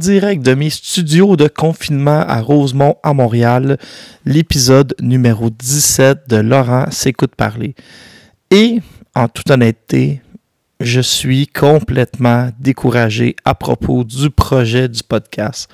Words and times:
direct 0.00 0.42
de 0.42 0.54
mes 0.54 0.70
studios 0.70 1.36
de 1.36 1.46
confinement 1.46 2.24
à 2.26 2.40
Rosemont, 2.40 2.96
à 3.02 3.12
Montréal, 3.12 3.76
l'épisode 4.24 4.94
numéro 4.98 5.50
17 5.50 6.20
de 6.26 6.36
Laurent 6.36 6.86
s'écoute 6.90 7.36
parler. 7.36 7.74
Et, 8.50 8.80
en 9.14 9.28
toute 9.28 9.50
honnêteté, 9.50 10.22
je 10.80 11.02
suis 11.02 11.46
complètement 11.46 12.48
découragé 12.58 13.36
à 13.44 13.54
propos 13.54 14.02
du 14.02 14.30
projet 14.30 14.88
du 14.88 15.02
podcast. 15.02 15.70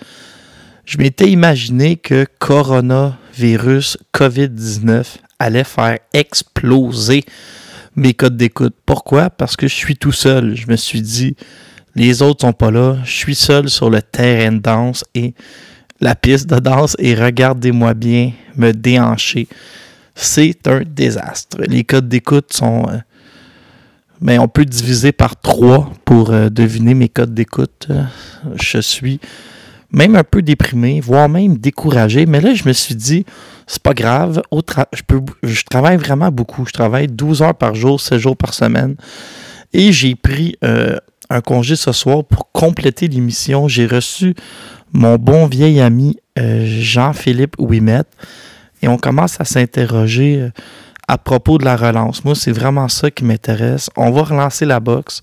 Je 0.84 0.98
m'étais 0.98 1.30
imaginé 1.30 1.96
que 1.96 2.26
coronavirus 2.40 3.96
COVID-19 4.12 5.04
allait 5.38 5.64
faire 5.64 5.98
exploser 6.12 7.22
mes 7.94 8.12
codes 8.12 8.36
d'écoute. 8.36 8.74
Pourquoi? 8.84 9.30
Parce 9.30 9.56
que 9.56 9.68
je 9.68 9.74
suis 9.74 9.96
tout 9.96 10.12
seul. 10.12 10.56
Je 10.56 10.66
me 10.66 10.76
suis 10.76 11.00
dit, 11.00 11.36
les 11.96 12.22
autres 12.22 12.42
sont 12.42 12.52
pas 12.52 12.70
là. 12.70 12.98
Je 13.04 13.10
suis 13.10 13.34
seul 13.34 13.68
sur 13.68 13.90
le 13.90 14.02
terrain 14.02 14.52
de 14.52 14.58
danse 14.58 15.04
et 15.14 15.34
la 16.00 16.14
piste 16.14 16.46
de 16.48 16.58
danse 16.58 16.94
et 16.98 17.14
regardez-moi 17.14 17.94
bien 17.94 18.32
me 18.54 18.72
déhancher. 18.72 19.48
C'est 20.14 20.66
un 20.68 20.82
désastre. 20.86 21.58
Les 21.66 21.84
codes 21.84 22.08
d'écoute 22.08 22.52
sont. 22.52 22.86
mais 24.20 24.34
euh, 24.34 24.38
ben, 24.38 24.40
on 24.40 24.48
peut 24.48 24.64
diviser 24.64 25.12
par 25.12 25.40
trois 25.40 25.90
pour 26.04 26.30
euh, 26.30 26.50
deviner 26.50 26.94
mes 26.94 27.08
codes 27.08 27.34
d'écoute. 27.34 27.88
je 28.60 28.78
suis 28.78 29.18
même 29.90 30.16
un 30.16 30.24
peu 30.24 30.42
déprimé, 30.42 31.00
voire 31.00 31.28
même 31.28 31.56
découragé. 31.56 32.26
Mais 32.26 32.40
là, 32.40 32.54
je 32.54 32.64
me 32.68 32.72
suis 32.72 32.94
dit, 32.94 33.24
c'est 33.66 33.82
pas 33.82 33.94
grave. 33.94 34.42
je, 34.52 35.62
travaille 35.64 35.96
vraiment 35.96 36.30
beaucoup. 36.30 36.66
Je 36.66 36.72
travaille 36.72 37.08
12 37.08 37.42
heures 37.42 37.54
par 37.54 37.74
jour, 37.74 38.00
7 38.00 38.18
jours 38.18 38.36
par 38.36 38.52
semaine. 38.52 38.96
Et 39.72 39.92
j'ai 39.92 40.14
pris 40.14 40.56
euh, 40.64 40.96
un 41.30 41.40
congé 41.40 41.76
ce 41.76 41.92
soir 41.92 42.24
pour 42.24 42.50
compléter 42.52 43.08
l'émission. 43.08 43.68
J'ai 43.68 43.86
reçu 43.86 44.34
mon 44.92 45.16
bon 45.16 45.46
vieil 45.46 45.80
ami 45.80 46.16
euh, 46.38 46.64
Jean-Philippe 46.66 47.56
Ouimet 47.58 48.04
et 48.82 48.88
on 48.88 48.98
commence 48.98 49.40
à 49.40 49.44
s'interroger 49.44 50.40
euh, 50.40 50.50
à 51.08 51.18
propos 51.18 51.58
de 51.58 51.64
la 51.64 51.76
relance. 51.76 52.24
Moi, 52.24 52.34
c'est 52.34 52.52
vraiment 52.52 52.88
ça 52.88 53.10
qui 53.10 53.24
m'intéresse. 53.24 53.90
On 53.96 54.10
va 54.10 54.22
relancer 54.22 54.64
la 54.64 54.80
boxe. 54.80 55.22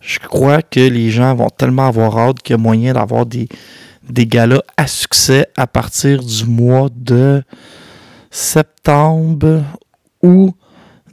Je 0.00 0.18
crois 0.18 0.62
que 0.62 0.80
les 0.80 1.10
gens 1.10 1.34
vont 1.34 1.50
tellement 1.50 1.88
avoir 1.88 2.18
hâte 2.18 2.42
qu'il 2.42 2.54
y 2.54 2.58
a 2.58 2.58
moyen 2.58 2.92
d'avoir 2.92 3.26
des, 3.26 3.48
des 4.08 4.26
galas 4.26 4.62
à 4.76 4.86
succès 4.86 5.48
à 5.56 5.66
partir 5.66 6.22
du 6.22 6.44
mois 6.44 6.88
de 6.94 7.42
septembre 8.30 9.64
ou 10.22 10.54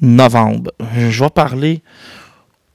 novembre. 0.02 0.72
Je 0.96 1.24
vais 1.24 1.30
parler 1.30 1.82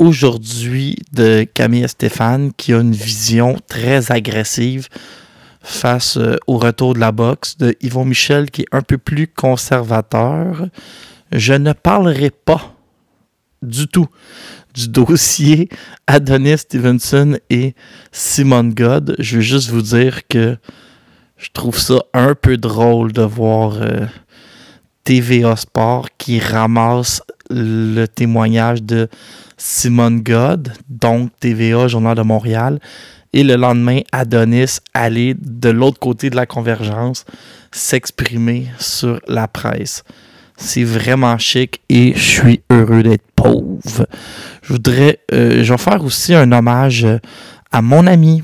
aujourd'hui 0.01 0.97
de 1.13 1.45
Camille 1.45 1.89
Stéphane 1.89 2.53
qui 2.57 2.73
a 2.73 2.81
une 2.81 2.93
vision 2.93 3.57
très 3.69 4.11
agressive 4.11 4.89
face 5.61 6.17
euh, 6.17 6.37
au 6.47 6.57
retour 6.57 6.95
de 6.95 7.01
la 7.01 7.13
boxe, 7.13 7.59
de 7.59 7.77
Yvon 7.83 8.07
Michel 8.07 8.51
qui 8.51 8.63
est 8.63 8.69
un 8.73 8.81
peu 8.81 8.97
plus 8.97 9.29
conservateur. 9.29 10.67
Je 11.33 11.53
ne 11.53 11.75
parlerai 11.75 12.31
pas 12.31 12.75
du 13.63 13.87
tout 13.87 14.09
du 14.73 14.89
dossier 14.89 15.69
Adonis 16.07 16.59
Stevenson 16.59 17.39
et 17.51 17.75
Simon 18.11 18.65
God. 18.65 19.17
Je 19.19 19.37
veux 19.37 19.43
juste 19.43 19.69
vous 19.69 19.83
dire 19.83 20.27
que 20.29 20.57
je 21.37 21.51
trouve 21.53 21.79
ça 21.79 22.03
un 22.15 22.35
peu 22.35 22.57
drôle 22.57 23.13
de 23.13 23.23
voir 23.23 23.75
euh, 23.83 24.07
TVA 25.05 25.57
Sport 25.57 26.09
qui 26.17 26.39
ramasse 26.39 27.23
le 27.51 28.07
témoignage 28.07 28.83
de 28.83 29.09
Simon 29.57 30.13
God, 30.13 30.73
donc 30.89 31.31
TVA, 31.41 31.89
Journal 31.89 32.17
de 32.17 32.23
Montréal, 32.23 32.81
et 33.33 33.45
le 33.45 33.57
lendemain, 33.57 34.01
Adonis 34.11 34.79
aller 34.95 35.35
de 35.39 35.69
l'autre 35.69 35.99
côté 35.99 36.31
de 36.31 36.37
la 36.37 36.47
convergence 36.47 37.25
s'exprimer 37.71 38.67
sur 38.79 39.21
la 39.29 39.47
presse. 39.47 40.03
C'est 40.57 40.85
vraiment 40.85 41.39
chic 41.39 41.81
et 41.89 42.13
je 42.15 42.19
suis 42.19 42.63
heureux 42.71 43.03
d'être 43.03 43.25
pauvre. 43.35 44.07
Je 44.63 44.73
voudrais, 44.73 45.21
euh, 45.33 45.63
je 45.63 45.73
vais 45.73 45.79
faire 45.79 46.05
aussi 46.05 46.35
un 46.35 46.51
hommage 46.53 47.07
à 47.73 47.83
mon 47.83 48.07
ami, 48.07 48.43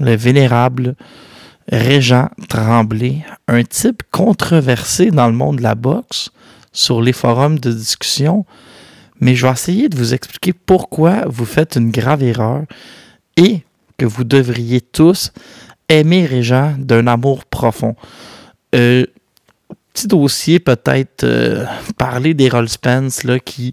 le 0.00 0.16
vénérable 0.16 0.96
Régent 1.70 2.28
Tremblay, 2.48 3.24
un 3.48 3.62
type 3.62 4.02
controversé 4.10 5.10
dans 5.10 5.28
le 5.28 5.32
monde 5.32 5.56
de 5.56 5.62
la 5.62 5.74
boxe, 5.74 6.30
sur 6.74 7.00
les 7.00 7.14
forums 7.14 7.58
de 7.58 7.72
discussion, 7.72 8.44
mais 9.20 9.34
je 9.34 9.46
vais 9.46 9.52
essayer 9.52 9.88
de 9.88 9.96
vous 9.96 10.12
expliquer 10.12 10.52
pourquoi 10.52 11.24
vous 11.26 11.46
faites 11.46 11.76
une 11.76 11.90
grave 11.90 12.22
erreur 12.22 12.64
et 13.38 13.62
que 13.96 14.04
vous 14.04 14.24
devriez 14.24 14.82
tous 14.82 15.32
aimer 15.88 16.26
Régent 16.26 16.74
d'un 16.78 17.06
amour 17.06 17.44
profond. 17.44 17.94
Euh, 18.74 19.06
petit 19.92 20.08
dossier, 20.08 20.58
peut-être 20.58 21.24
euh, 21.24 21.64
parler 21.96 22.34
des 22.34 22.50
Spence 22.66 23.24
là, 23.24 23.38
qui 23.38 23.72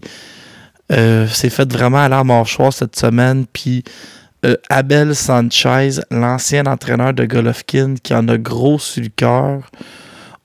euh, 0.92 1.26
s'est 1.26 1.50
fait 1.50 1.70
vraiment 1.70 2.04
à 2.04 2.08
la 2.08 2.22
mâchoire 2.22 2.72
cette 2.72 2.96
semaine. 2.96 3.46
Puis 3.52 3.82
Abel 4.68 5.14
Sanchez, 5.14 6.00
l'ancien 6.10 6.66
entraîneur 6.66 7.14
de 7.14 7.24
Golovkin, 7.24 7.94
qui 8.02 8.12
en 8.14 8.26
a 8.28 8.36
gros 8.36 8.78
sur 8.78 9.02
le 9.02 9.08
cœur. 9.08 9.70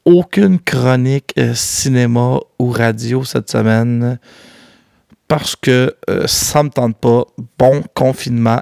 Aucune 0.07 0.57
chronique 0.57 1.33
cinéma 1.53 2.39
ou 2.59 2.71
radio 2.71 3.25
cette 3.25 3.51
semaine 3.51 4.17
parce 5.27 5.57
que 5.57 5.93
ça 6.27 6.63
me 6.63 6.69
tente 6.69 6.95
pas. 6.95 7.25
Bon 7.59 7.83
confinement 7.93 8.61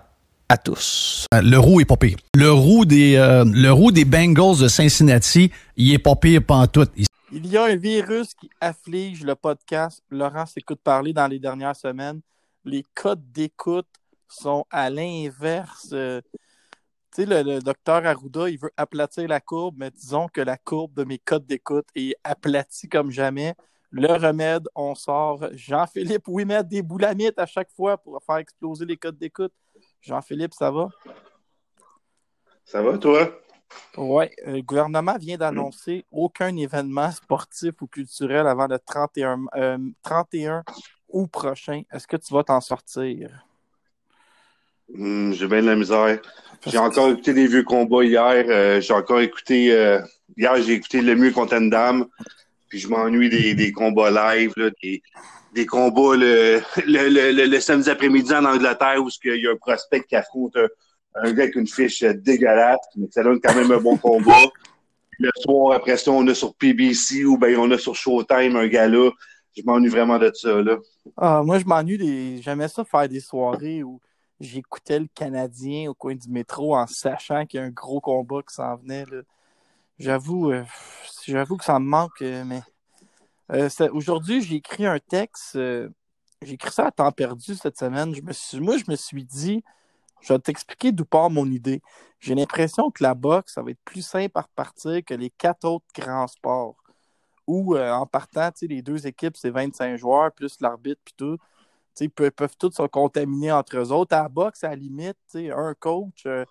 à 0.50 0.58
tous. 0.58 1.28
Le 1.32 1.58
roux 1.58 1.82
est 1.82 1.86
pas 1.86 1.98
pire. 1.98 2.18
Le 2.34 2.52
roux 2.52 2.84
des, 2.86 3.18
le 3.46 3.70
roux 3.70 3.92
des 3.92 4.06
Bengals 4.06 4.58
de 4.58 4.68
Cincinnati, 4.68 5.52
il 5.78 5.94
est 5.94 6.00
pas 6.00 6.16
pire 6.16 6.42
pantoute. 6.44 6.92
Il 7.32 7.46
y 7.46 7.58
a 7.58 7.66
un 7.66 7.76
virus 7.76 8.34
qui 8.34 8.50
afflige 8.60 9.24
le 9.24 9.36
podcast. 9.36 10.02
Laurent 10.10 10.48
s'écoute 10.48 10.80
parler 10.84 11.14
dans 11.14 11.28
les 11.28 11.38
dernières 11.38 11.76
semaines. 11.76 12.22
Les 12.64 12.84
codes 12.96 13.32
d'écoute 13.32 13.86
sont 14.28 14.66
à 14.72 14.90
l'inverse. 14.90 15.94
Tu 17.16 17.26
sais, 17.26 17.44
le, 17.44 17.62
docteur 17.62 18.06
Arruda, 18.06 18.50
il 18.50 18.60
veut 18.60 18.74
aplatir 18.76 19.26
la 19.30 19.40
courbe, 19.40 19.76
mais 19.78 19.90
disons 19.90 20.28
que 20.28 20.42
la 20.42 20.58
courbe 20.58 20.94
de 20.96 21.06
mes 21.06 21.18
codes 21.18 21.46
d'écoute 21.46 21.88
est 21.96 22.14
aplatie 22.26 22.90
comme 22.90 23.10
jamais. 23.10 23.56
Le 23.90 24.12
remède, 24.12 24.68
on 24.76 24.96
sort 24.96 25.48
Jean-Philippe 25.54 26.28
Ouimet 26.28 26.66
des 26.66 26.82
boulamites 26.82 27.40
à 27.40 27.46
chaque 27.46 27.72
fois 27.72 27.98
pour 27.98 28.22
faire 28.22 28.36
exploser 28.36 28.86
les 28.86 28.98
codes 28.98 29.18
d'écoute. 29.18 29.54
Jean-Philippe, 30.02 30.54
ça 30.54 30.70
va? 30.72 30.90
Ça 32.66 32.82
va, 32.82 32.98
toi? 32.98 33.32
Oui, 33.96 34.26
le 34.46 34.60
gouvernement 34.60 35.16
vient 35.18 35.38
d'annoncer 35.38 36.04
aucun 36.12 36.54
événement 36.58 37.12
sportif 37.12 37.82
ou 37.82 37.88
culturel 37.88 38.46
avant 38.46 38.68
le 38.68 38.78
31, 38.78 39.46
31 40.04 40.58
euh, 40.58 40.62
août 41.08 41.28
prochain. 41.32 41.84
Est-ce 41.94 42.08
que 42.08 42.18
tu 42.18 42.34
vas 42.34 42.44
t'en 42.44 42.60
sortir? 42.60 43.46
Hmm, 44.94 45.34
j'ai 45.34 45.48
bien 45.48 45.62
de 45.62 45.68
la 45.68 45.76
misère. 45.76 46.20
J'ai 46.66 46.78
encore 46.78 47.10
écouté 47.10 47.34
des 47.34 47.48
vieux 47.48 47.64
combats 47.64 48.04
hier. 48.04 48.46
Euh, 48.48 48.82
j'ai 48.82 48.94
encore 48.94 49.20
écouté. 49.20 49.66
hier, 50.38 50.62
j'ai 50.62 50.74
écouté 50.74 51.02
Le 51.02 51.16
mieux 51.16 51.32
contre 51.32 51.54
une 51.54 51.70
dame. 51.70 52.06
Puis 52.70 52.80
je 52.80 52.88
m'ennuie 52.88 53.30
des, 53.30 53.72
combats 53.72 54.10
live, 54.36 54.54
des, 55.54 55.66
combats 55.66 56.16
le, 56.16 56.62
le, 56.86 57.60
samedi 57.60 57.90
après-midi 57.90 58.34
en 58.34 58.44
Angleterre 58.44 59.02
où 59.02 59.10
il 59.24 59.42
y 59.42 59.48
a 59.48 59.52
un 59.52 59.56
prospect 59.56 60.02
qui 60.02 60.16
affronte 60.16 60.58
un 61.16 61.32
gars 61.32 61.44
avec 61.44 61.56
une 61.56 61.68
fiche 61.68 62.04
dégueulasse, 62.04 62.80
mais 62.96 63.08
ça 63.12 63.24
donne 63.24 63.40
quand 63.40 63.56
même 63.56 63.72
un 63.72 63.80
bon 63.80 63.98
combat. 63.98 64.34
Le 65.18 65.30
soir, 65.38 65.78
après 65.78 65.96
ça, 65.96 66.12
on 66.12 66.28
a 66.28 66.34
sur 66.34 66.54
PBC 66.56 67.24
ou 67.24 67.38
bien 67.38 67.58
on 67.58 67.72
a 67.72 67.78
sur 67.78 67.96
Showtime 67.96 68.58
un 68.58 68.68
gars-là. 68.68 69.12
Je 69.56 69.64
m'ennuie 69.64 69.88
vraiment 69.88 70.20
de 70.20 70.30
ça. 70.34 70.62
Là. 70.62 70.78
Ah, 71.16 71.42
moi, 71.42 71.58
je 71.58 71.64
m'ennuie 71.64 71.98
des. 71.98 72.42
J'aimais 72.42 72.68
ça 72.68 72.84
faire 72.84 73.08
des 73.08 73.22
soirées 73.22 73.82
où 73.82 74.02
j'écoutais 74.40 75.00
le 75.00 75.08
Canadien 75.14 75.90
au 75.90 75.94
coin 75.94 76.16
du 76.16 76.30
métro 76.30 76.76
en 76.76 76.88
sachant 76.88 77.46
qu'il 77.46 77.60
y 77.60 77.64
a 77.64 77.66
un 77.66 77.72
gros 77.72 78.02
combat 78.02 78.42
qui 78.42 78.54
s'en 78.54 78.76
venait. 78.76 79.06
J'avoue, 79.98 80.52
euh, 80.52 80.64
j'avoue 81.26 81.58
que 81.58 81.64
ça 81.64 81.80
me 81.80 81.86
manque, 81.86 82.22
euh, 82.22 82.44
mais 82.46 82.62
euh, 83.52 83.70
aujourd'hui, 83.94 84.42
j'ai 84.42 84.56
écrit 84.56 84.86
un 84.86 85.00
texte. 85.00 85.54
j'ai 85.54 86.54
écrit 86.54 86.72
ça 86.72 86.88
à 86.88 86.92
temps 86.92 87.12
perdu 87.12 87.56
cette 87.56 87.78
semaine. 87.78 88.14
Je 88.14 88.22
me 88.22 88.34
suis, 88.34 88.60
moi, 88.60 88.78
je 88.78 88.86
me 88.90 88.96
suis 88.96 89.24
dit, 89.24 89.64
je 90.22 90.34
vais 90.34 90.40
t'expliquer 90.40 90.92
d'où 90.92 91.06
part 91.06 91.30
mon 91.30 91.50
idée. 91.50 91.82
J'ai 92.20 92.36
l'impression 92.36 92.92
que 92.92 93.04
la 93.04 93.14
boxe, 93.14 93.54
ça 93.54 93.62
va 93.62 93.72
être 93.72 93.84
plus 93.86 94.02
simple 94.02 94.38
à 94.38 94.42
repartir 94.42 95.04
que 95.06 95.14
les 95.14 95.30
quatre 95.30 95.66
autres 95.66 95.86
grands 95.96 96.28
sports. 96.28 96.76
Où, 97.48 97.78
en 97.78 98.08
partant, 98.08 98.50
les 98.64 98.82
deux 98.82 99.06
équipes, 99.06 99.38
c'est 99.38 99.52
25 99.52 99.98
joueurs, 99.98 100.32
plus 100.32 100.60
l'arbitre, 100.62 101.00
puis 101.06 101.14
tout. 101.16 101.38
Ils 102.00 102.10
peuvent, 102.10 102.32
peuvent, 102.32 102.58
tous 102.58 102.72
se 102.72 102.88
contaminer 102.88 103.52
entre 103.52 103.78
eux 103.78 103.92
autres. 103.92 104.16
À 104.16 104.24
la 104.24 104.30
boxe, 104.30 104.64
à 104.64 104.70
la 104.70 104.76
limite, 104.76 105.18
un 105.36 105.74
coach, 105.80 106.26
euh, 106.26 106.46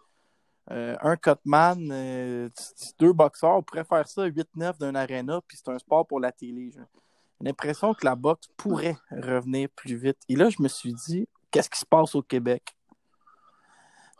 euh, 0.71 0.97
un 1.03 1.17
cutman, 1.17 2.51
deux 2.99 3.13
boxeurs, 3.13 3.57
on 3.59 3.63
pourrait 3.63 3.85
faire 3.85 4.09
ça 4.09 4.27
8-9 4.27 4.79
d'un 4.79 4.95
aréna, 4.95 5.41
puis 5.47 5.59
c'est 5.59 5.71
un 5.71 5.79
sport 5.79 6.07
pour 6.07 6.21
la 6.21 6.33
télé. 6.33 6.71
J'ai 6.73 7.47
l'impression 7.49 7.93
que 7.95 8.05
la 8.05 8.15
boxe 8.15 8.47
pourrait 8.57 8.97
revenir 9.11 9.69
plus 9.77 9.97
vite. 9.97 10.19
Et 10.29 10.37
là, 10.37 10.49
je 10.49 10.63
me 10.63 10.69
suis 10.69 10.95
dit, 10.95 11.29
qu'est-ce 11.51 11.69
qui 11.69 11.79
se 11.79 11.87
passe 11.87 12.15
au 12.15 12.23
Québec? 12.23 12.75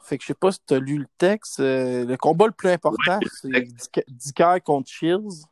Fait 0.05 0.19
que 0.19 0.23
je 0.23 0.29
sais 0.29 0.35
pas 0.35 0.53
si 0.53 0.61
tu 0.67 0.75
as 0.75 0.79
lu 0.79 0.99
le 0.99 1.07
texte. 1.17 1.61
Euh, 1.61 2.05
le 2.05 2.17
combat 2.19 2.47
le 2.47 2.53
plus 2.53 2.69
important, 2.69 3.19
c'est 3.41 3.49
Dicker 4.09 4.59
contre 4.63 4.91
Shields. 4.91 5.47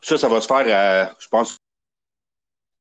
Ça, 0.00 0.16
ça 0.16 0.28
va 0.28 0.40
se 0.40 0.46
faire, 0.46 0.64
à, 0.66 1.14
je 1.18 1.28
pense. 1.28 1.58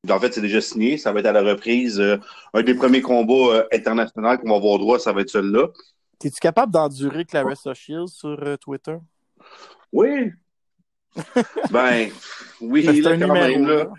En 0.07 0.19
fait, 0.19 0.33
c'est 0.33 0.41
déjà 0.41 0.61
signé. 0.61 0.97
Ça 0.97 1.11
va 1.11 1.19
être 1.19 1.25
à 1.25 1.31
la 1.31 1.41
reprise. 1.41 1.99
Euh, 1.99 2.17
un 2.53 2.63
des 2.63 2.75
premiers 2.75 3.01
combats 3.01 3.55
euh, 3.55 3.67
internationaux 3.73 4.37
qu'on 4.37 4.49
va 4.49 4.55
avoir 4.55 4.79
droit, 4.79 4.99
ça 4.99 5.11
va 5.11 5.21
être 5.21 5.29
celui-là. 5.29 5.67
Es-tu 6.23 6.39
capable 6.39 6.71
d'endurer 6.71 7.25
Clarissa 7.25 7.73
Shields 7.73 8.07
sur 8.07 8.57
Twitter? 8.59 8.97
Oui. 9.91 10.31
ben, 11.71 12.09
oui, 12.61 12.85
c'est 12.85 13.07
un, 13.07 13.17
numéro. 13.17 13.95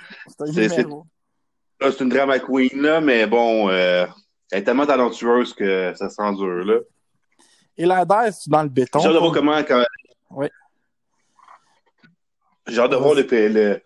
C'est 1.81 2.01
une 2.01 2.09
drama 2.09 2.39
queen, 2.39 2.81
là, 2.81 3.01
mais 3.01 3.27
bon, 3.27 3.71
elle 3.71 4.09
est 4.53 4.63
tellement 4.63 4.87
talentueuse 4.87 5.55
que 5.55 5.93
ça 5.97 6.11
s'endure, 6.11 6.65
là. 6.65 6.79
Et 7.81 7.87
l'air, 7.87 8.05
c'est 8.33 8.51
dans 8.51 8.63
le 8.63 8.69
béton. 8.69 8.99
J'ai 8.99 9.09
hâte 9.09 9.15
de 9.15 9.19
voir 9.19 9.33
comment. 9.33 9.63
Oui. 10.31 10.49
J'ai 12.67 12.79
hâte 12.79 12.91
de 12.91 12.97
voir 12.97 13.15
le, 13.15 13.81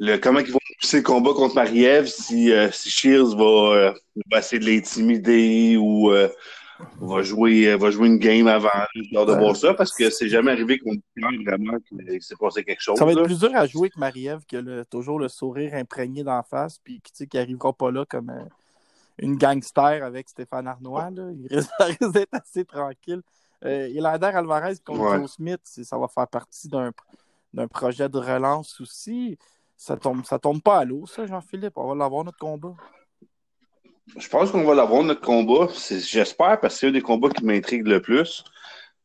le, 0.00 0.16
comment 0.18 0.40
ils 0.40 0.52
vont 0.52 0.58
pousser 0.90 0.96
le 0.98 1.02
combat 1.04 1.32
contre 1.34 1.54
Marie-Ève, 1.54 2.06
si, 2.06 2.50
euh, 2.50 2.68
si 2.72 2.90
Shields 2.90 3.36
va, 3.36 3.44
euh, 3.44 3.92
va, 4.30 4.40
essayer 4.40 4.58
de 4.58 4.66
l'intimider 4.66 5.76
ou 5.76 6.10
euh, 6.10 6.28
va, 7.00 7.22
jouer, 7.22 7.76
va 7.76 7.92
jouer 7.92 8.08
une 8.08 8.18
game 8.18 8.48
avant. 8.48 8.68
Hâte 8.68 9.28
de 9.28 9.32
voir 9.34 9.54
ça 9.54 9.74
parce 9.74 9.92
que 9.92 10.10
c'est 10.10 10.28
jamais 10.28 10.50
arrivé 10.50 10.78
qu'on 10.78 10.94
ait 10.94 11.44
vraiment 11.46 11.78
qu'il 11.88 12.22
s'est 12.22 12.34
passé 12.34 12.64
quelque 12.64 12.80
chose. 12.82 12.98
Ça 12.98 13.04
va 13.04 13.12
être 13.12 13.22
plus 13.22 13.38
dur 13.38 13.52
à 13.54 13.66
jouer 13.66 13.88
que 13.88 14.00
Marie-Ève 14.00 14.40
qui 14.48 14.56
a 14.56 14.84
toujours 14.84 15.20
le 15.20 15.28
sourire 15.28 15.74
imprégné 15.74 16.24
d'en 16.24 16.42
face 16.42 16.78
puis 16.82 17.00
qui 17.00 17.28
n'arrivera 17.32 17.72
pas 17.72 17.92
là 17.92 18.04
comme 18.04 18.32
une 19.18 19.36
gangster 19.36 20.02
avec 20.02 20.28
Stéphane 20.28 20.66
Arnois. 20.66 21.10
Là. 21.10 21.30
Il 21.38 21.46
risque, 21.54 21.70
d'être 22.12 22.34
assez 22.34 22.64
tranquille. 22.64 23.22
Euh, 23.64 23.88
Ilander 23.88 24.26
Alvarez 24.26 24.74
contre 24.84 25.18
Joe 25.18 25.30
Smith, 25.30 25.60
ça 25.64 25.98
va 25.98 26.08
faire 26.08 26.26
partie 26.26 26.68
d'un, 26.68 26.92
projet 27.68 28.08
de 28.08 28.18
relance 28.18 28.80
aussi. 28.80 29.38
Ça 29.80 29.96
tombe, 29.96 30.22
tombe 30.42 30.60
pas 30.60 30.80
à 30.80 30.84
l'eau, 30.84 31.06
ça, 31.06 31.24
Jean-Philippe. 31.24 31.72
On 31.76 31.88
va 31.88 31.94
l'avoir 31.94 32.22
notre 32.22 32.36
combat. 32.36 32.74
Je 34.14 34.28
pense 34.28 34.50
qu'on 34.50 34.62
va 34.62 34.74
l'avoir 34.74 35.02
notre 35.04 35.22
combat. 35.22 35.68
j'espère 35.88 36.60
parce 36.60 36.74
que 36.74 36.80
c'est 36.80 36.86
un 36.88 36.90
des 36.90 37.00
combats 37.00 37.30
qui 37.30 37.46
m'intrigue 37.46 37.86
le 37.86 38.02
plus. 38.02 38.44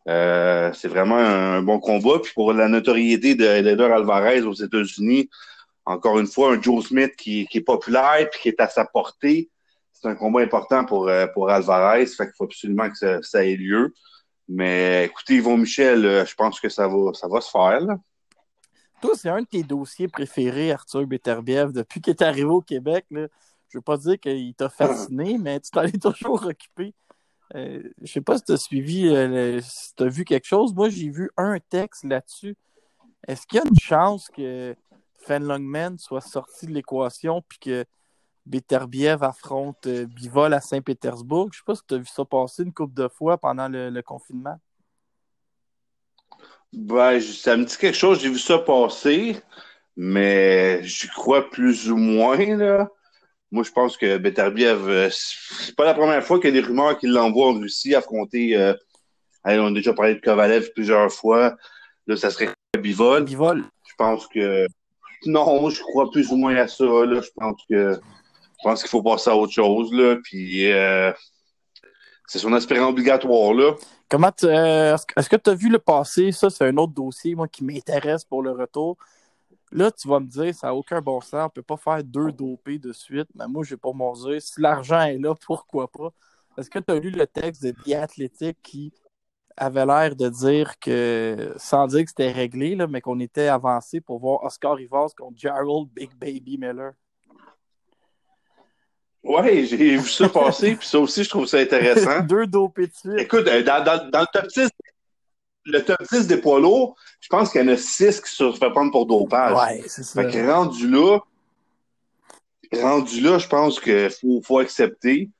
Euh, 0.10 0.74
c'est 0.74 0.89
vraiment 0.89 1.16
un, 1.16 1.62
bon 1.62 1.80
combat. 1.80 2.19
Puis 2.22 2.33
pour 2.33 2.51
la 2.51 2.68
notoriété 2.68 3.36
de 3.36 3.45
Ilander 3.45 3.86
Alvarez 3.86 4.42
aux 4.42 4.54
États-Unis, 4.54 5.30
encore 5.86 6.19
une 6.19 6.27
fois, 6.27 6.51
un 6.51 6.62
Joe 6.62 6.86
Smith 6.86 7.16
qui, 7.16 7.48
est 7.50 7.62
populaire 7.62 8.18
et 8.19 8.30
qui 8.42 8.50
est 8.50 8.60
à 8.60 8.68
sa 8.68 8.83
portée 8.83 9.50
c'est 9.94 10.10
un 10.10 10.16
combat 10.16 10.42
important 10.42 10.83
pour, 10.83 11.07
euh, 11.07 11.25
pour 11.28 11.50
Alvarez. 11.50 12.06
Fait 12.07 12.25
qu'il 12.25 12.36
faut 12.38 12.44
absolument 12.44 12.89
que 12.89 13.21
ça, 13.21 13.45
ait 13.45 13.56
lieu. 13.56 13.94
Mais 14.50 15.06
écoutez, 15.06 15.36
Yvon 15.36 15.56
Michel, 15.56 16.06
euh, 16.06 16.25
je 16.25 16.36
pense 16.36 16.60
que 16.60 16.68
ça 16.68 16.89
va 16.89 17.39
se 17.42 17.50
faire. 17.50 17.80
Toi, 19.01 19.12
c'est 19.15 19.30
un 19.30 19.42
de 19.42 19.47
tes 19.47 19.63
dossiers 19.63 20.07
préférés, 20.07 20.71
Arthur 20.71 21.06
Beterbiev, 21.06 21.71
depuis 21.71 22.01
qu'il 22.01 22.12
est 22.12 22.21
arrivé 22.21 22.45
au 22.45 22.62
Québec. 22.62 23.06
Là. 23.12 23.27
Je 23.69 23.77
veux 23.77 23.81
pas 23.81 23.97
dire 23.97 24.19
qu'il 24.19 24.53
t'a 24.56 24.69
fasciné, 24.69 25.38
mais 25.42 25.59
tu 25.59 25.71
t'en 25.71 25.83
es 25.83 25.92
toujours 25.92 26.45
occupé. 26.45 26.94
Euh, 27.53 27.83
je 28.01 28.12
sais 28.12 28.21
pas 28.21 28.38
si 28.38 28.44
tu 28.45 28.51
as 28.53 28.57
suivi, 28.57 29.62
si 29.62 29.95
tu 29.95 30.03
as 30.03 30.07
vu 30.07 30.25
quelque 30.25 30.45
chose. 30.47 30.74
Moi, 30.74 30.89
j'ai 30.89 31.09
vu 31.09 31.30
un 31.38 31.59
texte 31.59 32.03
là-dessus. 32.03 32.56
Est-ce 33.27 33.45
qu'il 33.47 33.57
y 33.57 33.62
a 33.62 33.68
une 33.68 33.80
chance 33.80 34.30
que 34.30 34.75
Fan 35.19 35.44
Longman 35.44 35.97
soit 35.97 36.21
sorti 36.21 36.68
de 36.68 36.71
l'équation 36.71 37.42
puis 37.47 37.57
que 37.59 37.86
Beterbiev 38.45 39.24
affronte 39.24 39.88
euh, 39.88 40.06
Bivol 40.06 40.53
à 40.53 40.62
Saint-Pétersbourg? 40.62 41.50
Je 41.51 41.57
ne 41.57 41.62
sais 41.62 41.65
pas 41.65 41.75
si 41.75 41.81
tu 41.88 41.95
as 41.95 41.97
vu 41.97 42.06
ça 42.06 42.25
passer 42.25 42.63
une 42.63 42.74
couple 42.74 42.94
de 42.94 43.07
fois 43.07 43.38
pendant 43.38 43.68
le, 43.68 44.01
confinement. 44.01 44.59
Ben, 46.74 47.20
ça 47.22 47.56
me 47.56 47.66
dit 47.66 47.78
quelque 47.78 47.98
chose, 47.98 48.20
j'ai 48.22 48.30
vu 48.30 48.40
ça 48.40 48.60
passer, 48.60 49.38
mais 49.96 50.84
j'y 50.84 51.08
crois 51.08 51.50
plus 51.50 51.90
ou 51.90 51.98
moins. 51.98 52.58
Là. 52.58 52.90
Moi, 53.52 53.64
je 53.64 53.72
pense 53.72 53.98
que 53.98 54.18
Beterbiev, 54.18 54.88
euh, 54.90 55.10
c'est 55.12 55.76
pas 55.76 55.86
la 55.86 55.94
première 55.94 56.24
fois 56.24 56.40
qu'il 56.40 56.54
y 56.54 56.58
a 56.58 56.62
des 56.62 56.68
rumeurs 56.68 56.98
qu'il 56.98 57.12
l'envoie 57.12 57.48
en 57.48 57.54
Russie 57.60 57.96
affronter. 57.96 58.58
Euh, 58.58 58.74
on 59.46 59.68
a 59.68 59.72
déjà 59.72 59.94
parlé 59.94 60.16
de 60.16 60.20
Kovalev 60.20 60.72
plusieurs 60.74 61.12
fois. 61.12 61.56
Là, 62.08 62.18
ça 62.18 62.30
serait 62.30 62.50
Bivol. 62.78 63.24
Bivol. 63.24 63.64
Je 63.88 63.94
pense 63.98 64.28
que. 64.28 64.68
Non, 65.26 65.70
je 65.70 65.82
crois 65.82 66.12
plus 66.12 66.32
ou 66.32 66.36
moins 66.36 66.56
à 66.56 66.68
ça. 66.68 66.84
Là. 66.84 67.22
Je 67.22 67.30
pense 67.36 67.62
que 67.70 67.94
je 67.94 68.64
pense 68.64 68.82
qu'il 68.82 68.90
faut 68.90 69.04
passer 69.04 69.30
à 69.30 69.36
autre 69.36 69.54
chose, 69.54 69.94
là. 69.94 70.18
Puis 70.24 70.72
euh, 70.72 71.12
c'est 72.28 72.40
son 72.40 72.54
aspirant 72.54 72.90
obligatoire, 72.90 73.54
là. 73.54 73.74
Comment 74.10 74.31
euh, 74.44 74.98
est-ce 75.18 75.30
que 75.30 75.36
tu 75.36 75.50
as 75.50 75.56
vu 75.56 75.69
le 75.69 75.80
passé? 75.80 76.31
Ça, 76.31 76.50
c'est 76.50 76.68
un 76.68 76.78
autre 76.78 76.94
dossier, 76.94 77.36
moi, 77.36 77.48
qui 77.48 77.63
m'intéresse 77.63 78.24
pour 78.24 78.44
le 78.44 78.52
retour. 78.52 78.98
Là, 79.72 79.92
tu 79.92 80.07
vas 80.07 80.19
me 80.19 80.28
dire, 80.28 80.54
ça 80.54 80.68
n'a 80.68 80.75
aucun 80.75 81.02
bon 81.02 81.22
sens. 81.22 81.34
On 81.34 81.44
ne 81.46 81.50
peut 81.50 81.63
pas 81.63 81.78
faire 81.78 82.04
deux 82.04 82.31
dopés 82.31 82.80
de 82.80 82.94
suite. 82.94 83.28
Mais 83.36 83.48
moi, 83.48 83.63
je 83.63 83.72
vais 83.72 83.80
pas 83.80 83.94
m'en 83.94 84.13
dire. 84.13 84.42
Si 84.42 84.62
l'argent 84.62 85.02
est 85.02 85.18
là, 85.18 85.34
pourquoi 85.46 85.88
pas? 85.88 86.12
Est-ce 86.57 86.69
que 86.69 86.80
tu 86.80 86.92
as 86.92 87.00
lu 87.00 87.12
le 87.12 87.28
texte 87.28 87.63
de 87.63 87.72
Biathlétique 87.72 88.57
qui 88.63 88.94
avait 89.57 89.86
l'air 89.86 90.16
de 90.16 90.30
dire 90.30 90.80
que, 90.80 91.54
sans 91.57 91.88
dire 91.88 92.04
que 92.04 92.10
c'était 92.10 92.31
réglé, 92.31 92.75
là, 92.75 92.88
mais 92.88 93.02
qu'on 93.02 93.19
était 93.19 93.48
avancé 93.48 94.02
pour 94.02 94.19
voir 94.19 94.44
Oscar 94.44 94.75
Rivas 94.75 95.13
contre 95.18 95.38
Gerald 95.38 95.90
Big 95.94 96.13
Baby 96.16 96.57
Miller? 96.57 96.94
Oui, 99.27 99.66
j'ai 99.66 99.98
vu 99.98 100.07
ça 100.07 100.30
passer, 100.30 100.75
puis 100.75 100.88
ça 100.88 101.00
aussi, 101.00 101.24
je 101.24 101.30
trouve 101.30 101.48
ça 101.48 101.57
intéressant. 101.57 102.19
Deux 102.27 102.45
dopés 102.45 102.88
de 102.88 102.94
suite. 102.94 103.19
Écoute, 103.19 103.48
euh, 103.48 103.63
dans, 103.63 103.83
dans, 103.83 104.10
dans, 104.12 104.19
le 104.19 104.27
top 104.31 104.48
10, 104.48 104.69
le 105.66 105.83
top 105.83 105.98
10 106.12 106.27
des 106.27 106.38
poids 106.38 106.60
lourds, 106.60 106.95
je 107.19 107.27
pense 107.27 107.51
qu'il 107.51 107.62
y 107.62 107.63
en 107.63 107.69
a 107.69 107.75
6 107.77 108.22
qui 108.22 108.30
se 108.30 108.51
fait 108.51 108.69
prendre 108.69 108.92
pour 108.92 109.07
dopage. 109.07 109.57
Ouais, 109.57 109.83
c'est 109.88 110.04
ça. 110.04 110.22
Fait 110.22 110.31
que 110.31 110.48
rendu 110.48 110.88
là, 110.88 111.19
rendu 112.72 113.19
là, 113.19 113.39
je 113.39 113.48
pense 113.48 113.80
qu'il 113.80 114.12
faut, 114.12 114.42
faut 114.44 114.60
accepter. 114.60 115.31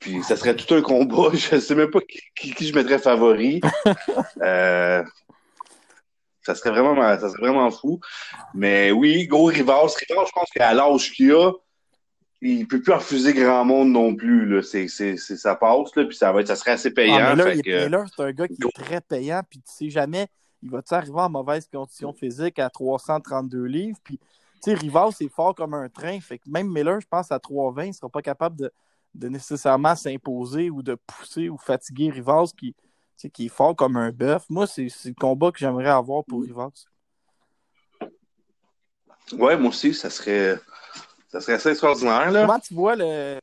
Puis 0.00 0.22
ça 0.22 0.36
serait 0.36 0.54
tout 0.54 0.72
un 0.74 0.82
combat. 0.82 1.30
Je 1.32 1.58
sais 1.58 1.74
même 1.74 1.90
pas 1.90 2.00
qui, 2.00 2.54
qui, 2.54 2.66
je 2.66 2.74
mettrais 2.74 2.98
favori. 2.98 3.60
euh, 4.42 5.02
ça 6.42 6.54
serait 6.54 6.70
vraiment, 6.70 7.18
ça 7.18 7.30
serait 7.30 7.48
vraiment 7.48 7.70
fou. 7.70 8.00
Mais 8.52 8.92
oui, 8.92 9.26
Go 9.26 9.44
Rivas. 9.44 9.94
Rivas, 9.96 10.26
je 10.26 10.32
pense 10.32 10.50
qu'à 10.54 10.74
l'âge 10.74 11.10
qu'il 11.10 11.32
a, 11.32 11.52
il 12.40 12.68
peut 12.68 12.80
plus 12.80 12.92
refuser 12.92 13.32
grand 13.32 13.64
monde 13.64 13.90
non 13.90 14.14
plus. 14.14 14.46
Là. 14.46 14.62
C'est, 14.62 14.88
c'est, 14.88 15.16
c'est, 15.16 15.36
ça 15.36 15.54
passe, 15.56 15.94
là, 15.96 16.04
puis 16.04 16.16
ça, 16.16 16.32
va 16.32 16.40
être, 16.40 16.48
ça 16.48 16.56
serait 16.56 16.72
assez 16.72 16.92
payant. 16.92 17.16
Ah, 17.20 17.34
mais 17.34 17.88
là, 17.88 18.04
c'est 18.14 18.22
un 18.22 18.32
gars 18.32 18.48
qui 18.48 18.54
est 18.62 18.74
très 18.74 19.00
payant, 19.00 19.42
puis 19.48 19.58
tu 19.60 19.72
sais 19.72 19.90
jamais, 19.90 20.28
il 20.62 20.70
va-tu 20.70 20.94
arriver 20.94 21.20
en 21.20 21.30
mauvaise 21.30 21.68
condition 21.72 22.12
physique 22.12 22.58
à 22.58 22.70
332 22.70 23.64
livres, 23.64 23.98
puis 24.02 24.18
tu 24.62 24.70
sais, 24.70 24.74
Rivas, 24.74 25.10
c'est 25.16 25.28
fort 25.28 25.54
comme 25.54 25.74
un 25.74 25.88
train, 25.88 26.18
fait 26.20 26.38
que 26.38 26.48
même 26.48 26.68
Miller, 26.68 27.00
je 27.00 27.06
pense, 27.08 27.30
à 27.30 27.38
320, 27.38 27.84
il 27.86 27.94
sera 27.94 28.08
pas 28.08 28.22
capable 28.22 28.56
de, 28.56 28.72
de 29.14 29.28
nécessairement 29.28 29.94
s'imposer 29.94 30.70
ou 30.70 30.82
de 30.82 30.96
pousser 31.06 31.48
ou 31.48 31.56
fatiguer 31.56 32.10
Rivas 32.10 32.52
qui, 32.56 32.74
qui 33.32 33.46
est 33.46 33.50
fort 33.50 33.76
comme 33.76 33.96
un 33.96 34.10
bœuf. 34.10 34.44
Moi, 34.48 34.66
c'est, 34.66 34.88
c'est 34.88 35.10
le 35.10 35.14
combat 35.14 35.52
que 35.52 35.58
j'aimerais 35.58 35.90
avoir 35.90 36.24
pour 36.24 36.42
Rivas. 36.42 36.70
Ouais, 39.32 39.56
moi 39.56 39.68
aussi, 39.68 39.92
ça 39.92 40.10
serait 40.10 40.58
ça 41.28 41.40
serait 41.40 41.54
assez 41.54 41.70
extraordinaire. 41.70 42.30
Là. 42.30 42.46
Comment 42.46 42.58
tu 42.58 42.74
vois 42.74 42.96
le. 42.96 43.38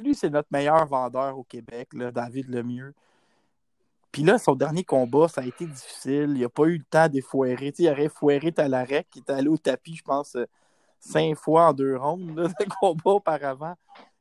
lui, 0.00 0.14
c'est 0.14 0.30
notre 0.30 0.48
meilleur 0.50 0.84
vendeur 0.86 1.38
au 1.38 1.44
Québec, 1.44 1.88
là, 1.92 2.10
David 2.10 2.48
Lemieux. 2.48 2.94
Puis 4.10 4.22
là, 4.22 4.38
son 4.38 4.54
dernier 4.54 4.84
combat, 4.84 5.26
ça 5.28 5.40
a 5.40 5.44
été 5.44 5.64
difficile. 5.64 6.32
Il 6.34 6.42
n'a 6.42 6.48
pas 6.48 6.64
eu 6.64 6.78
le 6.78 6.84
temps 6.84 7.08
d'effoirer. 7.08 7.72
Il 7.78 7.88
aurait 7.88 8.10
foiré 8.10 8.52
Talarek, 8.52 9.08
qui 9.10 9.20
est 9.20 9.30
allé 9.30 9.48
au 9.48 9.56
tapis, 9.56 9.96
je 9.96 10.02
pense, 10.02 10.36
euh, 10.36 10.44
cinq 11.00 11.36
fois 11.36 11.68
en 11.68 11.72
deux 11.72 11.96
rondes 11.96 12.34
de 12.60 12.66
combat 12.80 13.12
auparavant. 13.12 13.74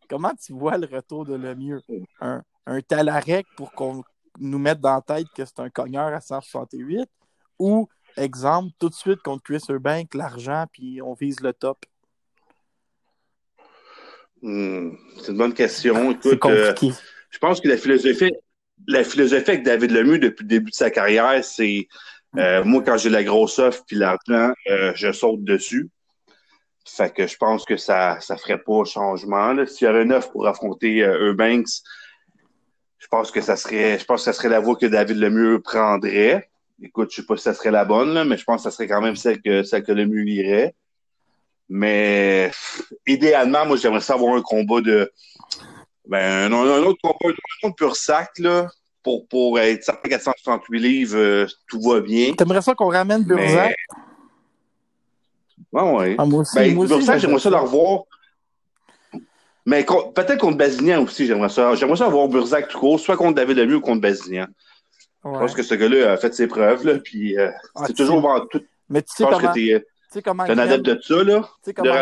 Comment 0.10 0.32
tu 0.34 0.54
vois 0.54 0.78
le 0.78 0.88
retour 0.88 1.26
de 1.26 1.36
Lemieux? 1.36 1.82
Un, 2.22 2.42
un 2.66 2.82
Talarek 2.82 3.46
pour 3.58 3.74
qu'on 3.74 4.04
nous 4.40 4.60
mette 4.60 4.80
dans 4.80 4.96
la 4.96 5.02
tête 5.02 5.28
que 5.36 5.44
c'est 5.44 5.60
un 5.60 5.70
cogneur 5.70 6.14
à 6.14 6.22
168 6.22 7.10
ou, 7.60 7.90
exemple, 8.18 8.72
tout 8.80 8.90
de 8.90 8.94
suite 8.94 9.22
contre 9.22 9.44
Chris 9.44 9.64
Urbank, 9.70 10.14
l'argent, 10.14 10.66
puis 10.72 11.02
on 11.02 11.14
vise 11.14 11.42
le 11.42 11.54
top? 11.54 11.86
Hmm, 14.42 14.92
c'est 15.20 15.32
une 15.32 15.38
bonne 15.38 15.54
question. 15.54 16.12
Écoute, 16.12 16.46
euh, 16.46 16.74
je 17.30 17.38
pense 17.38 17.62
que 17.62 17.68
la 17.68 17.78
philosophie, 17.78 18.34
la 18.88 19.04
philosophie 19.04 19.52
avec 19.52 19.64
David 19.64 19.92
Lemieux 19.92 20.18
depuis 20.18 20.44
le 20.44 20.50
début 20.50 20.72
de 20.72 20.76
sa 20.76 20.90
carrière, 20.90 21.44
c'est 21.44 21.88
euh, 22.38 22.64
moi 22.64 22.82
quand 22.84 22.98
j'ai 22.98 23.10
la 23.10 23.24
grosse 23.24 23.60
offre 23.60 23.84
puis 23.86 23.98
l'argent, 23.98 24.54
euh, 24.70 24.94
je 24.96 25.12
saute 25.12 25.44
dessus. 25.44 25.90
Fait 26.88 27.14
que 27.14 27.28
je 27.28 27.38
pense 27.38 27.66
que 27.66 27.78
ça 27.78 28.20
ça 28.20 28.36
ferait 28.36 28.58
pas 28.58 28.84
changement. 28.84 29.56
S'il 29.68 29.88
y 29.88 29.90
aurait 29.90 30.04
une 30.04 30.14
offre 30.14 30.32
pour 30.32 30.48
affronter 30.48 31.02
Eubanks, 31.02 31.84
je 32.98 33.08
pense 33.08 33.30
que 33.30 33.42
ça 33.42 33.56
serait 33.56 34.00
je 34.00 34.06
pense 34.06 34.22
que 34.22 34.26
ça 34.26 34.34
serait 34.34 34.50
la 34.50 34.60
voie 34.60 34.76
que 34.76 34.88
David 34.88 35.18
Lemieux 35.18 35.60
prendrait. 35.60 36.50
Écoute, 36.82 37.12
je 37.12 37.18
sais 37.18 37.28
pas 37.28 37.38
si 37.38 37.44
ça 37.44 37.54
serait 37.54 37.70
la 37.70 37.86
bonne, 37.86 38.16
là, 38.16 38.26
mais 38.26 38.38
je 38.38 38.44
pense 38.44 38.64
que 38.64 38.72
ça 38.72 38.76
serait 38.76 38.88
quand 38.88 39.02
même 39.02 39.16
celle 39.16 39.40
que 39.40 39.62
celle 39.62 39.84
que 39.84 39.92
Lemieux 39.92 40.28
irait. 40.28 40.74
Mais 41.74 42.52
idéalement, 43.08 43.66
moi, 43.66 43.78
j'aimerais 43.78 44.02
savoir 44.02 44.36
un 44.36 44.42
combat 44.42 44.82
de 44.82 45.10
Ben, 46.06 46.52
un, 46.52 46.54
un 46.54 46.84
autre 46.84 47.00
combat, 47.02 47.34
un 47.34 47.68
autre 47.68 47.76
pur 47.78 47.96
sac, 47.96 48.38
là, 48.40 48.68
pour, 49.02 49.26
pour 49.30 49.58
être 49.58 49.82
certain 49.82 50.10
468 50.10 50.80
livres, 50.80 51.18
euh, 51.18 51.48
tout 51.70 51.80
va 51.82 52.02
bien. 52.02 52.34
T'aimerais 52.34 52.62
ça 52.62 52.76
qu'on 52.76 52.90
ramène 52.90 53.24
Burzak? 53.24 53.74
Mais... 55.72 55.80
Ouais, 55.80 55.92
ouais. 55.94 56.16
Ah, 56.18 56.26
moi 56.26 56.42
aussi, 56.42 56.58
Ben, 56.58 56.76
moi 56.76 56.86
Burzak, 56.88 57.20
j'aimerais 57.20 57.40
ça 57.40 57.50
le 57.50 57.56
revoir. 57.56 58.02
Mais 59.66 59.86
peut-être 59.86 60.40
contre 60.40 60.58
Bazinian 60.58 61.04
aussi, 61.04 61.26
j'aimerais 61.26 61.48
ça. 61.48 61.74
J'aimerais 61.76 61.96
ça 61.96 62.08
avoir 62.08 62.28
Burzak 62.28 62.68
tout 62.68 62.80
court, 62.80 63.00
soit 63.00 63.16
contre 63.16 63.36
David 63.36 63.56
Lemieux 63.56 63.78
ou 63.78 63.82
contre 63.82 64.02
Bazinian. 64.02 64.48
Ouais. 65.24 65.36
Je 65.36 65.40
pense 65.40 65.54
que 65.54 65.64
ce 65.64 65.76
gars-là 65.76 66.12
a 66.12 66.18
fait 66.18 66.34
ses 66.34 66.48
preuves, 66.48 66.86
là, 66.86 66.96
puis 67.00 67.38
euh, 67.40 67.50
Ah, 67.76 67.86
c'est 67.88 67.94
toujours 67.94 68.50
tout. 68.52 68.62
Mais 68.90 69.02
tu 69.04 69.14
sais 69.16 69.24
comment, 69.24 69.54
que 69.54 69.86
sais 70.12 70.22
comment 70.22 70.46
t'es 70.46 70.52
un 70.52 70.58
adepte 70.58 70.86
de 70.86 71.00
ça, 71.02 71.24
là. 71.24 71.42
tu 71.42 71.48
sais 71.64 71.74
comment 71.74 71.94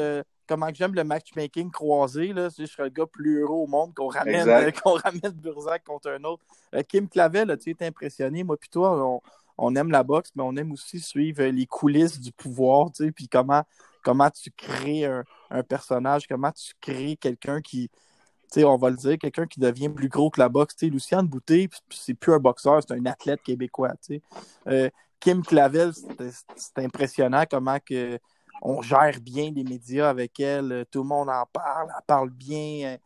euh, 0.00 0.22
comment 0.46 0.68
j'aime 0.72 0.94
le 0.94 1.04
matchmaking 1.04 1.70
croisé 1.70 2.32
là, 2.32 2.48
je 2.56 2.64
serais 2.66 2.84
le 2.84 2.90
gars 2.90 3.06
plus 3.06 3.40
heureux 3.40 3.56
au 3.58 3.66
monde 3.66 3.94
qu'on 3.94 4.08
ramène 4.08 4.48
euh, 4.48 4.70
qu'on 4.70 4.92
ramène 5.04 5.32
Burzak 5.32 5.84
contre 5.84 6.10
un 6.10 6.24
autre. 6.24 6.42
Euh, 6.74 6.82
Kim 6.82 7.08
Clavel, 7.08 7.56
tu 7.58 7.70
été 7.70 7.86
impressionné, 7.86 8.42
moi 8.44 8.56
puis 8.56 8.68
toi, 8.68 9.04
on, 9.06 9.20
on 9.58 9.76
aime 9.76 9.90
la 9.90 10.02
boxe, 10.02 10.30
mais 10.34 10.42
on 10.42 10.56
aime 10.56 10.72
aussi 10.72 11.00
suivre 11.00 11.42
les 11.44 11.66
coulisses 11.66 12.18
du 12.20 12.32
pouvoir, 12.32 12.90
tu 12.92 13.04
sais, 13.04 13.12
puis 13.12 13.28
comment 13.28 13.62
comment 14.02 14.30
tu 14.30 14.50
crées 14.50 15.04
un, 15.04 15.24
un 15.50 15.62
personnage, 15.62 16.26
comment 16.26 16.52
tu 16.52 16.72
crées 16.80 17.16
quelqu'un 17.20 17.60
qui 17.60 17.90
tu 18.52 18.58
sais, 18.60 18.64
on 18.64 18.76
va 18.76 18.90
le 18.90 18.96
dire, 18.96 19.16
quelqu'un 19.16 19.46
qui 19.46 19.60
devient 19.60 19.88
plus 19.88 20.08
gros 20.08 20.28
que 20.28 20.40
la 20.40 20.48
boxe. 20.48 20.74
Tu 20.74 20.86
sais, 20.86 20.90
Luciane 20.90 21.24
Boutet, 21.28 21.68
p- 21.68 21.76
c'est 21.90 22.14
plus 22.14 22.32
un 22.32 22.40
boxeur, 22.40 22.80
c'est 22.82 22.92
un 22.94 23.06
athlète 23.06 23.40
québécois. 23.42 23.90
tu 24.04 24.14
sais. 24.16 24.22
Euh, 24.66 24.90
Kim 25.20 25.42
Clavel, 25.42 25.92
c'est 26.56 26.84
impressionnant 26.84 27.44
comment 27.50 27.78
que 27.78 28.18
on 28.62 28.82
gère 28.82 29.20
bien 29.20 29.50
les 29.54 29.64
médias 29.64 30.08
avec 30.10 30.38
elle. 30.40 30.84
Tout 30.90 31.02
le 31.02 31.08
monde 31.08 31.28
en 31.28 31.44
parle, 31.52 31.88
elle 31.88 32.04
parle 32.06 32.30
bien. 32.30 32.96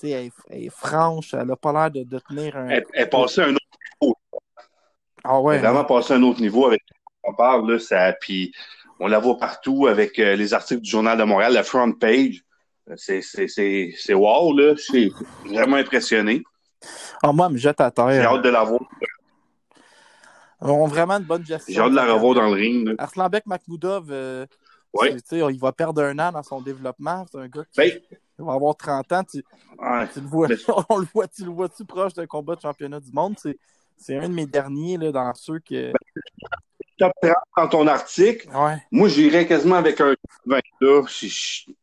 tu 0.00 0.06
sais, 0.06 0.10
elle, 0.10 0.26
est- 0.26 0.32
elle 0.50 0.64
est 0.64 0.74
franche, 0.74 1.34
elle 1.34 1.46
n'a 1.46 1.56
pas 1.56 1.72
l'air 1.72 1.90
de, 1.90 2.02
de 2.04 2.18
tenir 2.18 2.56
un. 2.56 2.68
Elle, 2.68 2.84
elle 2.92 3.02
est 3.02 3.06
passée 3.06 3.40
à 3.42 3.46
un 3.46 3.54
autre 3.54 4.18
Ah 5.24 5.36
Elle 5.38 5.42
ouais. 5.42 5.56
est 5.56 5.60
vraiment 5.60 5.84
passé 5.84 6.12
à 6.14 6.16
un 6.16 6.22
autre 6.22 6.40
niveau 6.40 6.66
avec 6.66 6.82
on 7.24 7.34
parle, 7.34 7.70
là, 7.70 7.78
ça, 7.78 8.12
puis 8.20 8.52
on 9.00 9.06
la 9.06 9.18
voit 9.18 9.36
partout 9.38 9.86
avec 9.86 10.18
euh, 10.18 10.34
les 10.34 10.54
articles 10.54 10.80
du 10.80 10.90
Journal 10.90 11.18
de 11.18 11.24
Montréal, 11.24 11.52
la 11.52 11.62
front 11.62 11.92
page. 11.92 12.42
C'est, 12.96 13.22
wow, 14.14 14.56
là. 14.56 14.74
Je 14.76 14.80
suis 14.82 15.12
vraiment 15.44 15.76
impressionné. 15.76 16.42
Ah, 17.22 17.32
moi, 17.32 17.46
elle 17.46 17.52
me 17.52 17.58
jette 17.58 17.80
à 17.80 17.90
terre. 17.90 18.10
J'ai 18.10 18.20
hâte 18.22 18.42
de 18.42 18.48
la 18.48 18.62
voir. 18.64 18.80
Ont 20.60 20.86
vraiment 20.86 21.14
une 21.14 21.24
bonne 21.24 21.44
gestion. 21.46 21.72
J'ai 21.74 21.80
hâte 21.80 21.90
de 21.90 21.96
la 21.96 22.12
revoir 22.12 22.34
dans 22.34 22.48
le 22.48 22.54
ring. 22.54 22.94
Arslanbek 22.98 23.46
Makhmoudov, 23.46 24.06
euh, 24.10 24.46
Ouais. 24.94 25.14
tu 25.16 25.20
sais, 25.24 25.38
il 25.52 25.60
va 25.60 25.70
perdre 25.72 26.02
un 26.02 26.18
an 26.18 26.32
dans 26.32 26.42
son 26.42 26.60
développement. 26.62 27.26
C'est 27.30 27.38
un 27.38 27.46
gars 27.48 27.62
qui 27.70 27.76
Ben, 27.78 28.00
va 28.38 28.54
avoir 28.54 28.74
30 28.76 29.12
ans. 29.12 29.22
Tu, 29.22 29.44
ouais. 29.78 30.08
tu 30.12 30.20
le 30.20 30.26
vois, 30.26 30.48
Mais- 30.48 30.56
on 30.88 30.96
le 30.98 31.06
voit, 31.14 31.28
tu 31.28 31.44
le 31.44 31.50
vois-tu 31.50 31.84
proche 31.84 32.14
d'un 32.14 32.26
combat 32.26 32.56
de 32.56 32.60
championnat 32.62 32.98
du 32.98 33.12
monde? 33.12 33.34
C'est, 33.38 33.58
c'est 33.96 34.16
un 34.16 34.28
de 34.28 34.34
mes 34.34 34.46
derniers 34.46 34.96
là, 34.96 35.12
dans 35.12 35.32
ceux 35.34 35.58
que. 35.60 35.92
top 36.98 37.12
30 37.22 37.34
dans 37.56 37.68
ton 37.68 37.86
article. 37.86 38.48
Ouais. 38.54 38.76
Moi, 38.90 39.08
j'irais 39.08 39.46
quasiment 39.46 39.76
avec 39.76 40.00
un 40.00 40.14
20, 40.46 40.60
là. 40.80 41.02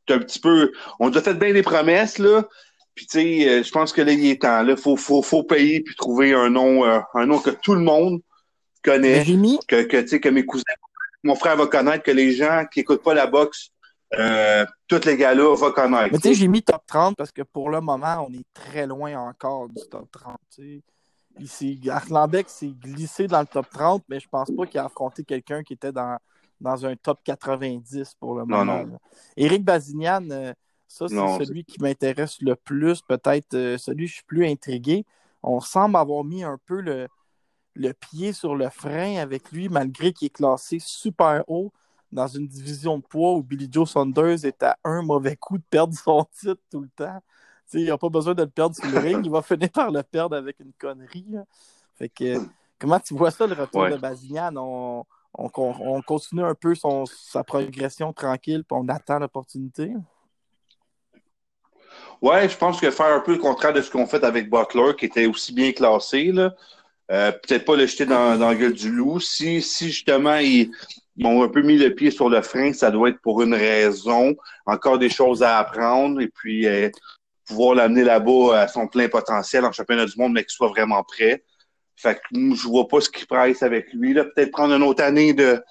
Un 0.10 0.20
petit 0.20 0.40
peu, 0.40 0.72
on 1.00 1.10
nous 1.10 1.18
a 1.18 1.22
fait 1.22 1.36
bien 1.36 1.54
des 1.54 1.62
promesses, 1.62 2.18
là. 2.18 2.44
Puis, 2.96 3.06
tu 3.08 3.20
sais, 3.20 3.50
euh, 3.50 3.64
je 3.64 3.72
pense 3.72 3.94
que 3.94 4.02
là, 4.02 4.12
il 4.14 4.26
est 4.26 4.42
temps, 4.42 4.64
là. 4.64 4.76
Faut, 4.76 4.96
faut, 4.98 5.22
faut 5.22 5.44
payer 5.44 5.82
puis 5.82 5.96
trouver 5.96 6.34
un 6.34 6.50
nom, 6.50 6.86
euh, 6.86 7.00
un 7.14 7.26
nom 7.26 7.40
que 7.40 7.50
tout 7.52 7.76
le 7.76 7.82
monde 7.82 8.22
Mis, 9.38 9.60
que, 9.68 9.84
que, 9.84 10.18
que 10.18 10.30
mes 10.30 10.46
cousins, 10.46 10.64
mon 11.24 11.36
frère 11.36 11.56
va 11.58 11.68
connaître, 11.68 12.04
que 12.04 12.12
les 12.12 12.32
gens 12.34 12.66
qui 12.72 12.82
écoutent 12.82 13.04
pas 13.04 13.14
la 13.14 13.28
boxe, 13.28 13.70
euh, 14.18 14.66
tous 14.88 15.04
les 15.06 15.18
gars-là 15.18 15.56
vont 15.56 15.72
connaître. 15.72 16.10
mais 16.14 16.20
tu 16.20 16.30
sais, 16.30 16.34
j'ai 16.36 16.48
mis 16.48 16.62
top 16.62 16.84
30 16.86 17.16
parce 17.18 17.32
que 17.32 17.42
pour 17.42 17.70
le 17.70 17.82
moment, 17.82 18.26
on 18.30 18.34
est 18.34 18.46
très 18.54 18.86
loin 18.88 19.18
encore 19.18 19.68
du 19.70 19.82
top 19.90 20.10
30. 20.12 20.38
tu 20.54 20.62
sais. 20.62 20.82
Ici, 21.38 21.82
Arslanbek 21.90 22.48
s'est 22.50 22.68
glissé 22.80 23.28
dans 23.28 23.42
le 23.42 23.46
top 23.48 23.70
30, 23.70 24.04
mais 24.08 24.22
je 24.22 24.28
pense 24.30 24.50
pas 24.56 24.66
qu'il 24.66 24.80
a 24.80 24.86
affronté 24.86 25.24
quelqu'un 25.26 25.64
qui 25.64 25.74
était 25.74 25.92
dans, 25.92 26.18
dans 26.62 26.86
un 26.86 26.96
top 26.96 27.20
90 27.26 28.16
pour 28.20 28.36
le 28.36 28.46
Non, 28.46 28.60
moment. 28.60 28.84
non. 28.86 28.92
là. 28.94 28.98
Éric 29.36 29.66
Bazignan, 29.66 30.30
euh, 30.32 30.54
ça, 30.88 31.10
c'est 31.10 31.16
Non, 31.16 31.38
celui 31.38 31.66
qui 31.66 31.82
m'intéresse 31.82 32.38
le 32.42 32.56
plus, 32.56 33.02
peut-être 33.02 33.54
euh, 33.54 33.78
celui 33.78 34.06
que 34.06 34.10
je 34.12 34.16
suis 34.16 34.24
plus 34.24 34.46
intrigué. 34.48 35.06
On 35.44 35.60
semble 35.60 35.98
avoir 35.98 36.24
mis 36.24 36.44
un 36.46 36.58
peu 36.66 36.80
le, 36.80 37.08
le 37.76 37.94
pied 37.94 38.34
sur 38.34 38.56
le 38.56 38.70
frein 38.70 39.18
avec 39.18 39.52
lui, 39.52 39.70
malgré 39.70 40.14
qu'il 40.14 40.28
est 40.28 40.30
classé 40.30 40.80
super 40.80 41.44
haut 41.48 41.74
dans 42.12 42.28
une 42.28 42.48
division 42.48 42.98
de 43.00 43.04
poids 43.04 43.34
où 43.36 43.44
Billy 43.44 43.68
Joe 43.72 43.90
Saunders 43.90 44.46
est 44.46 44.64
à 44.64 44.78
un 44.84 45.02
mauvais 45.02 45.36
coup 45.36 45.58
de 45.58 45.64
perdre 45.70 45.94
son 45.96 46.26
titre 46.40 46.62
tout 46.72 46.82
le 46.82 46.90
temps. 46.90 47.22
Il 47.74 47.86
n'a 47.88 47.98
pas 47.98 48.10
besoin 48.10 48.34
de 48.36 48.44
le 48.44 48.50
perdre 48.50 48.76
sur 48.76 48.88
le 48.90 49.00
ring, 49.00 49.26
il 49.26 49.32
va 49.32 49.42
finir 49.42 49.70
par 49.72 49.92
le 49.92 50.04
perdre 50.04 50.38
avec 50.38 50.60
une 50.60 50.74
connerie. 50.74 51.26
là. 51.30 51.44
Fait 51.96 52.10
que, 52.10 52.42
comment 52.80 53.00
tu 53.00 53.14
vois 53.16 53.32
ça, 53.32 53.48
le 53.48 53.54
retour 53.56 53.84
Ouais. 53.84 53.90
de 53.90 53.98
Bazignan? 53.98 54.54
On, 54.58 55.06
on, 55.38 55.50
on 55.56 56.02
continue 56.04 56.44
un 56.44 56.56
peu 56.56 56.76
son, 56.76 57.06
sa 57.06 57.44
progression 57.44 58.14
tranquille, 58.14 58.64
puis 58.64 58.78
on 58.80 58.88
attend 58.90 59.20
l'opportunité? 59.20 59.94
Ouais, 62.22 62.50
je 62.50 62.58
pense 62.58 62.80
que 62.80 62.92
faire 62.92 63.08
un 63.16 63.20
peu 63.20 63.34
le 63.34 63.40
contraire 63.40 63.74
de 63.74 63.82
ce 63.82 63.92
qu'on 63.92 64.06
fait 64.08 64.24
avec 64.24 64.50
Butler, 64.50 64.96
qui 64.98 65.06
était 65.06 65.26
aussi 65.26 65.54
bien 65.54 65.72
classé, 65.72 66.32
là. 66.32 66.54
Euh, 67.12 67.32
peut-être 67.32 67.66
pas 67.66 67.76
le 67.76 67.86
jeter 67.86 68.06
dans, 68.06 68.38
dans 68.38 68.50
la 68.50 68.56
gueule 68.56 68.74
du 68.74 68.92
loup. 68.92 69.20
Si, 69.20 69.62
si 69.62 69.88
justement 69.88 70.38
ils, 70.38 70.72
ont 71.24 71.44
un 71.44 71.50
peu 71.50 71.62
mis 71.62 71.78
le 71.78 71.94
pied 71.94 72.10
sur 72.12 72.30
le 72.30 72.42
frein, 72.42 72.74
ça 72.74 72.90
doit 72.92 73.10
être 73.10 73.22
pour 73.22 73.42
une 73.42 73.54
raison. 73.54 74.36
Encore 74.66 74.98
des 74.98 75.10
choses 75.10 75.44
à 75.44 75.60
apprendre 75.60 76.20
et 76.20 76.28
puis 76.28 76.68
euh, 76.68 76.90
pouvoir 77.46 77.76
l'amener 77.76 78.04
là-bas 78.04 78.62
à 78.62 78.68
son 78.68 78.88
plein 78.88 79.08
potentiel 79.08 79.66
en 79.66 79.72
championnat 79.72 80.06
du 80.06 80.18
monde, 80.18 80.34
mais 80.34 80.44
qu'il 80.44 80.52
soit 80.52 80.70
vraiment 80.70 81.04
prêt. 81.04 81.44
Fait 81.96 82.16
que 82.16 82.56
je 82.56 82.68
vois 82.68 82.88
pas 82.88 83.00
ce 83.02 83.10
qui 83.10 83.26
presse 83.26 83.62
avec 83.62 83.94
lui. 83.94 84.14
Là. 84.14 84.26
Peut-être 84.26 84.52
prendre 84.52 84.74
une 84.74 84.84
autre 84.84 85.04
année 85.04 85.34
de 85.34 85.62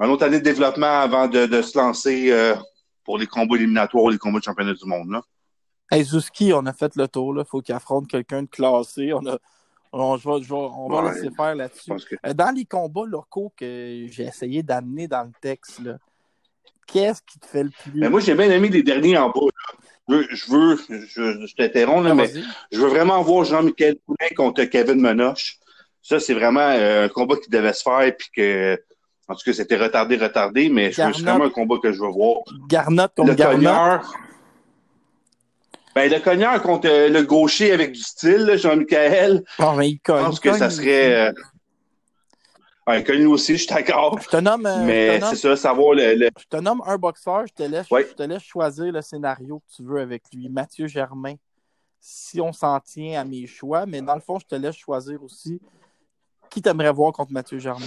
une 0.00 0.10
autre 0.10 0.24
année 0.24 0.40
de 0.40 0.44
développement 0.44 1.00
avant 1.00 1.28
de, 1.28 1.46
de 1.46 1.62
se 1.62 1.78
lancer 1.78 2.32
euh, 2.32 2.56
pour 3.04 3.16
les 3.16 3.28
combats 3.28 3.54
éliminatoires 3.54 4.04
ou 4.04 4.10
les 4.10 4.18
combats 4.18 4.40
de 4.40 4.44
championnat 4.44 4.72
du 4.72 4.86
monde. 4.86 5.10
Là. 5.10 5.22
Hey, 5.90 6.02
Zuski, 6.02 6.52
on 6.52 6.66
a 6.66 6.72
fait 6.72 6.96
le 6.96 7.06
tour. 7.06 7.34
Il 7.38 7.44
faut 7.44 7.60
qu'il 7.60 7.74
affronte 7.74 8.08
quelqu'un 8.08 8.42
de 8.42 8.48
classé. 8.48 9.12
On, 9.12 9.24
a, 9.26 9.38
on, 10.02 10.16
je 10.16 10.28
vais- 10.28 10.42
je 10.42 10.48
vais- 10.48 10.54
on 10.54 10.88
va 10.88 11.02
Ouais. 11.04 11.12
laisser 11.14 11.30
faire 11.34 11.54
là-dessus. 11.54 11.90
que 12.08 12.16
Euh, 12.26 12.32
Dans 12.34 12.54
les 12.54 12.64
combats 12.64 13.06
locaux 13.06 13.52
que 13.56 14.06
j'ai 14.10 14.24
essayé 14.24 14.62
d'amener 14.62 15.06
dans 15.08 15.22
le 15.22 15.32
texte, 15.40 15.80
qu'est-ce 16.86 17.22
qui 17.22 17.38
te 17.38 17.46
fait 17.46 17.62
le 17.64 17.70
plus. 17.70 17.92
Mais 17.94 18.08
moi, 18.10 18.20
j'ai 18.20 18.34
bien 18.34 18.50
aimé 18.50 18.68
les 18.68 18.82
derniers 18.82 19.16
en 19.18 19.28
bas. 19.30 19.40
là. 20.08 20.20
Je 20.30 20.50
veux, 20.52 20.76
je, 21.06 21.54
t'interromps, 21.56 22.06
Ah, 22.10 22.14
mais 22.14 22.30
je 22.70 22.78
veux 22.78 22.88
vraiment 22.88 23.22
voir 23.22 23.44
Jean-Michel 23.44 23.96
Poulin 24.04 24.28
contre 24.36 24.64
Kevin 24.64 25.00
Menoche. 25.00 25.56
Ça, 26.02 26.20
c'est 26.20 26.34
vraiment 26.34 26.60
euh, 26.60 27.06
un 27.06 27.08
combat 27.08 27.36
qui 27.36 27.48
devait 27.48 27.72
se 27.72 27.82
faire, 27.82 28.14
puis 28.14 28.28
que, 28.36 28.78
en 29.28 29.34
tout 29.34 29.40
cas, 29.46 29.52
c'était 29.54 29.78
retardé, 29.78 30.16
retardé, 30.18 30.68
mais 30.68 30.92
c'est 30.92 31.08
vraiment 31.22 31.44
un 31.46 31.50
combat 31.50 31.76
que 31.82 31.90
je 31.92 32.02
veux 32.02 32.10
voir. 32.10 32.40
Garnotte 32.68 33.12
contre 33.16 33.30
Le 33.30 33.36
cogneur. 33.36 34.12
Ben, 35.94 36.10
le 36.10 36.18
cogneur 36.18 36.60
contre 36.62 36.88
euh, 36.88 37.08
le 37.08 37.22
gaucher 37.22 37.70
avec 37.72 37.92
du 37.92 38.00
style, 38.00 38.54
Jean-Michel. 38.56 39.44
Ah, 39.58 39.74
il 39.82 39.94
Je 39.94 39.98
cogne. 40.02 40.24
pense 40.24 40.36
il 40.36 40.40
que 40.40 40.48
cogne 40.50 40.58
ça 40.58 40.70
serait. 40.70 41.28
Euh... 41.28 41.32
Ouais, 42.86 43.02
cogne 43.04 43.26
aussi, 43.26 43.52
je 43.52 43.58
suis 43.64 43.66
d'accord. 43.74 44.18
Je 44.20 44.28
te 44.28 44.36
nomme, 44.36 44.66
euh, 44.66 44.80
je 44.80 44.84
Mais 44.84 45.20
c'est 45.20 45.36
ça, 45.36 45.56
savoir 45.56 45.94
le, 45.94 46.14
le- 46.16 46.30
je 46.38 46.44
te 46.46 46.56
nomme 46.56 46.82
un 46.84 46.98
boxeur, 46.98 47.46
je 47.46 47.52
te, 47.54 47.62
laisse, 47.62 47.90
Ouais. 47.90 48.06
je 48.10 48.14
te 48.14 48.22
laisse 48.24 48.42
choisir 48.42 48.92
le 48.92 49.00
scénario 49.00 49.60
que 49.60 49.74
tu 49.76 49.82
veux 49.84 50.00
avec 50.00 50.22
lui. 50.34 50.48
Mathieu 50.48 50.86
Germain. 50.86 51.34
Si 52.00 52.38
on 52.42 52.52
s'en 52.52 52.78
tient 52.80 53.18
à 53.20 53.24
mes 53.24 53.46
choix, 53.46 53.86
mais 53.86 54.02
dans 54.02 54.14
le 54.14 54.20
fond, 54.20 54.38
je 54.38 54.44
te 54.46 54.54
laisse 54.54 54.76
choisir 54.76 55.22
aussi 55.22 55.58
qui 56.50 56.60
t'aimerais 56.60 56.92
voir 56.92 57.12
contre 57.12 57.32
Mathieu 57.32 57.58
Germain. 57.58 57.86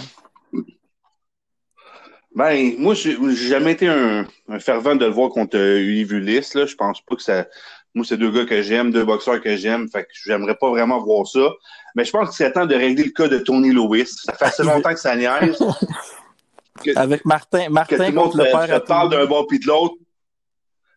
Ben, 2.36 2.76
moi, 2.78 2.94
j'ai 2.94 3.18
jamais 3.36 3.72
été 3.74 3.88
un, 3.88 4.28
un 4.48 4.60
fervent 4.60 4.96
de 4.96 5.06
le 5.06 5.12
voir 5.12 5.30
contre 5.32 5.58
euh, 5.58 5.80
Ulysse, 5.80 6.54
là. 6.54 6.66
Je 6.66 6.76
pense 6.76 7.02
pas 7.02 7.16
que 7.16 7.22
ça. 7.22 7.48
Moi, 7.98 8.06
c'est 8.08 8.18
deux 8.18 8.32
gars 8.32 8.46
que 8.46 8.62
j'aime, 8.62 8.92
deux 8.92 9.04
boxeurs 9.04 9.42
que 9.42 9.56
j'aime. 9.58 9.90
Fait 9.90 10.04
que 10.04 10.10
j'aimerais 10.26 10.56
pas 10.56 10.70
vraiment 10.70 11.00
voir 11.04 11.26
ça. 11.28 11.50
Mais 11.96 12.06
je 12.06 12.12
pense 12.12 12.30
que 12.30 12.36
c'est 12.36 12.52
temps 12.52 12.68
de 12.68 12.76
régler 12.76 13.06
le 13.06 13.10
cas 13.12 13.28
de 13.28 13.40
Tony 13.40 13.72
Lewis. 13.72 14.06
Ça 14.24 14.34
fait 14.34 14.46
assez 14.46 14.64
longtemps 14.64 14.94
que 14.94 15.00
ça 15.00 15.16
niaise. 15.16 15.58
Que, 16.84 16.96
Avec 16.96 17.26
Martin, 17.26 17.70
Martin 17.70 18.12
contre 18.12 18.38
le 18.38 18.44
père 18.44 18.84
parle 18.86 19.10
Tony. 19.10 19.24
d'un 19.24 19.28
bord 19.28 19.48
puis 19.48 19.58
de 19.58 19.66
l'autre. 19.66 19.96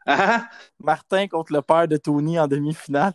Ah, 0.07 0.47
Martin 0.79 1.27
contre 1.27 1.55
le 1.55 1.63
père 1.63 1.89
de 1.89 1.97
Tony 1.97 2.39
en 2.39 2.47
demi-finale. 2.47 3.15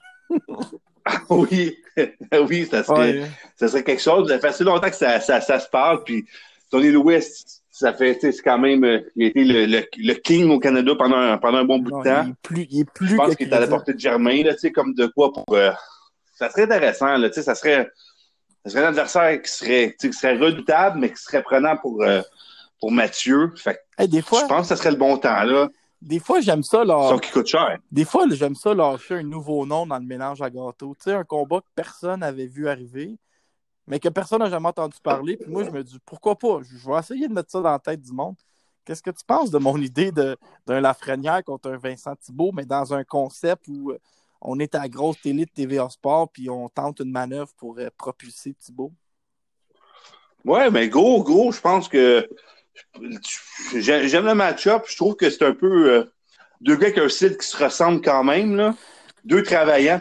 ah, 1.05 1.19
oui, 1.29 1.77
oui, 2.49 2.65
ça 2.65 2.83
serait, 2.83 3.19
Ouais. 3.21 3.31
ça 3.55 3.67
serait 3.67 3.83
quelque 3.83 4.01
chose. 4.01 4.27
Ça 4.29 4.39
fait 4.39 4.47
assez 4.47 4.63
longtemps 4.63 4.89
que 4.89 4.95
ça, 4.95 5.19
ça, 5.19 5.41
ça 5.41 5.59
se 5.59 5.69
parle. 5.69 6.03
Puis 6.03 6.25
Tony 6.71 6.89
Lewis, 6.89 7.61
ça 7.77 7.91
fait, 7.93 8.13
tu 8.15 8.21
sais, 8.21 8.31
c'est 8.31 8.41
quand 8.41 8.57
même, 8.57 8.85
euh, 8.85 9.01
il 9.17 9.25
a 9.25 9.27
été 9.27 9.43
le, 9.43 9.65
le, 9.65 9.83
le 9.97 10.13
king 10.13 10.49
au 10.49 10.59
Canada 10.59 10.93
pendant, 10.97 11.17
un- 11.17 11.37
pendant 11.37 11.57
un 11.57 11.65
bon 11.65 11.79
bout 11.79 11.91
Non, 11.91 11.99
de 11.99 12.03
temps. 12.05 12.23
il 12.23 12.29
est 12.29 12.35
plus, 12.41 12.67
il 12.71 12.79
est 12.79 12.89
plus 12.89 13.07
je 13.09 13.15
pense 13.15 13.35
qu'il 13.35 13.49
est 13.49 13.53
à 13.53 13.59
la 13.59 13.67
portée 13.67 13.93
de 13.93 13.99
Germain, 13.99 14.43
là, 14.43 14.53
tu 14.53 14.59
sais, 14.61 14.71
comme 14.71 14.93
de 14.93 15.07
quoi 15.07 15.33
pour. 15.33 15.43
euh, 15.51 15.71
ça 16.35 16.49
serait 16.49 16.63
intéressant, 16.63 17.17
là, 17.17 17.27
tu 17.29 17.35
sais, 17.35 17.43
ça 17.43 17.53
serait, 17.53 17.89
ça 18.63 18.71
serait 18.71 18.85
un 18.85 18.89
adversaire 18.89 19.41
qui 19.41 19.51
serait, 19.51 19.95
qui 19.99 20.13
serait 20.13 20.37
redoutable, 20.37 20.99
mais 20.99 21.09
qui 21.11 21.17
serait 21.21 21.43
prenant 21.43 21.75
pour, 21.75 22.01
euh, 22.01 22.21
pour 22.79 22.91
Mathieu. 22.93 23.51
Fait 23.57 23.77
Hey, 23.97 24.07
des 24.07 24.21
je 24.21 24.25
fois, 24.25 24.47
pense 24.47 24.61
que 24.61 24.67
ça 24.67 24.77
serait 24.77 24.91
le 24.91 24.97
bon 24.97 25.17
temps, 25.17 25.43
là. 25.43 25.67
des 26.01 26.19
fois, 26.19 26.39
j'aime 26.39 26.63
ça. 26.63 26.85
Là, 26.85 27.09
Sauf 27.09 27.19
qui 27.19 27.31
coûte 27.31 27.47
cher. 27.47 27.77
Des 27.91 28.05
fois, 28.05 28.23
j'aime 28.31 28.55
ça 28.55 28.73
lâcher 28.73 29.15
un 29.15 29.23
nouveau 29.23 29.65
nom 29.65 29.85
dans 29.85 29.97
le 29.99 30.05
mélange 30.05 30.41
à 30.41 30.49
gâteau. 30.49 30.95
Tu 30.97 31.09
sais, 31.09 31.13
un 31.13 31.23
combat 31.25 31.59
que 31.59 31.65
personne 31.75 32.21
n'avait 32.21 32.47
vu 32.47 32.69
arriver, 32.69 33.15
mais 33.87 33.99
que 33.99 34.09
personne 34.09 34.39
n'a 34.39 34.49
jamais 34.49 34.67
entendu 34.67 34.97
parler. 35.01 35.37
Puis 35.37 35.49
moi, 35.49 35.63
je 35.63 35.69
me 35.69 35.83
dis, 35.83 35.99
pourquoi 36.05 36.37
pas? 36.37 36.59
Je 36.63 36.89
vais 36.89 36.97
essayer 36.97 37.27
de 37.27 37.33
mettre 37.33 37.51
ça 37.51 37.61
dans 37.61 37.71
la 37.71 37.79
tête 37.79 38.01
du 38.01 38.11
monde. 38.11 38.35
Qu'est-ce 38.83 39.01
que 39.01 39.11
tu 39.11 39.25
penses 39.25 39.49
de 39.49 39.57
mon 39.57 39.77
idée 39.81 40.11
d'un 40.11 40.81
Lafrenière 40.81 41.43
contre 41.43 41.71
un 41.71 41.77
Vincent 41.77 42.15
Thibault, 42.15 42.51
mais 42.53 42.65
dans 42.65 42.93
un 42.93 43.03
concept 43.03 43.67
où 43.67 43.91
euh, 43.91 43.97
on 44.41 44.59
est 44.59 44.75
à 44.75 44.81
la 44.81 44.89
grosse 44.89 45.19
télé 45.21 45.45
de 45.45 45.51
TVA 45.51 45.89
Sport, 45.89 46.29
puis 46.31 46.49
on 46.49 46.69
tente 46.69 46.99
une 46.99 47.11
manœuvre 47.11 47.51
pour 47.57 47.79
euh, 47.79 47.89
propulser 47.97 48.53
Thibault? 48.53 48.93
Ouais, 50.43 50.69
mais 50.69 50.87
gros, 50.87 51.23
gros, 51.23 51.51
je 51.51 51.59
pense 51.59 51.89
que 51.89 52.29
j'aime 53.73 54.25
le 54.25 54.35
match-up. 54.35 54.83
Je 54.87 54.95
trouve 54.95 55.15
que 55.15 55.31
c'est 55.31 55.43
un 55.43 55.53
peu 55.53 55.91
euh, 55.91 56.03
deux 56.61 56.75
gars 56.75 56.89
ont 56.97 57.05
un 57.05 57.09
style 57.09 57.37
qui 57.37 57.47
se 57.47 57.61
ressemblent 57.61 58.01
quand 58.01 58.23
même. 58.23 58.55
Là. 58.55 58.75
Deux 59.23 59.41
travaillants. 59.41 59.99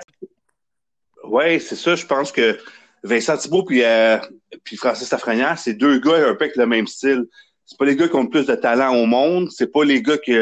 Ouais, 1.25 1.59
c'est 1.59 1.77
ça. 1.77 1.95
Je 1.95 2.05
pense 2.05 2.31
que 2.31 2.59
Vincent 3.05 3.37
Thibault 3.37 3.65
puis, 3.65 3.85
euh, 3.85 4.19
puis 4.65 4.77
Francis 4.77 5.11
Lafrenière, 5.11 5.59
c'est 5.59 5.75
deux 5.75 5.99
gars 6.01 6.29
un 6.29 6.35
peu 6.35 6.45
avec 6.45 6.57
le 6.57 6.67
même 6.67 6.87
style. 6.87 7.27
C'est 7.67 7.79
pas 7.79 7.85
les 7.85 7.97
gars 7.97 8.09
qui 8.09 8.17
ont 8.17 8.23
le 8.23 8.31
plus 8.31 8.47
de 8.47 8.55
talent 8.55 8.95
au 8.95 9.07
monde. 9.07 9.51
C'est 9.51 9.71
pas 9.71 9.85
les 9.85 10.03
gars 10.03 10.19
qui, 10.19 10.37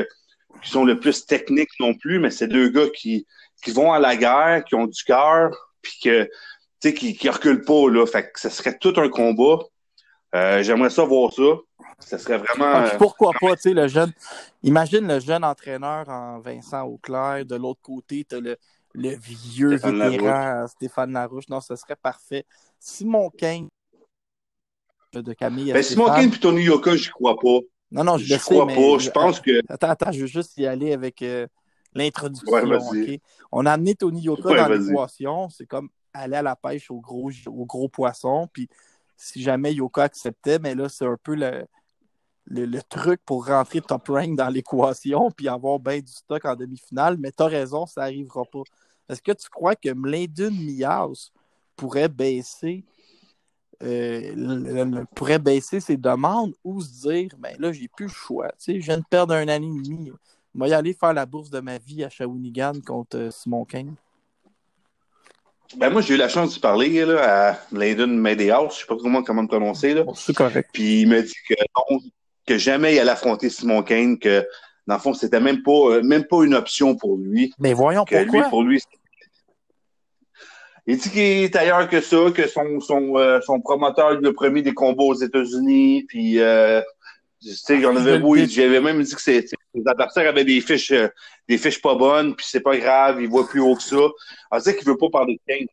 qui 0.62 0.70
sont 0.70 0.84
le 0.84 0.98
plus 0.98 1.26
techniques 1.26 1.70
non 1.80 1.94
plus, 1.94 2.20
mais 2.20 2.30
c'est 2.30 2.46
deux 2.46 2.68
gars 2.68 2.88
qui, 2.94 3.26
qui 3.62 3.72
vont 3.72 3.92
à 3.92 3.98
la 3.98 4.16
guerre, 4.16 4.64
qui 4.64 4.74
ont 4.74 4.86
du 4.86 5.02
cœur, 5.04 5.50
puis 5.82 5.94
que, 6.02 6.24
tu 6.24 6.30
sais, 6.80 6.94
qui, 6.94 7.16
qui 7.16 7.28
reculent 7.28 7.64
pas, 7.64 7.90
là. 7.90 8.06
Fait 8.06 8.30
que 8.30 8.40
ce 8.40 8.48
serait 8.48 8.78
tout 8.78 8.94
un 8.96 9.08
combat. 9.08 9.58
Euh, 10.34 10.62
J'aimerais 10.62 10.90
ça 10.90 11.04
voir 11.04 11.32
ça. 11.32 11.42
Ça 11.98 12.18
serait 12.18 12.38
vraiment. 12.38 12.72
Ah, 12.74 12.92
pourquoi 12.98 13.32
pas, 13.40 13.54
tu 13.54 13.62
sais, 13.62 13.74
le 13.74 13.86
jeune. 13.86 14.12
Imagine 14.62 15.06
le 15.06 15.20
jeune 15.20 15.44
entraîneur 15.44 16.08
en 16.08 16.40
Vincent 16.40 16.82
Auclair. 16.82 17.44
De 17.44 17.54
l'autre 17.54 17.80
côté, 17.82 18.24
tu 18.28 18.36
as 18.36 18.40
le, 18.40 18.56
le 18.94 19.16
vieux 19.16 19.78
Stéphane 19.78 19.98
vétéran 20.10 20.26
Larouche. 20.26 20.70
Stéphane 20.70 21.12
Larouche. 21.12 21.48
Non, 21.48 21.60
ce 21.60 21.76
serait 21.76 21.96
parfait. 21.96 22.44
Simon 22.78 23.30
Kane 23.30 23.68
de 25.12 25.32
Camille. 25.34 25.72
Ben, 25.72 25.82
Simon. 25.82 26.06
Kane 26.06 26.32
et 26.32 26.38
Tony 26.38 26.62
Yoka, 26.62 26.96
j'y 26.96 27.10
crois 27.10 27.36
pas. 27.36 27.58
Non, 27.90 28.04
non, 28.04 28.16
je 28.16 28.34
sais, 28.34 28.38
crois 28.38 28.66
mais- 28.66 28.74
pas. 28.74 28.98
Je 28.98 29.10
pense 29.10 29.40
que. 29.40 29.60
Attends, 29.68 29.90
attends, 29.90 30.12
je 30.12 30.20
veux 30.20 30.26
juste 30.26 30.56
y 30.56 30.66
aller 30.66 30.92
avec 30.92 31.20
euh, 31.22 31.46
l'introduction. 31.94 32.52
Ouais? 32.52 33.20
On 33.50 33.66
a 33.66 33.72
amené 33.72 33.94
Tony 33.94 34.22
Yoka 34.22 34.48
Ouais, 34.48 34.56
dans 34.56 34.68
l'équation. 34.68 35.48
C'est 35.50 35.66
comme 35.66 35.90
aller 36.14 36.36
à 36.36 36.42
la 36.42 36.56
pêche 36.56 36.90
au 36.90 37.00
gros, 37.00 37.30
au 37.46 37.66
gros 37.66 37.88
poisson. 37.88 38.48
Puis 38.52 38.68
si 39.16 39.42
jamais 39.42 39.74
Yoka 39.74 40.04
acceptait, 40.04 40.58
mais 40.58 40.74
là, 40.74 40.88
c'est 40.88 41.06
un 41.06 41.18
peu 41.22 41.34
le, 41.34 41.66
le, 42.46 42.66
le 42.66 42.82
truc 42.82 43.20
pour 43.24 43.46
rentrer 43.46 43.80
top 43.80 44.08
rank 44.08 44.36
dans 44.36 44.48
l'équation 44.48 45.30
puis 45.30 45.48
avoir 45.48 45.78
bien 45.78 46.00
du 46.00 46.12
stock 46.12 46.44
en 46.44 46.56
demi-finale. 46.56 47.16
Mais 47.18 47.32
tu 47.32 47.42
as 47.42 47.46
raison, 47.46 47.86
ça 47.86 48.02
n'arrivera 48.02 48.44
pas. 48.44 48.62
Est-ce 49.08 49.22
que 49.22 49.32
tu 49.32 49.48
crois 49.48 49.74
que 49.76 49.92
Mlindun 49.92 50.50
Mias 50.50 51.30
pourrait 51.76 52.08
baisser 52.08 52.84
euh, 53.82 54.32
le- 54.36 54.84
le- 54.84 55.04
pourrait 55.14 55.40
baisser 55.40 55.80
ses 55.80 55.96
demandes 55.96 56.54
ou 56.62 56.80
se 56.80 57.08
dire 57.08 57.30
ben 57.38 57.56
là, 57.58 57.72
j'ai 57.72 57.88
plus 57.88 58.06
le 58.06 58.12
choix. 58.12 58.48
Tu 58.50 58.54
sais, 58.58 58.80
je 58.80 58.86
viens 58.86 58.98
de 58.98 59.04
perdre 59.08 59.34
un 59.34 59.48
an 59.48 59.56
et 59.56 59.60
demi. 59.60 60.12
Je 60.54 60.60
vais 60.60 60.68
y 60.68 60.72
aller 60.72 60.92
faire 60.92 61.12
la 61.12 61.26
bourse 61.26 61.50
de 61.50 61.60
ma 61.60 61.78
vie 61.78 62.04
à 62.04 62.08
Shawinigan 62.08 62.74
contre 62.86 63.16
euh, 63.16 63.30
Simon 63.30 63.64
Kane? 63.64 63.94
Ben, 65.76 65.90
moi, 65.90 66.02
j'ai 66.02 66.14
eu 66.14 66.18
la 66.18 66.28
chance 66.28 66.54
de 66.54 66.60
parler 66.60 67.04
là, 67.04 67.50
à 67.50 67.58
Landon 67.72 68.06
Medehouse. 68.08 68.74
Je 68.74 68.80
sais 68.80 68.86
pas 68.86 68.96
comment, 68.96 69.22
comment 69.22 69.42
le 69.42 69.48
prononcer. 69.48 69.94
Là. 69.94 70.04
c'est 70.14 70.36
correct. 70.36 70.68
Puis 70.72 71.02
il 71.02 71.08
m'a 71.08 71.22
dit 71.22 71.34
que 71.48 71.54
non, 71.90 71.98
que 72.46 72.58
jamais 72.58 72.94
il 72.94 72.98
allait 72.98 73.10
affronter 73.10 73.48
Simon 73.50 73.82
Kane, 73.82 74.18
que 74.18 74.44
dans 74.86 74.94
le 74.94 75.00
fond, 75.00 75.14
c'était 75.14 75.40
même 75.40 75.62
pas, 75.62 75.70
euh, 75.90 76.02
même 76.02 76.24
pas 76.24 76.42
une 76.44 76.54
option 76.54 76.96
pour 76.96 77.16
lui. 77.16 77.52
Mais 77.58 77.72
voyons 77.72 78.04
Que 78.04 78.16
lui, 78.16 78.24
pourquoi. 78.26 78.48
pour 78.48 78.62
lui, 78.64 78.80
c'est- 78.80 78.86
il 80.86 80.96
dit 80.98 81.10
qu'il 81.10 81.20
est 81.20 81.54
ailleurs 81.56 81.88
que 81.88 82.00
ça, 82.00 82.16
que 82.34 82.48
son, 82.48 82.80
son, 82.80 83.16
euh, 83.16 83.40
son 83.42 83.60
promoteur 83.60 84.18
a 84.24 84.32
promis 84.32 84.62
des 84.62 84.74
combats 84.74 85.04
aux 85.04 85.14
États-Unis, 85.14 86.04
puis 86.08 86.40
euh, 86.40 86.80
tu 87.40 87.50
sais, 87.50 87.80
j'en 87.80 87.94
avais 87.94 88.18
le 88.18 88.46
j'avais 88.46 88.80
même 88.80 89.02
dit 89.02 89.14
que 89.14 89.20
c'est, 89.20 89.44
les 89.74 89.82
adversaires 89.86 90.28
avaient 90.28 90.44
des 90.44 90.60
fiches, 90.60 90.90
euh, 90.90 91.08
des 91.48 91.58
fiches 91.58 91.80
pas 91.80 91.94
bonnes, 91.94 92.34
puis 92.34 92.46
c'est 92.48 92.60
pas 92.60 92.76
grave, 92.76 93.22
il 93.22 93.28
voit 93.28 93.48
plus 93.48 93.60
haut 93.60 93.76
que 93.76 93.82
ça. 93.82 93.96
On 94.50 94.58
sait 94.60 94.76
qu'il 94.76 94.86
veut 94.86 94.96
pas 94.96 95.08
parler 95.10 95.34
de 95.46 95.52
Kane. 95.52 95.66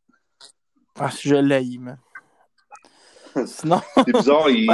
Ah, 1.00 1.10
je 1.20 1.36
l'ai, 1.36 1.78
man. 1.80 1.98
Sinon, 3.46 3.82
C'est 4.06 4.14
bizarre, 4.14 4.50
il, 4.50 4.70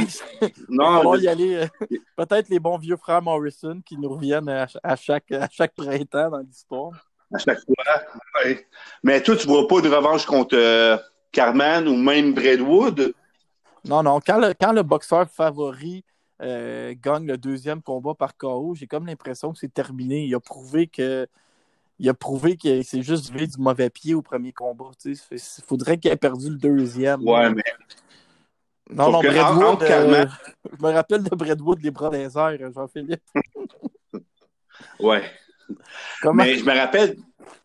on 0.69 1.03
non, 1.03 1.15
y 1.15 1.27
aller. 1.27 1.55
euh, 1.55 1.97
Peut-être 2.15 2.49
les 2.49 2.59
bons 2.59 2.77
vieux 2.77 2.97
frères 2.97 3.21
Morrison 3.21 3.81
qui 3.85 3.97
nous 3.97 4.09
reviennent 4.09 4.49
à, 4.49 4.67
ch- 4.67 4.79
à 4.83 4.95
chaque, 4.95 5.31
à 5.31 5.47
chaque 5.51 5.73
printemps 5.73 6.29
dans 6.29 6.39
l'histoire. 6.39 6.91
à 7.33 7.37
chaque 7.37 7.59
fois. 7.65 8.55
Mais 9.03 9.21
toi, 9.21 9.35
tu 9.35 9.47
vois 9.47 9.67
pas 9.67 9.81
de 9.81 9.89
revanche 9.89 10.25
contre 10.25 10.55
euh, 10.57 10.97
Carman 11.31 11.87
ou 11.87 11.95
même 11.97 12.33
Bradwood? 12.33 13.13
Non, 13.85 14.01
non. 14.03 14.19
Quand 14.25 14.39
le, 14.39 14.53
quand 14.59 14.71
le 14.73 14.83
boxeur 14.83 15.29
favori 15.29 16.03
euh, 16.41 16.93
gagne 17.01 17.27
le 17.27 17.37
deuxième 17.37 17.81
combat 17.81 18.13
par 18.13 18.35
KO, 18.35 18.75
j'ai 18.75 18.87
comme 18.87 19.05
l'impression 19.07 19.53
que 19.53 19.59
c'est 19.59 19.73
terminé. 19.73 20.25
Il 20.25 20.35
a 20.35 20.39
prouvé 20.39 20.87
que. 20.87 21.27
Il 21.97 22.09
a 22.09 22.13
prouvé 22.13 22.57
qu'il 22.57 22.83
s'est 22.83 23.03
juste 23.03 23.31
vu 23.31 23.47
du 23.47 23.57
mauvais 23.57 23.89
pied 23.89 24.13
au 24.15 24.21
premier 24.21 24.51
combat. 24.51 24.89
Il 25.05 25.15
faudrait 25.65 25.97
qu'il 25.97 26.11
ait 26.11 26.17
perdu 26.17 26.49
le 26.49 26.57
deuxième. 26.57 27.25
Ouais, 27.25 27.49
mais 27.49 27.63
non, 28.91 29.11
non, 29.11 29.21
Bradwood. 29.21 29.83
euh, 29.83 30.25
je 30.71 30.83
me 30.85 30.91
rappelle 30.91 31.23
de 31.23 31.35
Bradwood, 31.35 31.81
les 31.81 31.91
bras 31.91 32.09
les 32.11 32.37
airs, 32.37 32.71
Jean-Philippe. 32.73 33.23
ouais. 34.99 35.23
Comment? 36.21 36.43
Mais 36.43 36.55
je 36.55 36.65
me 36.65 36.77
rappelle 36.77 37.15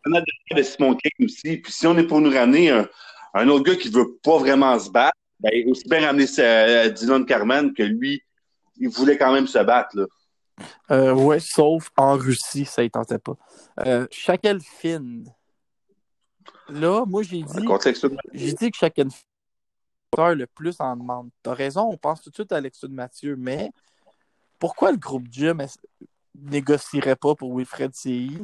on 0.07 0.15
a 0.15 0.21
de 0.21 0.63
Simon 0.63 0.95
Kane 0.95 1.27
aussi. 1.27 1.59
Puis 1.59 1.73
si 1.73 1.87
on 1.87 1.97
est 1.99 2.05
pour 2.05 2.21
nous 2.21 2.31
ramener 2.31 2.71
un, 2.71 2.89
un 3.35 3.49
autre 3.49 3.65
gars 3.65 3.77
qui 3.77 3.89
veut 3.89 4.17
pas 4.23 4.39
vraiment 4.39 4.79
se 4.79 4.91
battre, 4.91 5.17
ben, 5.39 5.51
aussi 5.69 5.89
bien 5.89 6.07
ramener 6.07 6.27
euh, 6.39 6.89
Dylan 6.91 7.25
Carman 7.25 7.73
que 7.73 7.83
lui, 7.83 8.23
il 8.77 8.89
voulait 8.89 9.17
quand 9.17 9.33
même 9.33 9.47
se 9.47 9.59
battre. 9.59 9.97
Là. 9.97 10.07
Euh, 10.91 11.15
ouais, 11.15 11.41
sauf 11.41 11.91
en 11.97 12.17
Russie, 12.17 12.65
ça 12.65 12.83
ne 12.83 12.89
tentait 12.89 13.19
pas. 13.19 13.37
Euh, 13.87 14.07
Finn. 14.63 15.25
Là, 16.69 17.05
moi, 17.07 17.23
j'ai 17.23 17.43
dit, 17.43 17.67
j'ai 18.33 18.53
dit 18.53 18.71
que 18.71 18.77
Shaquille 18.77 19.09
Le 20.29 20.47
plus 20.47 20.81
en 20.81 20.97
demande. 20.97 21.31
T'as 21.43 21.55
raison, 21.55 21.89
on 21.91 21.97
pense 21.97 22.23
tout 22.23 22.31
de 22.31 22.35
suite 22.35 22.53
à 22.53 22.57
Alexis 22.57 22.89
Mathieu, 22.89 23.37
mais 23.37 23.71
pourquoi 24.59 24.93
le 24.93 24.99
groupe 24.99 25.27
Jim 25.31 25.59
négocierait 26.35 27.17
pas 27.17 27.35
pour 27.35 27.57
Wilfred 27.57 27.95
CI? 27.95 28.39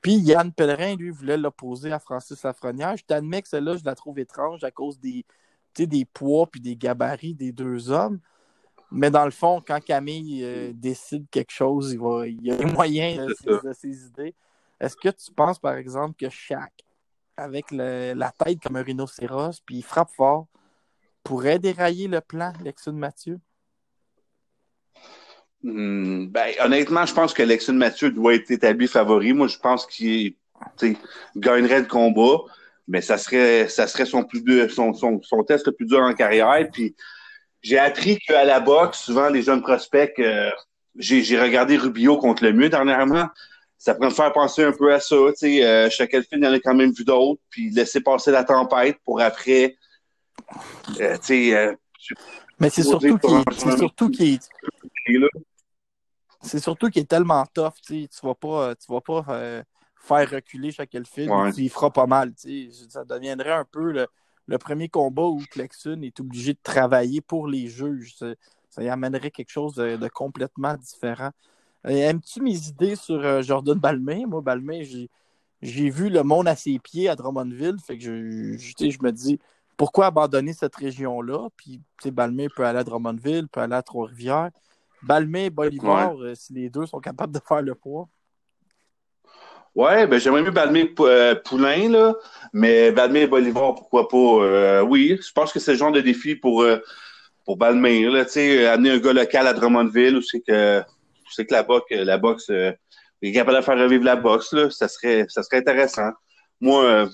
Puis 0.00 0.14
Yann 0.14 0.52
Pellerin, 0.52 0.94
lui, 0.96 1.10
voulait 1.10 1.36
l'opposer 1.36 1.92
à 1.92 1.98
Francis 1.98 2.42
Lafrenière. 2.42 2.96
Je 2.96 3.04
t'admets 3.04 3.42
que 3.42 3.48
celle-là, 3.48 3.76
je 3.76 3.84
la 3.84 3.94
trouve 3.94 4.18
étrange 4.18 4.62
à 4.62 4.70
cause 4.70 4.98
des, 5.00 5.24
des 5.76 6.04
poids 6.04 6.46
puis 6.46 6.60
des 6.60 6.76
gabarits 6.76 7.34
des 7.34 7.52
deux 7.52 7.90
hommes. 7.90 8.20
Mais 8.90 9.10
dans 9.10 9.24
le 9.24 9.30
fond, 9.30 9.62
quand 9.66 9.82
Camille 9.84 10.42
euh, 10.44 10.72
décide 10.72 11.26
quelque 11.30 11.52
chose, 11.52 11.92
il, 11.92 11.98
va, 11.98 12.26
il 12.26 12.42
y 12.42 12.50
a 12.50 12.56
les 12.56 12.64
moyens 12.64 13.26
de, 13.44 13.72
ses 13.72 14.06
idées. 14.06 14.34
Est-ce 14.80 14.96
que 14.96 15.08
tu 15.08 15.32
penses, 15.32 15.58
par 15.58 15.74
exemple, 15.74 16.14
que 16.16 16.30
Shaq, 16.30 16.72
avec 17.36 17.70
le- 17.70 18.14
la 18.14 18.30
tête 18.30 18.60
comme 18.60 18.76
un 18.76 18.82
rhinocéros, 18.82 19.60
puis 19.66 19.78
il 19.78 19.82
frappe 19.82 20.10
fort, 20.10 20.46
pourrait 21.28 21.58
dérailler 21.58 22.08
le 22.08 22.22
plan, 22.22 22.54
Lexune 22.64 22.96
Mathieu? 22.96 23.38
Hmm, 25.62 26.28
ben, 26.28 26.54
honnêtement, 26.60 27.04
je 27.04 27.12
pense 27.12 27.34
que 27.34 27.42
Lexon 27.42 27.74
Mathieu 27.74 28.10
doit 28.10 28.34
être 28.34 28.50
établi 28.50 28.88
favori. 28.88 29.34
Moi, 29.34 29.46
je 29.46 29.58
pense 29.58 29.84
qu'il 29.84 30.34
gagnerait 31.36 31.80
le 31.80 31.86
combat, 31.86 32.44
mais 32.86 33.02
ça 33.02 33.18
serait, 33.18 33.68
ça 33.68 33.86
serait 33.86 34.06
son, 34.06 34.24
plus 34.24 34.42
dur, 34.42 34.70
son, 34.70 35.44
test 35.46 35.66
le 35.66 35.72
plus 35.72 35.84
dur 35.84 36.00
en 36.00 36.14
carrière. 36.14 36.66
Puis 36.72 36.96
j'ai 37.60 37.78
appris 37.78 38.18
qu'à 38.20 38.46
la 38.46 38.60
boxe, 38.60 39.00
souvent, 39.00 39.28
les 39.28 39.42
jeunes 39.42 39.60
prospects, 39.60 40.14
euh, 40.20 40.50
j'ai 40.96 41.38
regardé 41.38 41.76
Rubio 41.76 42.16
contre 42.16 42.42
le 42.42 42.54
mieux 42.54 42.70
dernièrement. 42.70 43.26
Ça 43.76 43.94
pourrait 43.94 44.08
me 44.08 44.14
faire 44.14 44.32
penser 44.32 44.64
un 44.64 44.72
peu 44.72 44.94
à 44.94 44.98
ça. 44.98 45.16
Tu 45.32 45.60
sais, 45.60 45.66
euh, 45.66 45.90
il 46.32 46.42
y 46.42 46.46
en 46.46 46.52
a 46.52 46.58
quand 46.58 46.74
même 46.74 46.92
vu 46.92 47.04
d'autres, 47.04 47.42
puis 47.50 47.68
laisser 47.68 48.00
passer 48.00 48.30
la 48.30 48.44
tempête 48.44 48.96
pour 49.04 49.20
après. 49.20 49.76
Mais 52.60 52.70
c'est 52.70 52.82
surtout 52.82 53.18
qu'il 53.18 53.44
c'est 53.56 53.76
surtout 53.76 54.10
qu'il 54.10 54.38
c'est 56.40 56.60
surtout 56.60 56.88
qu'il 56.88 57.02
est 57.02 57.08
tellement 57.08 57.44
tough, 57.52 57.74
tu 57.84 58.08
tu 58.08 58.26
vas 58.26 58.34
pas, 58.34 58.74
tu 58.76 58.92
vas 58.92 59.00
pas 59.00 59.24
euh, 59.30 59.62
faire 59.96 60.30
reculer 60.30 60.70
chaque 60.70 60.96
film, 61.04 61.32
Ouais. 61.32 61.50
il 61.56 61.68
fera 61.68 61.90
pas 61.90 62.06
mal, 62.06 62.32
tu 62.34 62.70
ça 62.88 63.04
deviendrait 63.04 63.52
un 63.52 63.64
peu 63.64 63.92
le, 63.92 64.06
le 64.46 64.58
premier 64.58 64.88
combat 64.88 65.24
où 65.24 65.42
Clexun 65.50 66.02
est 66.02 66.18
obligé 66.20 66.54
de 66.54 66.58
travailler 66.62 67.20
pour 67.20 67.48
les 67.48 67.66
juges. 67.68 68.14
Ça, 68.16 68.34
ça 68.70 68.82
y 68.82 68.88
amènerait 68.88 69.30
quelque 69.30 69.50
chose 69.50 69.74
de, 69.74 69.96
de 69.96 70.08
complètement 70.08 70.74
différent. 70.74 71.30
Euh, 71.86 71.90
Aimes-tu 71.90 72.40
mes 72.40 72.68
idées 72.68 72.96
sur 72.96 73.24
euh, 73.24 73.42
Jordan 73.42 73.78
Balmain? 73.78 74.26
Moi, 74.26 74.40
Balmain, 74.40 74.82
j'ai, 74.82 75.90
vu 75.90 76.08
le 76.08 76.22
monde 76.22 76.48
à 76.48 76.56
ses 76.56 76.78
pieds 76.78 77.08
à 77.08 77.16
Drummondville, 77.16 77.76
fait 77.84 77.98
que 77.98 78.04
je, 78.04 78.56
je, 78.58 78.74
tu 78.74 78.84
sais, 78.86 78.90
je 78.90 79.02
me 79.02 79.10
dis 79.10 79.38
pourquoi 79.78 80.06
abandonner 80.06 80.52
cette 80.52 80.74
région-là? 80.74 81.48
Puis, 81.56 81.80
Balmain 82.06 82.48
peut 82.54 82.64
aller 82.64 82.80
à 82.80 82.84
Drummondville, 82.84 83.48
peut 83.48 83.60
aller 83.60 83.76
à 83.76 83.82
Trois-Rivières. 83.82 84.50
Et 85.34 85.50
Bolivar, 85.50 86.20
euh, 86.20 86.34
si 86.34 86.52
les 86.52 86.68
deux 86.68 86.84
sont 86.84 86.98
capables 86.98 87.32
de 87.32 87.40
faire 87.46 87.62
le 87.62 87.76
poids. 87.76 88.08
Ouais, 89.76 90.08
ben 90.08 90.18
j'aimerais 90.18 90.42
mieux 90.42 90.50
Vladimir 90.50 90.88
euh, 90.98 91.36
Poulain, 91.36 91.88
là, 91.88 92.14
mais 92.52 92.90
Vladimir 92.90 93.28
Bolivar, 93.28 93.76
pourquoi 93.76 94.08
pas? 94.08 94.16
Euh, 94.16 94.82
oui, 94.82 95.16
je 95.24 95.32
pense 95.32 95.52
que 95.52 95.60
c'est 95.60 95.72
le 95.72 95.78
genre 95.78 95.92
de 95.92 96.00
défi 96.00 96.34
pour, 96.34 96.62
euh, 96.62 96.78
pour 97.44 97.56
Balmire, 97.56 98.10
là, 98.10 98.24
amener 98.72 98.90
un 98.90 98.98
gars 98.98 99.12
local 99.12 99.46
à 99.46 99.52
Drummondville, 99.52 100.16
où 100.16 100.22
c'est 100.22 100.40
que, 100.40 100.82
c'est 101.30 101.46
que 101.46 101.54
la 101.54 101.62
boxe, 101.62 101.86
la 101.90 102.18
boxe, 102.18 102.50
est 102.50 103.32
capable 103.32 103.58
de 103.58 103.62
faire 103.62 103.78
revivre 103.78 104.04
la 104.04 104.16
boxe, 104.16 104.52
là, 104.52 104.68
ça 104.70 104.88
serait, 104.88 105.26
ça 105.28 105.44
serait 105.44 105.58
intéressant. 105.58 106.10
Moi, 106.60 107.08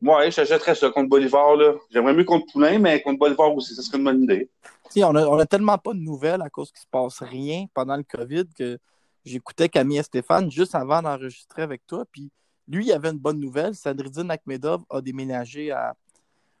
moi, 0.00 0.28
j'achèterais 0.30 0.74
ça 0.74 0.90
contre 0.90 1.08
Bolivar, 1.08 1.56
là. 1.56 1.74
J'aimerais 1.90 2.14
mieux 2.14 2.24
contre 2.24 2.52
Poulain, 2.52 2.78
mais 2.78 3.00
contre 3.02 3.18
Bolivar 3.18 3.54
aussi, 3.54 3.74
ça 3.74 3.82
serait 3.82 3.98
une 3.98 4.04
bonne 4.04 4.22
idée. 4.24 4.50
on 4.96 5.14
a, 5.14 5.26
on 5.26 5.38
a 5.38 5.46
tellement 5.46 5.78
pas 5.78 5.92
de 5.92 5.98
nouvelles 5.98 6.42
à 6.42 6.50
cause 6.50 6.70
qu'il 6.72 6.80
se 6.80 6.86
passe 6.90 7.22
rien 7.22 7.66
pendant 7.72 7.96
le 7.96 8.02
COVID 8.02 8.46
que 8.56 8.78
j'écoutais 9.24 9.68
Camille 9.68 9.98
et 9.98 10.02
Stéphane 10.02 10.50
juste 10.50 10.74
avant 10.74 11.02
d'enregistrer 11.02 11.62
avec 11.62 11.86
toi. 11.86 12.04
Puis 12.10 12.30
lui, 12.68 12.86
il 12.86 12.92
avait 12.92 13.10
une 13.10 13.18
bonne 13.18 13.38
nouvelle. 13.38 13.74
Sadridine 13.74 14.30
Akhmedov 14.30 14.82
a 14.90 15.00
déménagé 15.00 15.74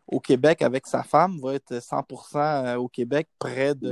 au 0.06 0.20
Québec 0.20 0.62
avec 0.62 0.86
sa 0.86 1.02
femme, 1.02 1.40
va 1.40 1.54
être 1.54 1.74
100% 1.74 2.36
euh, 2.36 2.76
au 2.76 2.88
Québec, 2.88 3.28
près 3.38 3.74
de 3.74 3.90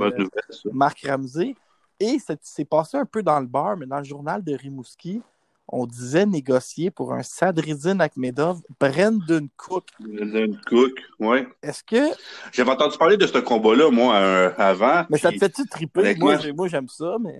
Marc 0.71 1.05
Ramsey. 1.05 1.55
Et 1.99 2.17
c'est 2.41 2.65
passé 2.65 2.97
un 2.97 3.05
peu 3.05 3.23
dans 3.23 3.39
le 3.39 3.47
bar, 3.47 3.77
mais 3.77 3.85
dans 3.85 3.99
le 3.99 4.03
journal 4.03 4.43
de 4.43 4.53
Rimouski, 4.53 5.21
on 5.67 5.85
disait 5.85 6.25
négocier 6.25 6.91
pour 6.91 7.13
un 7.13 7.23
Sadridine 7.23 7.99
Akhmedov, 8.01 8.61
Brendan 8.79 9.47
Cook. 9.57 9.85
Brendan 9.99 10.59
Cook, 10.67 10.91
oui. 11.19 11.39
Est-ce 11.63 11.83
que. 11.83 12.13
J'avais 12.51 12.71
entendu 12.71 12.97
parler 12.97 13.17
de 13.17 13.25
ce 13.25 13.37
combat-là, 13.39 13.89
moi, 13.89 14.15
euh, 14.15 14.51
avant. 14.57 15.05
Mais 15.09 15.17
ça 15.17 15.31
te 15.31 15.37
fait-tu 15.37 15.67
triper? 15.67 16.15
Moi, 16.15 16.67
j'aime 16.67 16.89
ça, 16.89 17.17
mais. 17.19 17.39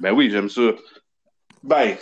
Ben 0.00 0.12
oui, 0.12 0.30
j'aime 0.30 0.48
ça. 0.48 0.72
Ben, 1.62 1.96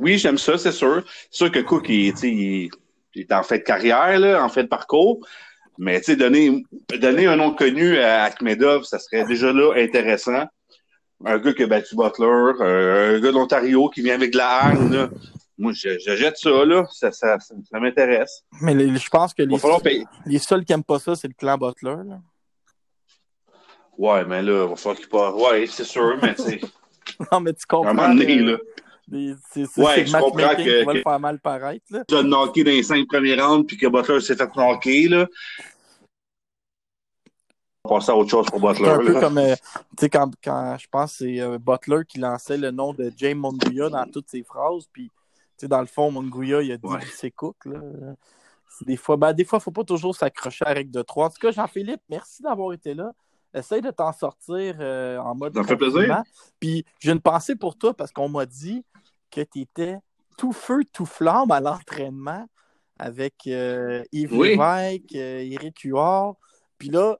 oui, 0.00 0.16
j'aime 0.16 0.38
ça, 0.38 0.56
c'est 0.56 0.72
sûr. 0.72 1.04
C'est 1.30 1.36
sûr 1.36 1.52
que 1.52 1.58
Cook, 1.58 1.88
il, 1.88 2.14
il, 2.24 2.70
est 3.14 3.32
en 3.32 3.42
fait 3.42 3.58
de 3.58 3.64
carrière, 3.64 4.18
là, 4.18 4.42
en 4.42 4.48
fait 4.48 4.62
de 4.62 4.68
parcours. 4.68 5.26
Mais 5.78 6.00
tu 6.00 6.06
sais, 6.06 6.16
donner, 6.16 6.64
donner 6.98 7.26
un 7.26 7.36
nom 7.36 7.54
connu 7.54 7.98
à 7.98 8.24
Akhmedov, 8.24 8.84
ça 8.84 8.98
serait 8.98 9.24
déjà 9.26 9.52
là 9.52 9.74
intéressant. 9.76 10.44
Un 11.24 11.38
gars 11.38 11.52
qui 11.52 11.62
a 11.62 11.66
battu 11.66 11.96
Butler, 11.96 12.52
un 12.60 13.20
gars 13.20 13.32
d'Ontario 13.32 13.88
qui 13.88 14.02
vient 14.02 14.14
avec 14.14 14.34
la 14.34 14.72
haine, 14.72 14.92
là. 14.92 15.08
Moi, 15.58 15.72
je, 15.74 15.98
jette 15.98 16.38
ça, 16.38 16.64
là. 16.64 16.84
Ça, 16.90 17.12
ça, 17.12 17.38
ça, 17.38 17.80
m'intéresse. 17.80 18.42
Mais 18.60 18.96
je 18.96 19.08
pense 19.08 19.32
que 19.32 19.42
les, 19.42 20.04
les 20.26 20.38
seuls 20.38 20.64
qui 20.64 20.72
n'aiment 20.72 20.82
pas 20.82 20.98
ça, 20.98 21.14
c'est 21.14 21.28
le 21.28 21.34
clan 21.34 21.56
Butler, 21.56 21.96
là. 22.04 22.18
Ouais, 23.98 24.24
mais 24.24 24.42
là, 24.42 24.64
il 24.64 24.70
va 24.70 24.76
falloir 24.76 24.96
qu'il 24.96 25.08
part. 25.08 25.36
Ouais, 25.36 25.66
c'est 25.68 25.84
sûr, 25.84 26.18
mais 26.20 26.34
tu 26.34 26.60
non, 27.32 27.40
mais 27.40 27.52
tu 27.52 27.66
comprends. 27.66 27.88
À 27.88 27.90
un 27.90 27.94
moment 27.94 28.14
donné, 28.14 28.38
là. 28.38 28.56
C'est 29.50 29.78
ouais, 29.78 30.06
je 30.06 30.12
comprends 30.16 30.54
que, 30.54 30.62
qui 30.62 30.84
va 30.84 30.92
le 30.94 31.02
faire 31.02 31.20
mal 31.20 31.38
paraître. 31.38 31.84
Là. 31.90 32.02
Tu 32.08 32.16
as 32.16 32.22
knocké 32.22 32.64
dans 32.64 32.70
les 32.70 32.82
cinq 32.82 33.06
premières 33.06 33.46
rounds 33.46 33.66
puis 33.66 33.76
que 33.76 33.86
Butler 33.86 34.20
s'est 34.20 34.36
fait 34.36 34.48
knocker. 34.56 35.08
Là. 35.08 35.26
Passer 37.88 38.12
à 38.12 38.16
autre 38.16 38.30
chose 38.30 38.46
pour 38.46 38.60
Butler. 38.60 38.84
C'est 38.84 38.90
un 38.92 38.98
peu 38.98 39.20
comme, 39.20 39.38
euh, 39.38 39.56
tu 39.56 40.00
sais, 40.00 40.08
quand, 40.08 40.30
quand 40.42 40.76
je 40.78 40.86
pense 40.88 41.12
que 41.12 41.18
c'est 41.18 41.40
euh, 41.40 41.58
Butler 41.58 42.02
qui 42.06 42.20
lançait 42.20 42.56
le 42.56 42.70
nom 42.70 42.92
de 42.92 43.12
James 43.16 43.38
Monguia 43.38 43.88
dans 43.88 44.06
toutes 44.06 44.30
ses 44.30 44.44
phrases. 44.44 44.86
Puis, 44.92 45.08
tu 45.08 45.12
sais, 45.56 45.68
dans 45.68 45.80
le 45.80 45.86
fond, 45.86 46.12
Monguia, 46.12 46.62
il 46.62 46.70
a 46.70 46.76
dit 46.76 46.86
ouais. 46.86 47.00
c'est 47.12 47.32
Cook. 47.32 47.56
Là. 47.64 47.80
Des 48.82 48.96
fois, 48.96 49.16
ben, 49.16 49.32
des 49.32 49.44
fois, 49.44 49.56
il 49.56 49.60
ne 49.60 49.64
faut 49.64 49.72
pas 49.72 49.82
toujours 49.82 50.14
s'accrocher 50.14 50.64
à 50.64 50.68
la 50.68 50.74
règle 50.76 50.92
de 50.92 51.02
trois. 51.02 51.26
En 51.26 51.30
tout 51.30 51.40
cas, 51.40 51.50
Jean-Philippe, 51.50 52.02
merci 52.08 52.42
d'avoir 52.42 52.72
été 52.72 52.94
là. 52.94 53.10
Essaye 53.52 53.82
de 53.82 53.90
t'en 53.90 54.12
sortir 54.12 54.76
euh, 54.78 55.18
en 55.18 55.34
mode. 55.34 55.54
Ça 55.54 55.64
fait 55.64 55.76
plaisir. 55.76 56.22
Puis 56.60 56.84
j'ai 57.00 57.10
une 57.10 57.20
pensée 57.20 57.56
pour 57.56 57.76
toi 57.76 57.94
parce 57.94 58.12
qu'on 58.12 58.28
m'a 58.28 58.46
dit 58.46 58.84
que 59.30 59.40
tu 59.40 59.60
étais 59.60 59.98
tout 60.38 60.52
feu, 60.52 60.84
tout 60.92 61.04
flamme 61.04 61.50
à 61.50 61.60
l'entraînement 61.60 62.46
avec 62.96 63.44
Yves 63.44 64.32
oui. 64.32 64.56
Lévesque, 64.56 65.14
Éric 65.14 65.80
Huard. 65.80 66.36
Puis 66.78 66.88
là, 66.88 67.18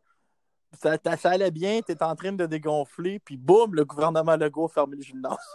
ça, 0.73 0.97
ça 1.17 1.31
allait 1.31 1.51
bien, 1.51 1.81
tu 1.85 1.93
étais 1.93 2.05
en 2.05 2.17
train 2.17 2.33
de 2.33 2.47
dégonfler, 2.47 3.19
puis 3.19 3.37
boum, 3.37 3.75
le 3.75 3.85
gouvernement 3.85 4.37
Legault 4.37 4.67
a 4.67 4.69
fermé 4.69 4.97
le 4.97 5.03
gymnase. 5.03 5.55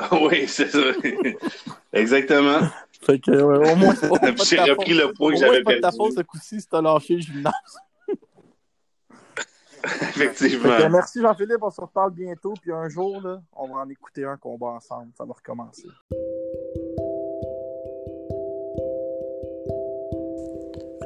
oui, 0.12 0.46
c'est 0.46 0.68
ça. 0.68 0.78
Exactement. 1.92 2.60
Fait 3.00 3.18
que, 3.18 3.30
au 3.30 3.76
moins, 3.76 3.94
j'ai 4.44 4.60
repris 4.60 4.94
le 4.94 5.12
poids 5.12 5.32
que 5.32 5.38
j'avais 5.38 5.62
perdu. 5.62 5.80
ta 5.80 5.92
faute 5.92 6.12
ce 6.12 6.22
coup-ci 6.22 6.60
si 6.60 6.68
t'as 6.68 6.80
lâché 6.80 7.16
le 7.16 7.20
gymnase. 7.20 7.78
Effectivement. 9.84 10.90
merci 10.90 11.20
Jean-Philippe, 11.20 11.62
on 11.62 11.70
se 11.70 11.80
reparle 11.80 12.12
bientôt. 12.12 12.54
Puis 12.60 12.72
un 12.72 12.88
jour, 12.88 13.20
là, 13.20 13.40
on 13.52 13.68
va 13.68 13.80
en 13.82 13.88
écouter 13.88 14.24
un 14.24 14.36
combat 14.36 14.68
ensemble. 14.68 15.12
Ça 15.16 15.24
va 15.24 15.32
recommencer. 15.32 15.88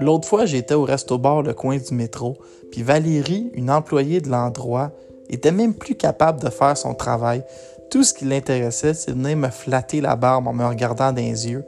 L'autre 0.02 0.28
fois, 0.28 0.46
j'étais 0.46 0.74
au 0.74 0.82
resto-bar 0.82 1.42
le 1.42 1.54
coin 1.54 1.78
du 1.78 1.94
métro, 1.94 2.36
puis 2.70 2.82
Valérie, 2.82 3.50
une 3.54 3.70
employée 3.70 4.20
de 4.20 4.28
l'endroit, 4.28 4.90
était 5.30 5.52
même 5.52 5.74
plus 5.74 5.94
capable 5.94 6.40
de 6.40 6.50
faire 6.50 6.76
son 6.76 6.94
travail. 6.94 7.44
Tout 7.90 8.02
ce 8.02 8.12
qui 8.12 8.24
l'intéressait, 8.24 8.94
c'est 8.94 9.12
de 9.12 9.16
venir 9.16 9.36
me 9.36 9.48
flatter 9.48 10.00
la 10.00 10.16
barbe 10.16 10.48
en 10.48 10.52
me 10.52 10.64
regardant 10.64 11.12
dans 11.12 11.22
les 11.22 11.48
yeux. 11.48 11.64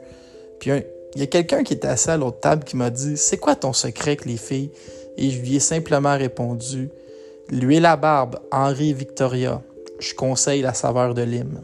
Puis 0.59 0.71
il 1.15 1.21
y 1.21 1.23
a 1.23 1.27
quelqu'un 1.27 1.63
qui 1.63 1.73
était 1.73 1.87
assis 1.87 2.09
à 2.09 2.17
l'autre 2.17 2.39
table 2.39 2.63
qui 2.63 2.75
m'a 2.75 2.89
dit 2.89 3.15
C'est 3.17 3.37
quoi 3.37 3.55
ton 3.55 3.73
secret 3.73 4.11
avec 4.11 4.25
les 4.25 4.37
filles 4.37 4.71
Et 5.17 5.29
je 5.29 5.41
lui 5.41 5.55
ai 5.55 5.59
simplement 5.59 6.17
répondu 6.17 6.89
L'huile 7.49 7.85
à 7.85 7.95
barbe, 7.95 8.39
Henri 8.51 8.93
Victoria. 8.93 9.61
Je 9.99 10.13
conseille 10.13 10.61
la 10.61 10.73
saveur 10.73 11.13
de 11.13 11.21
lime. 11.21 11.61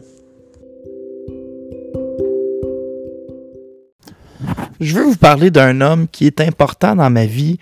Je 4.82 4.96
veux 4.96 5.04
vous 5.04 5.16
parler 5.16 5.52
d'un 5.52 5.80
homme 5.80 6.08
qui 6.10 6.26
est 6.26 6.40
important 6.40 6.96
dans 6.96 7.08
ma 7.08 7.24
vie, 7.24 7.58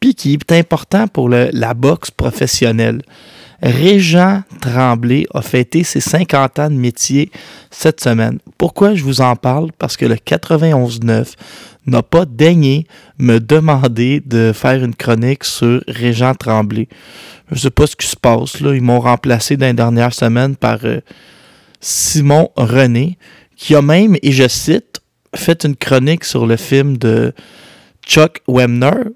puis 0.00 0.14
qui 0.14 0.34
est 0.34 0.52
important 0.52 1.08
pour 1.08 1.30
la 1.30 1.74
boxe 1.74 2.10
professionnelle. 2.10 3.00
Régent 3.62 4.42
Tremblay 4.60 5.26
a 5.32 5.40
fêté 5.40 5.82
ses 5.82 6.00
50 6.00 6.58
ans 6.58 6.70
de 6.70 6.76
métier 6.76 7.30
cette 7.70 8.00
semaine. 8.00 8.38
Pourquoi 8.58 8.94
je 8.94 9.02
vous 9.02 9.22
en 9.22 9.34
parle? 9.34 9.72
Parce 9.78 9.96
que 9.96 10.04
le 10.04 10.16
91-9 10.16 11.32
n'a 11.86 12.02
pas 12.02 12.26
daigné 12.26 12.86
me 13.18 13.40
demander 13.40 14.22
de 14.24 14.52
faire 14.54 14.84
une 14.84 14.94
chronique 14.94 15.44
sur 15.44 15.82
Régent 15.88 16.34
Tremblay. 16.34 16.86
Je 17.50 17.54
ne 17.54 17.60
sais 17.60 17.70
pas 17.70 17.86
ce 17.86 17.96
qui 17.96 18.06
se 18.06 18.16
passe. 18.16 18.58
Ils 18.60 18.82
m'ont 18.82 19.00
remplacé 19.00 19.56
dans 19.56 19.66
les 19.66 19.72
dernières 19.72 20.14
semaines 20.14 20.54
par 20.54 20.80
euh, 20.84 21.00
Simon 21.80 22.50
René, 22.56 23.16
qui 23.56 23.74
a 23.74 23.80
même, 23.82 24.16
et 24.22 24.32
je 24.32 24.46
cite, 24.46 24.87
fait 25.34 25.64
une 25.64 25.76
chronique 25.76 26.24
sur 26.24 26.46
le 26.46 26.56
film 26.56 26.96
de 26.96 27.32
Chuck 28.06 28.40
Wemner. 28.48 29.10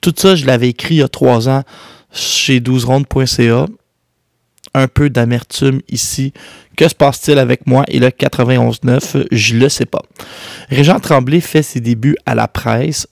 Tout 0.00 0.14
ça, 0.16 0.34
je 0.34 0.46
l'avais 0.46 0.68
écrit 0.68 0.96
il 0.96 0.98
y 0.98 1.02
a 1.02 1.08
trois 1.08 1.48
ans 1.48 1.62
chez 2.12 2.60
12rondes.ca. 2.60 3.66
Un 4.76 4.88
peu 4.88 5.08
d'amertume 5.08 5.80
ici. 5.88 6.32
Que 6.76 6.88
se 6.88 6.94
passe-t-il 6.94 7.38
avec 7.38 7.66
moi? 7.66 7.84
Et 7.88 8.00
le 8.00 8.08
91.9? 8.08 9.26
Je 9.30 9.56
le 9.56 9.68
sais 9.68 9.86
pas. 9.86 10.02
Régent 10.68 10.98
Tremblay 10.98 11.40
fait 11.40 11.62
ses 11.62 11.80
débuts 11.80 12.16
à 12.26 12.34
la 12.34 12.48
presse 12.48 13.06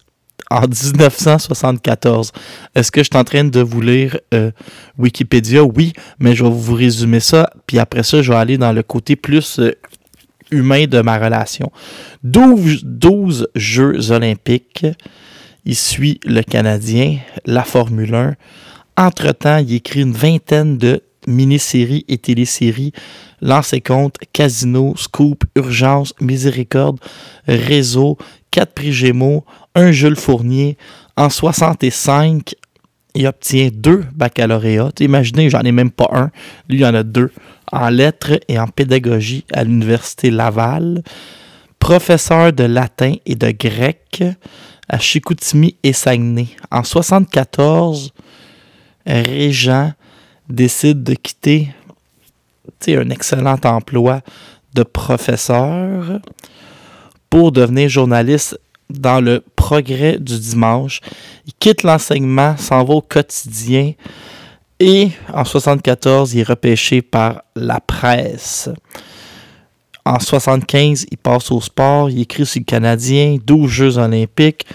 en 0.50 0.62
1974. 0.62 2.32
Est-ce 2.74 2.90
que 2.92 3.00
je 3.02 3.08
suis 3.10 3.18
en 3.18 3.24
train 3.24 3.44
de 3.44 3.60
vous 3.60 3.80
lire 3.80 4.18
euh, 4.34 4.50
Wikipédia? 4.98 5.64
Oui, 5.64 5.92
mais 6.18 6.34
je 6.34 6.44
vais 6.44 6.50
vous 6.50 6.74
résumer 6.74 7.20
ça, 7.20 7.50
puis 7.66 7.78
après 7.78 8.02
ça, 8.02 8.22
je 8.22 8.30
vais 8.32 8.38
aller 8.38 8.58
dans 8.58 8.72
le 8.72 8.82
côté 8.82 9.16
plus 9.16 9.58
euh, 9.58 9.72
humain 10.52 10.86
de 10.86 11.00
ma 11.00 11.18
relation. 11.18 11.72
12, 12.22 12.82
12 12.84 13.48
Jeux 13.54 14.10
olympiques. 14.12 14.86
Il 15.64 15.76
suit 15.76 16.20
le 16.24 16.42
Canadien, 16.42 17.18
la 17.44 17.64
Formule 17.64 18.14
1. 18.14 18.34
Entre-temps, 18.96 19.58
il 19.58 19.74
écrit 19.74 20.02
une 20.02 20.12
vingtaine 20.12 20.76
de 20.76 21.02
mini-séries 21.26 22.04
et 22.08 22.18
téléséries 22.18 22.92
Lancez 23.42 23.80
compte, 23.80 24.18
Casino, 24.32 24.94
Scoop, 24.96 25.44
Urgence, 25.56 26.14
Miséricorde, 26.20 27.00
Réseau, 27.48 28.16
4 28.52 28.72
prix 28.72 28.92
Gémeaux, 28.92 29.44
un 29.74 29.90
Jules 29.90 30.16
Fournier. 30.16 30.78
En 31.16 31.28
65, 31.28 32.54
il 33.14 33.26
obtient 33.26 33.70
deux 33.72 34.04
baccalauréats. 34.14 34.92
Imaginez, 35.00 35.50
j'en 35.50 35.62
ai 35.62 35.72
même 35.72 35.90
pas 35.90 36.08
un. 36.12 36.30
Lui, 36.68 36.78
il 36.78 36.86
en 36.86 36.94
a 36.94 37.02
deux. 37.02 37.32
En 37.72 37.88
lettres 37.88 38.38
et 38.48 38.58
en 38.58 38.68
pédagogie 38.68 39.44
à 39.52 39.64
l'Université 39.64 40.30
Laval. 40.30 41.02
Professeur 41.78 42.52
de 42.52 42.64
latin 42.64 43.14
et 43.26 43.34
de 43.34 43.50
grec 43.50 44.22
à 44.88 44.98
Chicoutimi 44.98 45.76
et 45.82 45.92
Saguenay. 45.92 46.48
En 46.70 46.84
74, 46.84 48.12
Régent 49.06 49.92
décide 50.48 51.02
de 51.02 51.14
quitter 51.14 51.68
un 52.88 53.10
excellent 53.10 53.58
emploi 53.64 54.20
de 54.74 54.82
professeur 54.82 56.20
pour 57.30 57.52
devenir 57.52 57.88
journaliste 57.88 58.58
dans 58.90 59.20
le 59.20 59.42
progrès 59.56 60.18
du 60.18 60.38
dimanche. 60.38 61.00
Il 61.46 61.54
quitte 61.54 61.82
l'enseignement, 61.82 62.56
s'en 62.56 62.84
va 62.84 62.94
au 62.94 63.00
quotidien 63.00 63.92
et 64.82 65.12
en 65.32 65.44
74, 65.44 66.34
il 66.34 66.40
est 66.40 66.42
repêché 66.42 67.02
par 67.02 67.44
la 67.54 67.78
presse. 67.78 68.68
En 70.04 70.18
75, 70.18 71.06
il 71.12 71.18
passe 71.18 71.52
au 71.52 71.60
sport, 71.60 72.10
il 72.10 72.22
écrit 72.22 72.44
sur 72.44 72.60
le 72.60 72.64
Canadien, 72.64 73.36
12 73.46 73.70
Jeux 73.70 73.98
olympiques. 73.98 74.66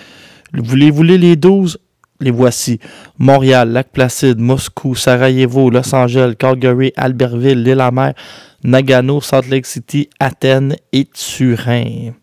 Vous 0.54 0.78
les 0.78 0.92
voulez 0.92 1.18
les 1.18 1.36
12? 1.36 1.78
Les 2.22 2.32
voici. 2.32 2.80
Montréal, 3.20 3.70
Lac-Placide, 3.74 4.40
Moscou, 4.40 4.96
Sarajevo, 4.96 5.70
Los 5.70 5.94
Angeles, 5.94 6.36
Calgary, 6.40 6.94
Albertville, 6.96 7.62
l'île-à-mer, 7.62 8.14
Nagano, 8.64 9.20
Salt 9.20 9.50
Lake 9.50 9.66
City, 9.66 10.10
Athènes 10.20 10.78
et 10.94 11.06
Turin. 11.06 12.14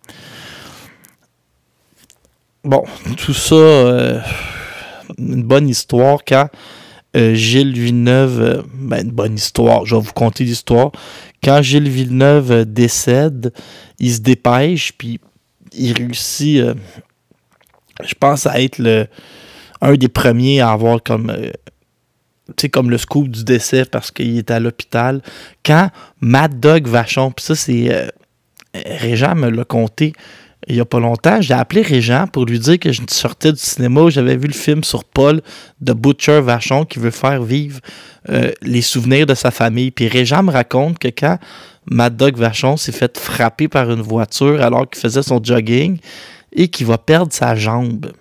Bon, 2.64 2.82
tout 3.18 3.34
ça, 3.34 3.54
euh, 3.54 4.20
une 5.18 5.42
bonne 5.42 5.68
histoire 5.68 6.20
quand 6.26 6.48
euh, 7.16 7.34
Gilles 7.34 7.78
Villeneuve, 7.78 8.40
euh, 8.40 8.62
ben 8.74 9.06
une 9.06 9.12
bonne 9.12 9.34
histoire, 9.34 9.84
je 9.86 9.94
vais 9.94 10.02
vous 10.02 10.12
conter 10.12 10.44
l'histoire. 10.44 10.92
Quand 11.42 11.62
Gilles 11.62 11.88
Villeneuve 11.88 12.64
décède, 12.64 13.52
il 13.98 14.12
se 14.12 14.20
dépêche, 14.20 14.92
puis 14.96 15.20
il 15.72 15.92
réussit, 15.92 16.62
je 18.02 18.14
pense, 18.18 18.46
à 18.46 18.60
être 18.60 19.08
un 19.80 19.94
des 19.94 20.08
premiers 20.08 20.60
à 20.60 20.70
avoir 20.70 21.02
comme 21.02 21.30
comme 22.72 22.90
le 22.90 22.98
scoop 22.98 23.28
du 23.28 23.44
décès 23.44 23.84
parce 23.84 24.10
qu'il 24.10 24.38
est 24.38 24.50
à 24.50 24.60
l'hôpital. 24.60 25.22
Quand 25.64 25.90
Mad 26.20 26.60
Dog 26.60 26.86
Vachon, 26.86 27.30
puis 27.30 27.44
ça, 27.44 27.54
c'est. 27.54 27.92
Euh, 27.92 28.08
Régent 28.74 29.36
me 29.36 29.50
l'a 29.50 29.64
conté 29.64 30.12
il 30.66 30.74
n'y 30.76 30.80
a 30.80 30.84
pas 30.84 31.00
longtemps. 31.00 31.40
J'ai 31.40 31.54
appelé 31.54 31.82
Régent 31.82 32.26
pour 32.26 32.46
lui 32.46 32.58
dire 32.58 32.78
que 32.78 32.92
je 32.92 33.02
sortais 33.08 33.52
du 33.52 33.58
cinéma. 33.58 34.08
J'avais 34.08 34.36
vu 34.36 34.46
le 34.46 34.54
film 34.54 34.82
sur 34.82 35.04
Paul 35.04 35.42
de 35.80 35.92
Butcher 35.92 36.40
Vachon 36.40 36.84
qui 36.84 36.98
veut 36.98 37.10
faire 37.10 37.42
vivre 37.42 37.80
euh, 38.30 38.50
les 38.62 38.82
souvenirs 38.82 39.26
de 39.26 39.34
sa 39.34 39.50
famille. 39.50 39.90
Puis 39.90 40.08
Régent 40.08 40.42
me 40.42 40.50
raconte 40.50 40.98
que 40.98 41.08
quand 41.08 41.38
Mad 41.90 42.16
Dog 42.16 42.36
Vachon 42.36 42.76
s'est 42.76 42.92
fait 42.92 43.18
frapper 43.18 43.68
par 43.68 43.90
une 43.90 44.00
voiture 44.00 44.62
alors 44.62 44.88
qu'il 44.88 45.00
faisait 45.00 45.22
son 45.22 45.42
jogging 45.42 45.98
et 46.52 46.68
qu'il 46.68 46.86
va 46.86 46.98
perdre 46.98 47.32
sa 47.32 47.54
jambe. 47.54 48.12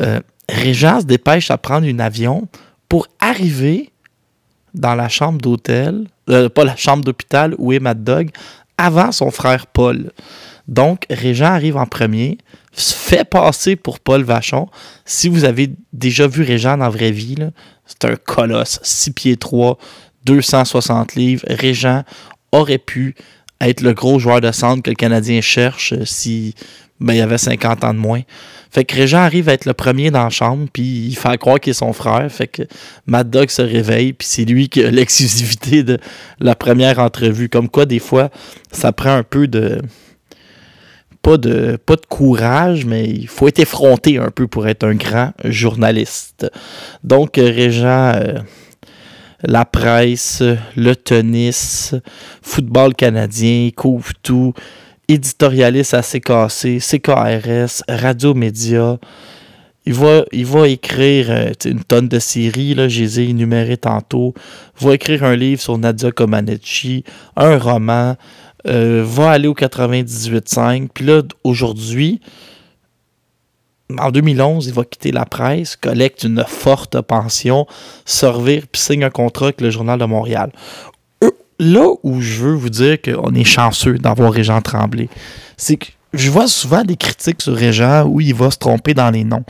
Euh, 0.00 0.20
Régent 0.48 1.00
se 1.00 1.06
dépêche 1.06 1.50
à 1.50 1.58
prendre 1.58 1.86
un 1.86 1.98
avion 1.98 2.48
pour 2.88 3.06
arriver 3.20 3.90
dans 4.72 4.94
la 4.94 5.08
chambre 5.08 5.40
d'hôtel, 5.40 6.06
euh, 6.30 6.48
pas 6.48 6.64
la 6.64 6.76
chambre 6.76 7.04
d'hôpital 7.04 7.54
où 7.58 7.72
est 7.72 7.80
Mad 7.80 8.02
Dog, 8.02 8.30
avant 8.78 9.12
son 9.12 9.30
frère 9.30 9.66
Paul. 9.66 10.10
Donc, 10.70 11.04
Régent 11.10 11.52
arrive 11.52 11.76
en 11.76 11.86
premier, 11.86 12.38
se 12.72 12.94
fait 12.94 13.28
passer 13.28 13.76
pour 13.76 14.00
Paul 14.00 14.22
Vachon. 14.22 14.68
Si 15.04 15.28
vous 15.28 15.44
avez 15.44 15.70
déjà 15.92 16.26
vu 16.26 16.42
Régent 16.42 16.78
dans 16.78 16.84
la 16.84 16.90
vraie 16.90 17.10
vie, 17.10 17.36
c'est 17.84 18.04
un 18.06 18.16
colosse, 18.16 18.80
6 18.82 19.10
pieds 19.10 19.36
3, 19.36 19.76
260 20.24 21.16
livres. 21.16 21.44
Régent 21.48 22.04
aurait 22.52 22.78
pu 22.78 23.14
être 23.60 23.82
le 23.82 23.92
gros 23.92 24.18
joueur 24.18 24.40
de 24.40 24.52
centre 24.52 24.82
que 24.82 24.90
le 24.90 24.96
Canadien 24.96 25.40
cherche 25.40 25.92
euh, 25.92 26.04
si 26.04 26.54
ben, 26.98 27.14
il 27.14 27.20
avait 27.20 27.38
50 27.38 27.84
ans 27.84 27.94
de 27.94 27.98
moins. 27.98 28.22
Fait 28.70 28.84
que 28.84 28.94
Régent 28.94 29.18
arrive 29.18 29.48
à 29.48 29.54
être 29.54 29.64
le 29.64 29.72
premier 29.72 30.10
dans 30.10 30.22
la 30.22 30.30
chambre, 30.30 30.68
puis 30.72 31.08
il 31.08 31.16
fait 31.16 31.36
croire 31.38 31.58
qu'il 31.58 31.72
est 31.72 31.74
son 31.74 31.92
frère. 31.92 32.30
Fait 32.30 32.46
que 32.46 32.62
Mad 33.06 33.28
Dog 33.28 33.50
se 33.50 33.62
réveille, 33.62 34.12
puis 34.12 34.28
c'est 34.30 34.44
lui 34.44 34.68
qui 34.68 34.84
a 34.84 34.90
l'exclusivité 34.92 35.82
de 35.82 35.98
la 36.38 36.54
première 36.54 36.98
entrevue. 36.98 37.48
Comme 37.48 37.68
quoi, 37.68 37.86
des 37.86 37.98
fois, 37.98 38.30
ça 38.70 38.92
prend 38.92 39.14
un 39.14 39.24
peu 39.24 39.48
de. 39.48 39.80
Pas 41.22 41.36
de, 41.36 41.76
pas 41.84 41.96
de 41.96 42.06
courage, 42.08 42.86
mais 42.86 43.04
il 43.04 43.28
faut 43.28 43.46
être 43.46 43.58
effronté 43.58 44.18
un 44.18 44.30
peu 44.30 44.46
pour 44.46 44.66
être 44.66 44.84
un 44.84 44.94
grand 44.94 45.32
journaliste. 45.44 46.50
Donc, 47.04 47.36
Régent. 47.36 48.12
Euh, 48.14 48.38
la 49.42 49.64
presse, 49.64 50.42
le 50.76 50.94
tennis, 50.94 51.94
football 52.42 52.94
canadien, 52.94 53.70
couvre 53.74 54.12
tout 54.22 54.52
éditorialiste 55.08 55.94
à 55.94 56.02
CKC, 56.02 56.78
CKRS, 56.78 57.82
Radio 57.88 58.34
Média. 58.34 58.98
Il 59.86 59.94
va, 59.94 60.24
il 60.30 60.44
va 60.44 60.68
écrire 60.68 61.30
euh, 61.30 61.52
une 61.64 61.82
tonne 61.82 62.06
de 62.06 62.18
séries, 62.18 62.74
là, 62.74 62.86
je 62.86 63.00
les 63.00 63.20
ai 63.20 63.28
énumérées 63.30 63.78
tantôt. 63.78 64.34
Il 64.80 64.86
va 64.86 64.94
écrire 64.94 65.24
un 65.24 65.34
livre 65.34 65.60
sur 65.60 65.78
Nadia 65.78 66.12
Comaneci, 66.12 67.02
un 67.34 67.58
roman, 67.58 68.16
euh, 68.66 69.04
va 69.06 69.30
aller 69.30 69.48
au 69.48 69.54
98.5. 69.54 70.88
Puis 70.92 71.04
là, 71.04 71.22
aujourd'hui, 71.44 72.20
en 73.98 74.10
2011, 74.10 74.68
il 74.68 74.74
va 74.74 74.84
quitter 74.84 75.12
la 75.12 75.24
presse, 75.24 75.76
collecte 75.76 76.24
une 76.24 76.44
forte 76.46 77.00
pension, 77.00 77.66
servir, 78.04 78.66
puis 78.70 78.80
signe 78.80 79.04
un 79.04 79.10
contrat 79.10 79.46
avec 79.46 79.60
le 79.60 79.70
Journal 79.70 79.98
de 79.98 80.04
Montréal 80.04 80.52
là 81.60 81.90
où 82.02 82.20
je 82.20 82.42
veux 82.42 82.54
vous 82.54 82.70
dire 82.70 83.00
qu'on 83.00 83.34
est 83.34 83.44
chanceux 83.44 83.98
d'avoir 83.98 84.32
Régent 84.32 84.60
Tremblay, 84.62 85.08
c'est 85.56 85.76
que 85.76 85.86
je 86.14 86.30
vois 86.30 86.48
souvent 86.48 86.82
des 86.82 86.96
critiques 86.96 87.42
sur 87.42 87.54
Régent 87.54 88.04
où 88.06 88.20
il 88.20 88.34
va 88.34 88.50
se 88.50 88.56
tromper 88.56 88.94
dans 88.94 89.10
les 89.10 89.22
noms. 89.22 89.44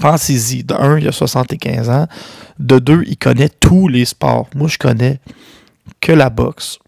Pensez-y. 0.00 0.64
De 0.64 0.72
un, 0.72 0.98
il 0.98 1.06
a 1.06 1.12
75 1.12 1.90
ans. 1.90 2.06
De 2.58 2.78
deux, 2.78 3.02
il 3.06 3.18
connaît 3.18 3.50
tous 3.50 3.88
les 3.88 4.06
sports. 4.06 4.48
Moi, 4.54 4.68
je 4.68 4.78
connais 4.78 5.18
que 6.00 6.12
la 6.12 6.30
boxe. 6.30 6.78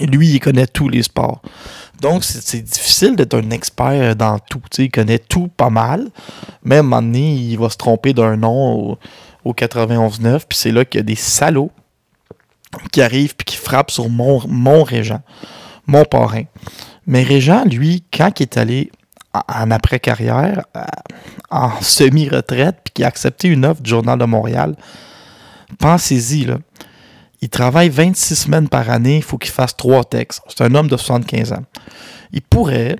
Lui, 0.00 0.28
il 0.28 0.40
connaît 0.40 0.66
tous 0.66 0.88
les 0.88 1.02
sports. 1.02 1.42
Donc, 2.00 2.24
c'est 2.24 2.62
difficile 2.62 3.16
d'être 3.16 3.34
un 3.38 3.50
expert 3.50 4.16
dans 4.16 4.38
tout. 4.38 4.60
il 4.78 4.90
connaît 4.90 5.18
tout 5.18 5.48
pas 5.48 5.70
mal. 5.70 6.08
Mais 6.62 6.76
à 6.76 6.78
un 6.80 6.82
moment 6.82 7.02
donné, 7.02 7.34
il 7.34 7.56
va 7.58 7.70
se 7.70 7.76
tromper 7.76 8.12
d'un 8.12 8.36
nom 8.36 8.90
au, 8.90 8.98
au 9.44 9.52
91-9. 9.52 10.42
Puis 10.48 10.58
c'est 10.58 10.72
là 10.72 10.84
qu'il 10.84 10.98
y 10.98 11.02
a 11.02 11.04
des 11.04 11.14
salauds 11.14 11.70
qui 12.92 13.02
arrive 13.02 13.36
puis 13.36 13.44
qui 13.44 13.56
frappe 13.56 13.90
sur 13.90 14.08
mon, 14.08 14.42
mon 14.48 14.82
régent, 14.82 15.20
mon 15.86 16.04
parrain. 16.04 16.44
Mais 17.06 17.22
Régent, 17.22 17.64
lui, 17.64 18.02
quand 18.12 18.40
il 18.40 18.44
est 18.44 18.56
allé 18.56 18.90
en 19.32 19.70
après-carrière, 19.70 20.64
euh, 20.76 20.84
en 21.50 21.70
semi-retraite, 21.80 22.76
puis 22.84 22.92
qui 22.94 23.04
a 23.04 23.08
accepté 23.08 23.48
une 23.48 23.64
offre 23.64 23.82
du 23.82 23.90
Journal 23.90 24.18
de 24.18 24.24
Montréal, 24.24 24.76
pensez-y, 25.78 26.44
là. 26.44 26.58
Il 27.44 27.50
travaille 27.50 27.90
26 27.90 28.36
semaines 28.36 28.70
par 28.70 28.88
année, 28.88 29.16
il 29.16 29.22
faut 29.22 29.36
qu'il 29.36 29.52
fasse 29.52 29.76
trois 29.76 30.02
textes. 30.02 30.40
C'est 30.48 30.64
un 30.64 30.74
homme 30.74 30.88
de 30.88 30.96
75 30.96 31.52
ans. 31.52 31.64
Il 32.32 32.40
pourrait, 32.40 32.96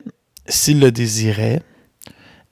s'il 0.47 0.81
le 0.81 0.93
désirait, 0.93 1.63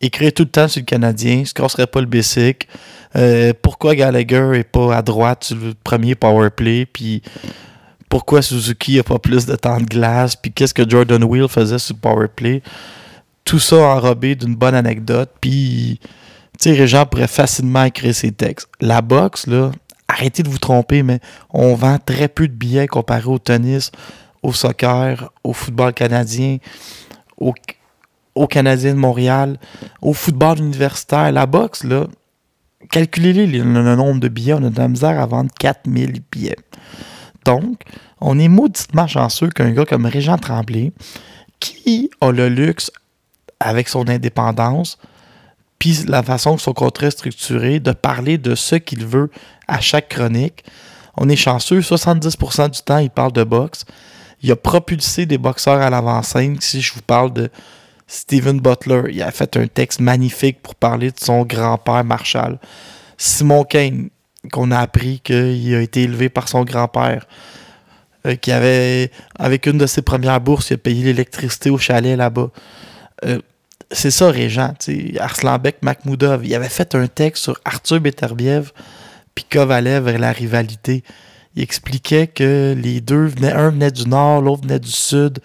écrire 0.01 0.33
tout 0.33 0.45
le 0.45 0.49
temps 0.49 0.69
sur 0.69 0.81
le 0.81 0.87
Canadien, 0.87 1.45
se 1.45 1.53
casserait 1.53 1.87
pas 1.87 2.01
le 2.01 2.07
basic, 2.07 2.67
euh, 3.15 3.53
pourquoi 3.61 3.95
Gallagher 3.95 4.53
est 4.55 4.65
pas 4.65 4.97
à 4.97 5.03
droite 5.03 5.45
sur 5.45 5.57
le 5.57 5.75
premier 5.85 6.15
power 6.15 6.49
play, 6.49 6.87
puis 6.87 7.21
pourquoi 8.09 8.41
Suzuki 8.41 8.99
a 8.99 9.03
pas 9.03 9.19
plus 9.19 9.45
de 9.45 9.55
temps 9.55 9.79
de 9.79 9.85
glace, 9.85 10.35
puis 10.35 10.51
qu'est-ce 10.51 10.73
que 10.73 10.89
Jordan 10.89 11.23
Wheel 11.23 11.47
faisait 11.47 11.79
sur 11.79 11.95
le 11.97 12.01
power 12.01 12.29
play? 12.35 12.63
Tout 13.45 13.59
ça 13.59 13.77
enrobé 13.77 14.35
d'une 14.35 14.55
bonne 14.55 14.75
anecdote, 14.75 15.29
puis 15.43 16.01
tu 16.59 16.71
sais, 16.71 16.73
Régent 16.73 17.05
pourrait 17.05 17.29
facilement 17.29 17.85
écrire 17.85 18.15
ses 18.15 18.33
textes. 18.33 18.71
La 18.81 19.03
boxe, 19.03 19.47
là, 19.47 19.73
arrêtez 20.12 20.42
de 20.42 20.48
vous 20.48 20.59
tromper, 20.59 21.03
mais 21.03 21.20
on 21.51 21.75
vend 21.75 21.98
très 21.98 22.29
peu 22.29 22.46
de 22.46 22.53
billets 22.53 22.87
comparé 22.87 23.27
au 23.27 23.38
tennis, 23.38 23.90
au 24.42 24.53
soccer, 24.53 25.33
au 25.44 25.53
football 25.53 25.94
canadien, 25.94 26.59
au, 27.38 27.55
au 28.35 28.46
Canadien 28.46 28.92
de 28.92 28.98
Montréal, 28.98 29.59
au 30.01 30.12
football 30.12 30.59
universitaire. 30.59 31.33
La 31.33 31.46
boxe, 31.46 31.85
là, 31.85 32.07
calculez 32.90 33.46
le, 33.46 33.62
nombre 33.62 34.20
de 34.20 34.29
billets, 34.29 34.55
on 34.55 34.64
a 34.64 34.70
de 34.70 34.79
la 34.79 34.88
misère 34.88 35.20
à 35.20 35.27
vendre 35.27 35.51
4000 35.59 36.20
billets. 36.31 36.57
Donc, 37.44 37.83
on 38.20 38.38
est 38.38 38.48
mauditement 38.48 39.07
chanceux 39.07 39.48
qu'un 39.48 39.70
gars 39.72 39.85
comme 39.85 40.07
Régent 40.07 40.38
Tremblay, 40.38 40.92
qui 41.59 42.11
a 42.20 42.31
le 42.31 42.48
luxe, 42.48 42.90
avec 43.61 43.88
son 43.88 44.09
indépendance, 44.09 44.98
puis 45.79 46.05
la 46.07 46.22
façon 46.22 46.57
que 46.57 46.62
son 46.62 46.72
contrat 46.72 47.07
est 47.07 47.12
structuré, 47.12 47.81
de 47.81 47.92
parler 47.92 48.38
de 48.38 48.55
ce 48.55 48.77
qu'il 48.77 49.05
veut 49.05 49.31
à 49.73 49.81
chaque 49.81 50.11
chronique. 50.11 50.65
On 51.17 51.29
est 51.29 51.37
chanceux, 51.37 51.81
70% 51.81 52.71
du 52.71 52.81
temps, 52.83 52.99
il 52.99 53.11
parle 53.11 53.33
de 53.33 53.45
boxe. 53.45 53.85
Il 54.43 54.51
a 54.53 54.57
propulsé 54.57 55.25
des 55.27 55.39
boxeurs 55.39 55.81
à 55.81 55.89
l'avant-scène. 55.89 56.61
Si 56.61 56.81
je 56.81 56.93
vous 56.95 57.03
parle 57.03 57.33
de 57.33 57.51
Steven 58.07 58.61
Butler, 58.61 59.05
il 59.11 59.23
a 59.23 59.31
fait 59.31 59.57
un 59.57 59.67
texte 59.67 60.01
magnifique 60.01 60.61
pour 60.63 60.75
parler 60.75 61.11
de 61.11 61.19
son 61.19 61.45
grand-père 61.45 62.05
Marshall. 62.05 62.59
Simon 63.17 63.65
Kane, 63.65 64.11
qu'on 64.53 64.71
a 64.71 64.79
appris 64.79 65.21
qu'il 65.21 65.75
a 65.75 65.81
été 65.81 66.03
élevé 66.03 66.29
par 66.29 66.49
son 66.49 66.65
grand-père, 66.65 67.27
euh, 68.27 68.35
qui 68.35 68.53
avait, 68.53 69.11
avec 69.39 69.67
une 69.67 69.79
de 69.79 69.87
ses 69.87 70.03
premières 70.03 70.41
bourses, 70.41 70.71
il 70.71 70.75
a 70.75 70.79
payé 70.79 71.05
l'électricité 71.05 71.71
au 71.71 71.79
chalet 71.79 72.17
là-bas. 72.17 72.51
Euh, 73.25 73.39
c'est 73.91 74.11
ça, 74.11 74.31
Régent. 74.31 74.75
Arslanbek 75.19 75.83
Makhmoudov, 75.83 76.45
il 76.45 76.55
avait 76.55 76.69
fait 76.69 76.95
un 76.95 77.07
texte 77.07 77.45
sur 77.45 77.61
Arthur 77.65 78.01
Beterbiev 78.01 78.73
puis 79.35 79.45
Kovalev 79.45 80.05
vers 80.05 80.18
la 80.18 80.33
rivalité. 80.33 81.03
Il 81.55 81.62
expliquait 81.62 82.27
que 82.27 82.75
les 82.79 83.01
deux 83.01 83.27
venaient, 83.27 83.53
un 83.53 83.71
venait 83.71 83.90
du 83.90 84.09
nord, 84.09 84.40
l'autre 84.40 84.62
venait 84.62 84.81
du 84.81 84.90
sud. 84.90 85.40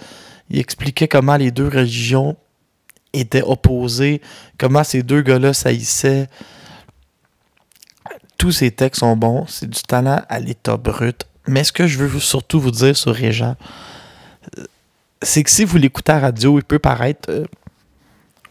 Il 0.50 0.60
expliquait 0.60 1.08
comment 1.08 1.36
les 1.36 1.52
deux 1.52 1.68
religions 1.68 2.38
étaient 3.14 3.42
opposés, 3.42 4.22
comment 4.58 4.84
ces 4.84 5.04
deux 5.04 5.22
gars-là 5.22 5.54
saillissaient. 5.54 6.30
Tous 8.38 8.52
ces 8.52 8.72
textes 8.72 9.00
sont 9.00 9.18
bons, 9.18 9.46
c'est 9.48 9.70
du 9.70 9.82
talent 9.82 10.22
à 10.30 10.40
l'état 10.40 10.78
brut. 10.78 11.26
Mais 11.48 11.64
ce 11.64 11.72
que 11.72 11.88
je 11.88 11.98
veux 11.98 12.20
surtout 12.20 12.60
vous 12.60 12.72
dire 12.72 12.96
sur 12.96 13.14
Régent, 13.14 13.56
c'est 15.22 15.44
que 15.44 15.50
si 15.50 15.66
vous 15.66 15.78
l'écoutez 15.78 16.12
à 16.12 16.20
radio, 16.20 16.60
il 16.60 16.64
peut 16.64 16.80
paraître 16.80 17.30
euh, 17.30 17.46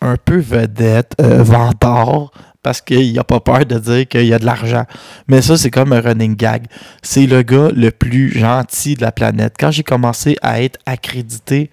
un 0.01 0.17
peu 0.17 0.39
vedette, 0.39 1.15
euh, 1.21 1.43
vendeur, 1.43 2.33
parce 2.67 2.81
qu'il 2.81 3.13
n'a 3.13 3.23
pas 3.23 3.39
peur 3.39 3.65
de 3.65 3.79
dire 3.79 4.09
qu'il 4.09 4.27
y 4.27 4.35
a 4.35 4.41
de 4.41 4.45
l'argent. 4.45 4.87
Mais 5.29 5.41
ça, 5.41 5.57
c'est 5.57 5.71
comme 5.71 5.93
un 5.93 6.01
running 6.01 6.35
gag. 6.35 6.67
C'est 7.01 7.27
le 7.27 7.43
gars 7.43 7.69
le 7.73 7.93
plus 7.93 8.37
gentil 8.37 8.97
de 8.97 9.03
la 9.03 9.13
planète. 9.13 9.55
Quand 9.57 9.71
j'ai 9.71 9.85
commencé 9.85 10.37
à 10.43 10.61
être 10.61 10.77
accrédité 10.85 11.71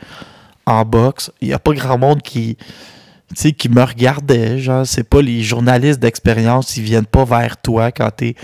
en 0.67 0.86
boxe, 0.86 1.32
il 1.41 1.47
n'y 1.47 1.53
a 1.56 1.58
pas 1.58 1.73
grand 1.73 1.97
monde 1.97 2.21
qui, 2.21 2.58
qui 3.34 3.69
me 3.69 3.82
regardait. 3.82 4.60
Genre, 4.60 4.86
c'est 4.86 5.10
pas 5.10 5.23
les 5.23 5.41
journalistes 5.41 5.99
d'expérience, 5.99 6.77
ils 6.77 6.84
viennent 6.84 7.08
pas 7.08 7.25
vers 7.25 7.58
toi 7.58 7.91
quand 7.91 8.12
tu 8.15 8.27
es 8.27 8.36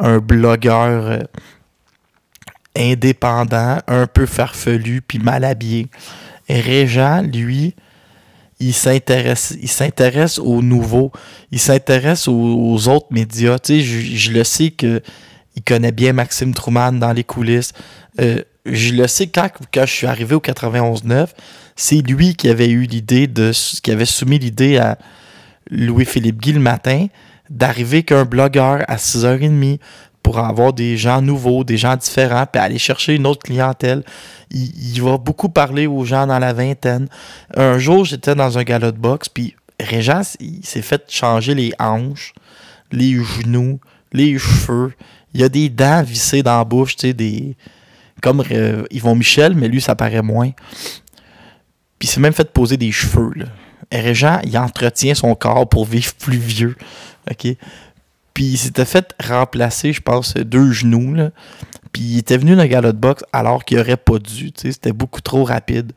un 0.00 0.18
blogueur 0.18 1.06
euh, 1.06 1.18
indépendant, 2.76 3.78
un 3.86 4.08
peu 4.08 4.26
farfelu, 4.26 5.00
puis 5.00 5.20
mal 5.20 5.44
habillé. 5.44 5.86
Régent, 6.48 7.22
lui, 7.22 7.76
il 8.60 8.74
s'intéresse, 8.74 9.56
il 9.60 9.68
s'intéresse 9.68 10.38
aux 10.38 10.62
nouveaux, 10.62 11.12
il 11.50 11.58
s'intéresse 11.58 12.28
aux, 12.28 12.88
autres 12.88 13.08
médias. 13.10 13.58
Tu 13.58 13.80
sais, 13.80 14.16
je, 14.16 14.32
le 14.32 14.44
sais 14.44 14.70
que 14.70 15.02
il 15.56 15.62
connaît 15.62 15.92
bien 15.92 16.12
Maxime 16.12 16.54
Truman 16.54 16.92
dans 16.92 17.12
les 17.12 17.24
coulisses. 17.24 17.72
Euh, 18.20 18.42
je 18.66 18.92
le 18.94 19.06
sais 19.06 19.26
quand, 19.26 19.48
quand 19.72 19.86
je 19.86 19.92
suis 19.92 20.06
arrivé 20.06 20.34
au 20.34 20.40
91-9, 20.40 21.28
c'est 21.76 22.00
lui 22.00 22.34
qui 22.34 22.48
avait 22.48 22.70
eu 22.70 22.82
l'idée 22.82 23.26
de, 23.26 23.52
qui 23.82 23.90
avait 23.90 24.04
soumis 24.04 24.38
l'idée 24.38 24.78
à 24.78 24.98
Louis-Philippe 25.70 26.40
Guy 26.40 26.52
le 26.52 26.60
matin 26.60 27.06
d'arriver 27.50 28.02
qu'un 28.02 28.24
blogueur 28.24 28.82
à 28.88 28.96
6h30 28.96 29.78
pour 30.24 30.38
avoir 30.38 30.72
des 30.72 30.96
gens 30.96 31.20
nouveaux, 31.20 31.64
des 31.64 31.76
gens 31.76 31.96
différents, 31.96 32.46
puis 32.50 32.60
aller 32.60 32.78
chercher 32.78 33.14
une 33.14 33.26
autre 33.26 33.42
clientèle. 33.42 34.02
Il, 34.50 35.00
va 35.02 35.18
beaucoup 35.18 35.50
parler 35.50 35.86
aux 35.86 36.04
gens 36.06 36.26
dans 36.26 36.38
la 36.38 36.54
vingtaine. 36.54 37.08
Un 37.54 37.78
jour, 37.78 38.06
j'étais 38.06 38.34
dans 38.34 38.56
un 38.56 38.62
galop 38.64 38.90
de 38.90 38.96
boxe, 38.96 39.28
puis 39.28 39.54
Régent, 39.78 40.22
il 40.40 40.64
s'est 40.64 40.80
fait 40.80 41.04
changer 41.08 41.54
les 41.54 41.72
hanches, 41.78 42.32
les 42.90 43.22
genoux, 43.22 43.78
les 44.12 44.38
cheveux. 44.38 44.94
Il 45.34 45.42
y 45.42 45.44
a 45.44 45.50
des 45.50 45.68
dents 45.68 46.02
vissées 46.02 46.42
dans 46.42 46.56
la 46.56 46.64
bouche, 46.64 46.96
tu 46.96 47.08
sais, 47.08 47.12
des... 47.12 47.54
Comme 48.22 48.42
euh, 48.50 48.84
Yvon 48.90 49.16
Michel, 49.16 49.54
mais 49.54 49.68
lui, 49.68 49.82
ça 49.82 49.94
paraît 49.94 50.22
moins. 50.22 50.52
Puis 51.98 52.08
il 52.08 52.08
s'est 52.08 52.20
même 52.20 52.32
fait 52.32 52.50
poser 52.50 52.78
des 52.78 52.92
cheveux, 52.92 53.32
là. 53.36 53.46
Régent, 53.92 54.40
il 54.44 54.56
entretient 54.56 55.14
son 55.14 55.34
corps 55.34 55.68
pour 55.68 55.84
vivre 55.84 56.14
plus 56.14 56.38
vieux. 56.38 56.76
OK? 57.30 57.46
Puis 58.34 58.44
il 58.44 58.58
s'était 58.58 58.84
fait 58.84 59.14
remplacer, 59.24 59.92
je 59.92 60.02
pense, 60.02 60.34
deux 60.34 60.72
genoux. 60.72 61.14
Puis 61.92 62.02
il 62.02 62.18
était 62.18 62.36
venu 62.36 62.56
dans 62.56 62.66
galop 62.66 62.92
de 62.92 62.98
boxe 62.98 63.22
alors 63.32 63.64
qu'il 63.64 63.78
aurait 63.78 63.96
pas 63.96 64.18
dû. 64.18 64.50
C'était 64.56 64.92
beaucoup 64.92 65.20
trop 65.20 65.44
rapide. 65.44 65.92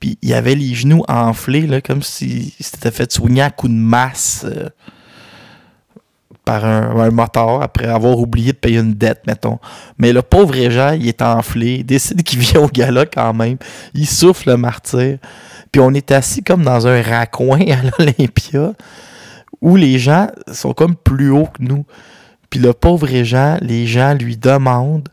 Puis 0.00 0.18
il 0.22 0.32
avait 0.32 0.54
les 0.54 0.74
genoux 0.74 1.04
enflés, 1.08 1.66
là, 1.66 1.80
comme 1.80 2.02
s'il 2.02 2.50
s'était 2.58 2.90
fait 2.90 3.12
soigner 3.12 3.42
à 3.42 3.50
coup 3.50 3.68
de 3.68 3.74
masse 3.74 4.44
euh, 4.44 4.68
par 6.44 6.64
un, 6.64 7.10
moteur 7.10 7.62
après 7.62 7.86
avoir 7.86 8.18
oublié 8.18 8.52
de 8.52 8.58
payer 8.58 8.80
une 8.80 8.94
dette, 8.94 9.26
mettons. 9.26 9.58
Mais 9.98 10.12
le 10.12 10.22
pauvre 10.22 10.52
Régent, 10.52 10.92
il 10.92 11.08
est 11.08 11.22
enflé. 11.22 11.76
Il 11.76 11.86
décide 11.86 12.22
qu'il 12.22 12.38
vient 12.38 12.60
au 12.60 12.68
galop 12.68 13.06
quand 13.12 13.32
même. 13.32 13.56
Il 13.94 14.06
souffle 14.06 14.50
le 14.50 14.56
martyr. 14.56 15.18
Puis 15.72 15.80
on 15.80 15.92
est 15.92 16.10
assis 16.12 16.42
comme 16.42 16.62
dans 16.62 16.86
un 16.86 17.02
raccoin 17.02 17.60
à 17.60 17.82
l'Olympia 17.98 18.72
où 19.64 19.76
les 19.76 19.98
gens 19.98 20.28
sont 20.52 20.74
comme 20.74 20.94
plus 20.94 21.30
hauts 21.30 21.46
que 21.46 21.62
nous. 21.62 21.86
Puis 22.50 22.60
le 22.60 22.74
pauvre 22.74 23.08
gens, 23.24 23.56
les 23.62 23.86
gens 23.86 24.12
lui 24.12 24.36
demandent 24.36 25.08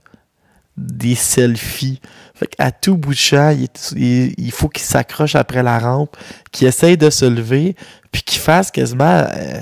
des 0.75 1.15
selfies. 1.15 2.01
Fait 2.35 2.49
à 2.59 2.71
tout 2.71 2.97
bout 2.97 3.13
de 3.13 3.17
champ, 3.17 3.55
il, 3.95 4.51
faut 4.51 4.67
qu'il 4.67 4.83
s'accroche 4.83 5.35
après 5.35 5.63
la 5.63 5.79
rampe, 5.79 6.17
qu'il 6.51 6.67
essaye 6.67 6.97
de 6.97 7.09
se 7.09 7.23
lever, 7.23 7.77
puis 8.11 8.23
qu'il 8.23 8.41
fasse 8.41 8.71
quasiment 8.71 9.25
euh, 9.33 9.61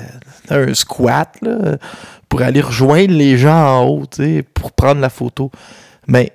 un 0.50 0.74
squat 0.74 1.38
pour 2.28 2.42
aller 2.42 2.62
rejoindre 2.62 3.14
les 3.14 3.38
gens 3.38 3.82
en 3.82 3.86
haut, 3.86 4.06
pour 4.56 4.72
prendre 4.72 5.02
la 5.02 5.10
photo. 5.10 5.52
Mais 6.08 6.34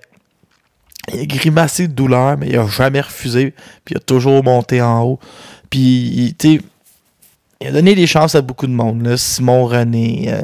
il 1.13 1.23
a 1.23 1.27
grimacé 1.27 1.89
de 1.89 1.93
douleur, 1.93 2.39
mais 2.39 2.51
il 2.51 2.59
a 2.59 2.69
jamais 2.69 3.01
refusé, 3.01 3.53
puis 3.85 3.95
il 3.95 3.97
a 3.97 4.01
toujours 4.01 4.45
monté 4.45 4.81
en 4.81 5.03
haut. 5.03 5.19
Puis, 5.71 6.37
tu 6.39 6.59
sais, 6.59 6.61
il 7.61 7.69
a 7.69 7.73
donné 7.73 7.95
des 7.95 8.07
chances 8.07 8.35
à 8.35 8.43
beaucoup 8.43 8.67
de 8.67 8.73
monde. 8.73 9.17
Simon 9.17 9.67
René, 9.67 10.33
euh, 10.33 10.43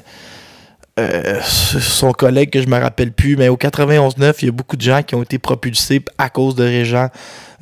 euh, 0.99 1.41
son 1.43 2.13
collègue 2.13 2.51
que 2.51 2.63
je 2.63 2.69
me 2.69 2.79
rappelle 2.79 3.13
plus, 3.13 3.37
mais 3.37 3.49
au 3.49 3.57
91-9, 3.57 4.35
il 4.43 4.47
y 4.47 4.49
a 4.49 4.53
beaucoup 4.53 4.77
de 4.77 4.83
gens 4.83 5.03
qui 5.03 5.15
ont 5.15 5.23
été 5.23 5.39
propulsés 5.39 6.03
à 6.19 6.29
cause 6.29 6.55
de 6.55 6.65
Régent. 6.65 7.09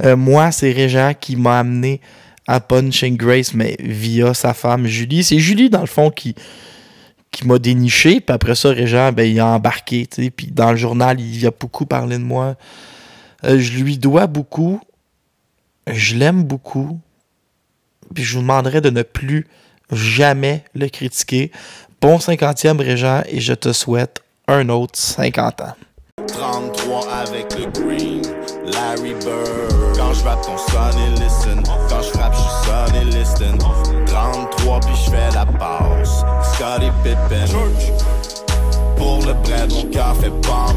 Euh, 0.05 0.17
moi, 0.17 0.53
c'est 0.53 0.73
Régent 0.73 1.13
qui 1.19 1.37
m'a 1.37 1.61
amené 1.61 2.01
à 2.47 2.61
Punching 2.61 3.17
Grace, 3.17 3.55
mais 3.55 3.77
via 3.81 4.35
sa 4.35 4.55
femme 4.55 4.87
Julie. 4.87 5.23
C'est 5.23 5.39
Julie, 5.39 5.71
dans 5.71 5.81
le 5.81 5.87
fond, 5.87 6.11
qui, 6.11 6.35
qui 7.31 7.47
m'a 7.47 7.59
déniché. 7.59 8.21
Puis 8.21 8.35
après 8.35 8.55
ça, 8.55 8.71
Régent, 8.71 9.13
ben, 9.13 9.25
il 9.25 9.39
a 9.41 9.47
embarqué. 9.47 10.07
Puis 10.35 10.49
dans 10.51 10.71
le 10.71 10.77
journal, 10.77 11.21
il 11.21 11.47
a 11.47 11.51
beaucoup 11.51 11.87
parlé 11.87 12.17
de 12.17 12.23
moi. 12.23 12.57
je 13.45 13.79
lui 13.79 13.99
dois 13.99 14.27
beaucoup. 14.27 14.81
Je 15.87 16.17
l'aime 16.17 16.45
beaucoup. 16.45 17.01
Puis 18.15 18.25
je 18.25 18.35
vous 18.35 18.43
demanderai 18.43 18.81
de 18.81 18.91
ne 18.91 19.03
plus 19.03 19.47
jamais 19.93 20.65
le 20.75 20.89
critiquer. 20.89 21.51
Bon 22.01 22.19
50e 22.19 22.81
Régent 22.81 23.23
et 23.27 23.41
je 23.41 23.55
te 23.55 23.73
souhaite 23.73 24.23
un 24.47 24.69
autre 24.69 24.99
50 24.99 25.61
ans. 25.63 25.75
33 26.27 27.09
avec 27.13 27.47
le 27.59 27.67
green, 27.71 28.23
Larry 28.67 29.15
Bird. 29.15 29.97
Quand 29.97 30.13
je 30.13 30.25
rappe 30.25 30.43
ton 30.43 30.57
son 30.57 30.99
et 30.99 31.21
listen. 31.21 31.63
Quand 31.89 32.03
je 32.03 32.09
frappe, 32.11 32.35
je 32.35 32.67
son 32.67 33.01
et 33.01 33.05
listen. 33.05 33.59
33 34.07 34.81
puis 34.81 34.95
je 35.05 35.11
fais 35.11 35.31
la 35.35 35.47
pause. 35.47 36.25
Scotty 36.55 36.91
Pippen. 37.03 37.47
Pour 38.97 39.19
le 39.25 39.33
bread, 39.35 39.73
mon 39.73 39.85
cœur 39.91 40.17
fait 40.17 40.31
pom 40.43 40.68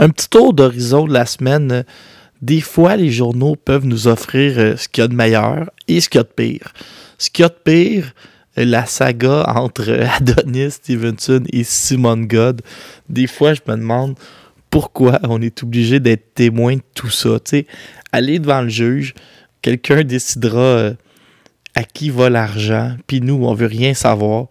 Un 0.00 0.10
petit 0.10 0.28
tour 0.28 0.54
d'horizon 0.54 1.08
de 1.08 1.12
la 1.12 1.26
semaine. 1.26 1.84
Des 2.40 2.60
fois, 2.60 2.94
les 2.94 3.10
journaux 3.10 3.56
peuvent 3.56 3.84
nous 3.84 4.06
offrir 4.06 4.56
euh, 4.56 4.76
ce 4.76 4.88
qu'il 4.88 5.02
y 5.02 5.04
a 5.04 5.08
de 5.08 5.14
meilleur 5.14 5.70
et 5.88 6.00
ce 6.00 6.08
qu'il 6.08 6.18
y 6.18 6.20
a 6.20 6.22
de 6.22 6.28
pire. 6.28 6.72
Ce 7.18 7.30
qu'il 7.30 7.42
y 7.42 7.46
a 7.46 7.48
de 7.48 7.56
pire, 7.64 8.14
euh, 8.58 8.64
la 8.64 8.86
saga 8.86 9.44
entre 9.56 9.90
Adonis 10.16 10.70
Stevenson 10.70 11.42
et 11.52 11.64
Simon 11.64 12.18
God. 12.18 12.62
Des 13.08 13.26
fois, 13.26 13.54
je 13.54 13.60
me 13.66 13.74
demande 13.74 14.16
pourquoi 14.70 15.18
on 15.24 15.42
est 15.42 15.64
obligé 15.64 15.98
d'être 15.98 16.32
témoin 16.32 16.76
de 16.76 16.82
tout 16.94 17.10
ça. 17.10 17.40
sais, 17.44 17.66
aller 18.12 18.38
devant 18.38 18.62
le 18.62 18.68
juge, 18.68 19.14
quelqu'un 19.62 20.04
décidera 20.04 20.60
euh, 20.60 20.94
à 21.74 21.82
qui 21.82 22.10
va 22.10 22.30
l'argent, 22.30 22.94
puis 23.08 23.20
nous, 23.20 23.44
on 23.44 23.52
veut 23.52 23.66
rien 23.66 23.94
savoir. 23.94 24.46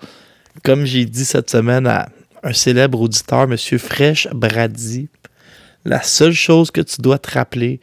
Comme 0.63 0.83
j'ai 0.83 1.05
dit 1.05 1.23
cette 1.23 1.49
semaine 1.49 1.87
à 1.87 2.09
un 2.43 2.53
célèbre 2.53 2.99
auditeur, 2.99 3.43
M. 3.43 3.57
Fresh 3.57 4.27
Brady, 4.33 5.07
la 5.87 6.03
seule 6.03 6.33
chose 6.33 6.69
que 6.69 6.81
tu 6.81 7.01
dois 7.01 7.17
te 7.17 7.31
rappeler, 7.31 7.79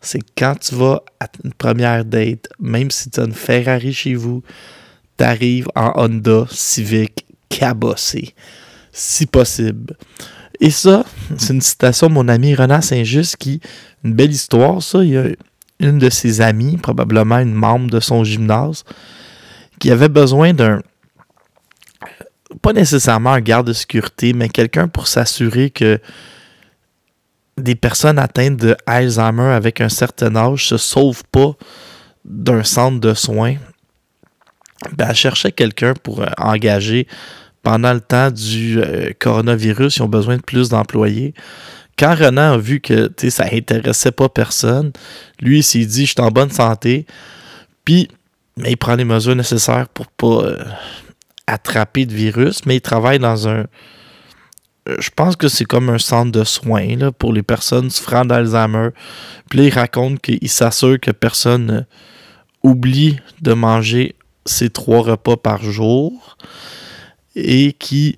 c'est 0.00 0.20
quand 0.36 0.54
tu 0.60 0.76
vas 0.76 1.02
à 1.18 1.26
une 1.44 1.52
première 1.52 2.04
date, 2.04 2.48
même 2.60 2.90
si 2.90 3.10
tu 3.10 3.18
as 3.18 3.24
une 3.24 3.34
Ferrari 3.34 3.92
chez 3.92 4.14
vous, 4.14 4.42
tu 5.18 5.24
arrives 5.24 5.68
en 5.74 5.92
Honda 5.96 6.46
Civic 6.50 7.26
cabossé, 7.48 8.34
si 8.92 9.26
possible. 9.26 9.96
Et 10.60 10.70
ça, 10.70 11.04
c'est 11.36 11.52
une 11.52 11.60
citation 11.60 12.06
de 12.06 12.12
mon 12.12 12.28
ami 12.28 12.54
Renan 12.54 12.80
Saint-Just 12.80 13.36
qui, 13.36 13.60
une 14.04 14.14
belle 14.14 14.30
histoire, 14.30 14.80
ça, 14.80 15.02
il 15.02 15.10
y 15.10 15.18
a 15.18 15.24
une 15.80 15.98
de 15.98 16.10
ses 16.10 16.40
amies, 16.40 16.76
probablement 16.76 17.38
une 17.38 17.54
membre 17.54 17.90
de 17.90 17.98
son 17.98 18.22
gymnase, 18.22 18.84
qui 19.80 19.90
avait 19.90 20.08
besoin 20.08 20.52
d'un, 20.52 20.80
pas 22.62 22.72
nécessairement 22.72 23.32
un 23.32 23.40
garde 23.40 23.66
de 23.66 23.72
sécurité, 23.72 24.32
mais 24.32 24.48
quelqu'un 24.48 24.86
pour 24.86 25.08
s'assurer 25.08 25.70
que 25.70 26.00
des 27.58 27.74
personnes 27.74 28.18
atteintes 28.18 28.56
de 28.56 28.76
Alzheimer 28.86 29.52
avec 29.52 29.80
un 29.80 29.88
certain 29.88 30.34
âge 30.36 30.66
se 30.66 30.76
sauvent 30.76 31.24
pas 31.30 31.54
d'un 32.24 32.62
centre 32.62 33.00
de 33.00 33.14
soins, 33.14 33.56
ben, 34.92 35.08
elle 35.08 35.14
cherchait 35.14 35.52
quelqu'un 35.52 35.94
pour 35.94 36.22
euh, 36.22 36.26
engager 36.38 37.06
pendant 37.62 37.92
le 37.92 38.00
temps 38.00 38.30
du 38.30 38.80
euh, 38.80 39.10
coronavirus. 39.18 39.96
Ils 39.96 40.02
ont 40.02 40.08
besoin 40.08 40.36
de 40.36 40.42
plus 40.42 40.68
d'employés. 40.68 41.34
Quand 41.98 42.14
Renan 42.14 42.52
a 42.52 42.58
vu 42.58 42.80
que 42.80 43.10
ça 43.28 43.46
intéressait 43.52 44.12
pas 44.12 44.28
personne, 44.28 44.92
lui, 45.40 45.58
il 45.58 45.62
s'est 45.64 45.84
dit 45.84 46.06
Je 46.06 46.12
suis 46.12 46.20
en 46.20 46.30
bonne 46.30 46.50
santé. 46.50 47.06
Puis, 47.84 48.08
mais 48.56 48.72
il 48.72 48.76
prend 48.76 48.94
les 48.94 49.04
mesures 49.04 49.34
nécessaires 49.34 49.88
pour 49.88 50.06
pas 50.06 50.46
euh, 50.46 50.64
attraper 51.46 52.06
de 52.06 52.14
virus, 52.14 52.64
mais 52.66 52.76
il 52.76 52.80
travaille 52.80 53.18
dans 53.18 53.48
un 53.48 53.64
je 54.98 55.10
pense 55.14 55.36
que 55.36 55.48
c'est 55.48 55.64
comme 55.64 55.90
un 55.90 55.98
centre 55.98 56.32
de 56.32 56.44
soins 56.44 56.96
là, 56.96 57.12
pour 57.12 57.32
les 57.32 57.42
personnes 57.42 57.90
souffrant 57.90 58.24
d'Alzheimer. 58.24 58.90
Puis 59.50 59.58
là, 59.58 59.64
il 59.66 59.74
raconte 59.74 60.20
qu'il 60.20 60.48
s'assure 60.48 60.98
que 61.00 61.10
personne 61.10 61.70
euh, 61.70 61.82
oublie 62.62 63.18
de 63.42 63.52
manger 63.52 64.14
ses 64.46 64.70
trois 64.70 65.02
repas 65.02 65.36
par 65.36 65.62
jour 65.62 66.36
et 67.36 67.72
qui 67.72 68.16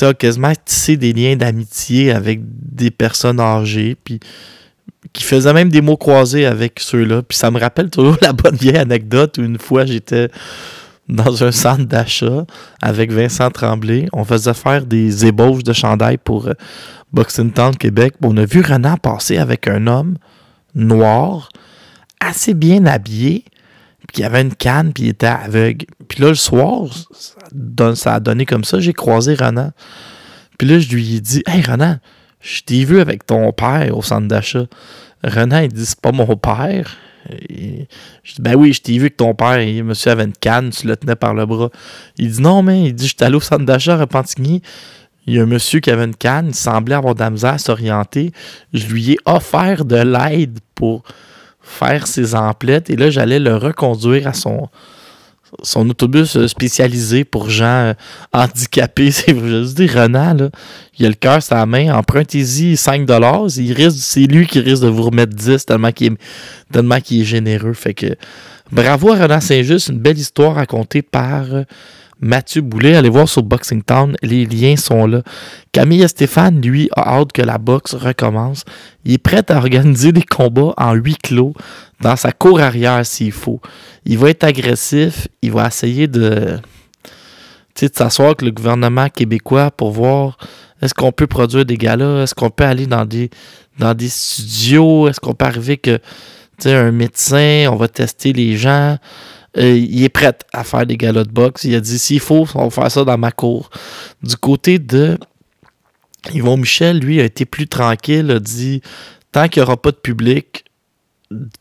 a 0.00 0.12
quasiment 0.12 0.52
tissé 0.64 0.96
des 0.96 1.12
liens 1.12 1.36
d'amitié 1.36 2.12
avec 2.12 2.40
des 2.42 2.90
personnes 2.90 3.40
âgées. 3.40 3.96
Puis 4.02 4.20
qui 5.12 5.22
faisait 5.22 5.52
même 5.52 5.70
des 5.70 5.80
mots 5.80 5.96
croisés 5.96 6.46
avec 6.46 6.80
ceux-là. 6.80 7.22
Puis 7.22 7.38
ça 7.38 7.50
me 7.50 7.58
rappelle 7.58 7.90
toujours 7.90 8.16
la 8.22 8.32
bonne 8.32 8.56
vieille 8.56 8.76
anecdote 8.76 9.38
où 9.38 9.42
une 9.42 9.58
fois 9.58 9.86
j'étais 9.86 10.28
dans 11.08 11.44
un 11.44 11.52
centre 11.52 11.84
d'achat 11.84 12.44
avec 12.82 13.12
Vincent 13.12 13.50
Tremblay. 13.50 14.08
On 14.12 14.24
faisait 14.24 14.54
faire 14.54 14.84
des 14.84 15.26
ébauches 15.26 15.62
de 15.62 15.72
chandail 15.72 16.18
pour 16.18 16.48
euh, 16.48 16.54
Boxing 17.12 17.52
Town 17.52 17.76
Québec. 17.76 18.14
On 18.22 18.36
a 18.36 18.44
vu 18.44 18.60
Renan 18.60 18.96
passer 18.96 19.38
avec 19.38 19.68
un 19.68 19.86
homme 19.86 20.16
noir, 20.74 21.48
assez 22.20 22.54
bien 22.54 22.86
habillé, 22.86 23.44
qui 24.12 24.24
avait 24.24 24.42
une 24.42 24.54
canne, 24.54 24.92
puis 24.92 25.04
il 25.04 25.08
était 25.10 25.26
aveugle. 25.26 25.86
Puis 26.08 26.22
là, 26.22 26.28
le 26.28 26.34
soir, 26.34 26.86
ça, 27.94 28.14
a 28.14 28.20
donné 28.20 28.46
comme 28.46 28.64
ça. 28.64 28.80
J'ai 28.80 28.92
croisé 28.92 29.34
Renan. 29.34 29.72
Puis 30.58 30.68
là, 30.68 30.78
je 30.78 30.88
lui 30.88 31.16
ai 31.16 31.20
dit 31.20 31.42
Hey 31.46 31.62
Renan, 31.62 31.98
je 32.40 32.62
t'ai 32.62 32.84
vu 32.84 33.00
avec 33.00 33.26
ton 33.26 33.52
père 33.52 33.96
au 33.96 34.02
centre 34.02 34.28
d'achat. 34.28 34.66
Renan, 35.24 35.60
il 35.60 35.72
dit 35.72 35.86
C'est 35.86 36.00
pas 36.00 36.12
mon 36.12 36.36
père. 36.36 36.96
Je 38.22 38.34
dis 38.34 38.40
Ben 38.40 38.54
oui, 38.54 38.72
je 38.72 38.82
t'ai 38.82 38.92
vu 38.92 39.00
avec 39.00 39.16
ton 39.16 39.34
père, 39.34 39.58
monsieur 39.84 40.10
avait 40.10 40.24
une 40.24 40.32
canne, 40.32 40.70
tu 40.70 40.86
le 40.86 40.96
tenais 40.96 41.16
par 41.16 41.34
le 41.34 41.46
bras. 41.46 41.70
Il 42.18 42.30
dit 42.30 42.42
Non, 42.42 42.62
mais 42.62 42.88
il 42.88 42.94
dit 42.94 43.04
Je 43.06 43.14
suis 43.14 43.24
allé 43.24 43.36
au 43.36 43.40
centre 43.40 43.64
d'achat 43.64 43.94
à 43.94 43.98
Repentigny. 43.98 44.62
Il 45.26 45.34
y 45.34 45.40
a 45.40 45.42
un 45.42 45.46
monsieur 45.46 45.80
qui 45.80 45.90
avait 45.90 46.04
une 46.04 46.14
canne, 46.14 46.48
il 46.48 46.54
semblait 46.54 46.94
avoir 46.94 47.14
de 47.14 47.20
la 47.20 47.30
misère 47.30 47.54
à 47.54 47.58
s'orienter. 47.58 48.30
Je 48.72 48.86
lui 48.86 49.12
ai 49.12 49.16
offert 49.24 49.84
de 49.84 49.96
l'aide 49.96 50.60
pour 50.74 51.02
faire 51.60 52.06
ses 52.06 52.34
emplettes 52.36 52.90
et 52.90 52.96
là, 52.96 53.10
j'allais 53.10 53.40
le 53.40 53.56
reconduire 53.56 54.28
à 54.28 54.32
son, 54.32 54.68
son 55.62 55.88
autobus 55.90 56.36
euh, 56.36 56.48
spécialisé 56.48 57.24
pour 57.24 57.50
gens 57.50 57.64
euh, 57.64 57.94
handicapés. 58.32 59.10
C'est 59.12 59.34
je 59.34 59.74
dis 59.74 59.86
Renan, 59.86 60.50
il 60.98 61.06
a 61.06 61.08
le 61.08 61.14
cœur 61.14 61.38
la 61.50 61.66
main, 61.66 61.94
empruntez-y 61.94 62.76
5 62.76 63.06
c'est 63.48 64.20
lui 64.20 64.46
qui 64.46 64.60
risque 64.60 64.82
de 64.82 64.88
vous 64.88 65.04
remettre 65.04 65.34
10 65.34 65.66
tellement 65.66 65.92
qu'il 65.92 67.20
est, 67.20 67.24
généreux. 67.24 67.74
Bravo 68.72 69.12
à 69.12 69.22
Renan 69.22 69.40
Saint-Just, 69.40 69.88
une 69.88 69.98
belle 69.98 70.18
histoire 70.18 70.56
racontée 70.56 71.02
par 71.02 71.44
euh, 71.52 71.62
Mathieu 72.20 72.62
Boulet. 72.62 72.96
Allez 72.96 73.08
voir 73.08 73.28
sur 73.28 73.42
Boxing 73.42 73.82
Town, 73.82 74.16
les 74.22 74.46
liens 74.46 74.76
sont 74.76 75.06
là. 75.06 75.22
Camille 75.72 76.08
Stéphane, 76.08 76.60
lui, 76.60 76.88
a 76.96 77.18
hâte 77.18 77.32
que 77.32 77.42
la 77.42 77.58
boxe 77.58 77.94
recommence. 77.94 78.64
Il 79.04 79.14
est 79.14 79.18
prêt 79.18 79.44
à 79.50 79.56
organiser 79.56 80.12
des 80.12 80.22
combats 80.22 80.74
en 80.76 80.94
huis 80.94 81.16
clos 81.22 81.54
dans 82.00 82.16
sa 82.16 82.32
cour 82.32 82.60
arrière 82.60 83.04
s'il 83.04 83.32
faut. 83.32 83.60
Il 84.04 84.18
va 84.18 84.30
être 84.30 84.44
agressif, 84.44 85.28
il 85.42 85.52
va 85.52 85.66
essayer 85.66 86.08
de, 86.08 86.58
de 87.80 87.90
s'asseoir 87.92 88.28
avec 88.28 88.42
le 88.42 88.50
gouvernement 88.50 89.08
québécois 89.08 89.70
pour 89.70 89.90
voir 89.90 90.38
est-ce 90.82 90.94
qu'on 90.94 91.12
peut 91.12 91.26
produire 91.26 91.64
des 91.64 91.76
galas, 91.76 92.22
est-ce 92.22 92.34
qu'on 92.34 92.50
peut 92.50 92.64
aller 92.64 92.86
dans 92.86 93.04
des, 93.04 93.30
dans 93.78 93.94
des 93.94 94.08
studios, 94.08 95.08
est-ce 95.08 95.20
qu'on 95.20 95.34
peut 95.34 95.46
arriver 95.46 95.76
que 95.76 95.98
un 96.64 96.90
médecin, 96.90 97.66
on 97.70 97.76
va 97.76 97.88
tester 97.88 98.32
les 98.32 98.56
gens. 98.56 98.96
Euh, 99.58 99.76
il 99.76 100.04
est 100.04 100.08
prêt 100.08 100.36
à 100.52 100.64
faire 100.64 100.86
des 100.86 100.96
galas 100.96 101.24
de 101.24 101.30
boxe. 101.30 101.64
Il 101.64 101.74
a 101.74 101.80
dit 101.80 101.98
s'il 101.98 102.20
faut, 102.20 102.46
on 102.54 102.64
va 102.64 102.70
faire 102.70 102.90
ça 102.90 103.04
dans 103.04 103.18
ma 103.18 103.32
cour. 103.32 103.70
Du 104.22 104.36
côté 104.36 104.78
de 104.78 105.18
Yvon 106.32 106.56
Michel, 106.56 106.98
lui, 106.98 107.20
a 107.20 107.24
été 107.24 107.44
plus 107.44 107.66
tranquille, 107.66 108.30
a 108.30 108.38
dit 108.38 108.82
tant 109.32 109.48
qu'il 109.48 109.62
n'y 109.62 109.66
aura 109.66 109.76
pas 109.76 109.90
de 109.90 109.96
public 109.96 110.64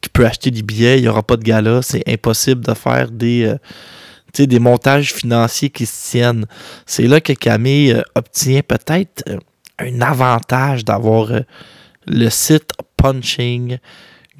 qui 0.01 0.09
peut 0.09 0.25
acheter 0.25 0.51
des 0.51 0.61
billets, 0.61 0.99
il 0.99 1.03
n'y 1.03 1.07
aura 1.07 1.23
pas 1.23 1.37
de 1.37 1.43
gala, 1.43 1.81
c'est 1.81 2.03
impossible 2.07 2.61
de 2.63 2.73
faire 2.73 3.09
des, 3.09 3.45
euh, 3.45 4.45
des 4.45 4.59
montages 4.59 5.13
financiers 5.13 5.69
qui 5.69 5.85
se 5.85 6.11
tiennent. 6.11 6.45
C'est 6.85 7.07
là 7.07 7.19
que 7.19 7.33
Camille 7.33 7.93
euh, 7.93 8.01
obtient 8.13 8.61
peut-être 8.61 9.23
un 9.79 10.01
avantage 10.01 10.85
d'avoir 10.85 11.31
le 12.07 12.29
site 12.29 12.71
Punching 12.97 13.77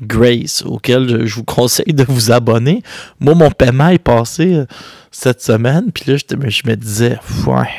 Grace, 0.01 0.63
auquel 0.65 1.25
je, 1.25 1.35
vous 1.35 1.43
conseille 1.43 1.93
de 1.93 2.03
vous 2.03 2.31
abonner. 2.31 2.81
Moi, 3.19 3.33
mon 3.33 3.49
paiement 3.51 3.89
est 3.89 3.99
passé 3.99 4.55
euh, 4.55 4.65
cette 5.11 5.41
semaine, 5.41 5.91
puis 5.93 6.11
là, 6.11 6.17
je, 6.17 6.35
me 6.67 6.75
disais, 6.75 7.17
ouais, 7.47 7.69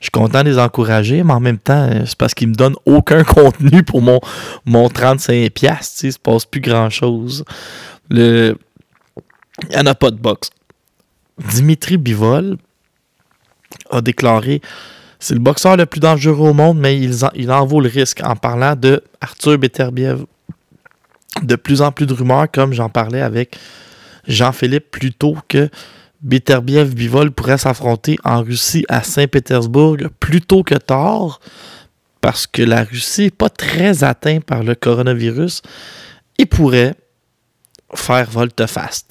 je 0.00 0.06
suis 0.06 0.10
content 0.10 0.42
de 0.42 0.48
les 0.48 0.58
encourager, 0.58 1.22
mais 1.22 1.34
en 1.34 1.40
même 1.40 1.58
temps, 1.58 1.88
euh, 1.90 2.04
c'est 2.06 2.16
parce 2.16 2.32
qu'ils 2.32 2.48
me 2.48 2.54
donnent 2.54 2.76
aucun 2.86 3.22
contenu 3.24 3.82
pour 3.82 4.00
mon, 4.00 4.20
mon 4.64 4.88
35$. 4.88 5.50
Tu 5.52 5.68
sais, 5.82 6.10
se 6.10 6.18
passe 6.18 6.46
plus 6.46 6.62
grand-chose. 6.62 7.44
Il 8.10 8.56
n'y 9.70 9.76
en 9.76 9.86
a 9.86 9.94
pas 9.94 10.10
de 10.10 10.16
boxe. 10.16 10.50
Dimitri 11.38 11.96
Bivol 11.96 12.56
a 13.90 14.00
déclaré 14.00 14.60
c'est 15.20 15.34
le 15.34 15.40
boxeur 15.40 15.76
le 15.76 15.84
plus 15.84 16.00
dangereux 16.00 16.48
au 16.48 16.54
monde, 16.54 16.78
mais 16.78 16.98
il 16.98 17.24
en, 17.24 17.30
il 17.34 17.52
en 17.52 17.66
vaut 17.66 17.80
le 17.80 17.90
risque 17.90 18.22
en 18.24 18.36
parlant 18.36 18.74
de 18.74 19.04
Arthur 19.20 19.58
Beterbiev 19.58 20.24
de 21.42 21.56
plus 21.56 21.82
en 21.82 21.92
plus 21.92 22.06
de 22.06 22.14
rumeurs, 22.14 22.50
comme 22.52 22.72
j'en 22.72 22.88
parlais 22.88 23.22
avec 23.22 23.56
Jean-Philippe 24.26 24.90
plus 24.90 25.12
tôt, 25.12 25.36
que 25.48 25.68
Beterbiev 26.22 26.94
Bivol 26.94 27.30
pourrait 27.30 27.58
s'affronter 27.58 28.18
en 28.24 28.42
Russie 28.42 28.84
à 28.88 29.02
Saint-Pétersbourg 29.02 29.96
plus 30.18 30.42
tôt 30.42 30.62
que 30.62 30.74
tard, 30.74 31.40
parce 32.20 32.46
que 32.46 32.62
la 32.62 32.84
Russie 32.84 33.24
n'est 33.24 33.30
pas 33.30 33.48
très 33.48 34.04
atteinte 34.04 34.44
par 34.44 34.62
le 34.62 34.74
coronavirus 34.74 35.62
et 36.38 36.46
pourrait 36.46 36.94
faire 37.94 38.28
volte-face. 38.30 39.06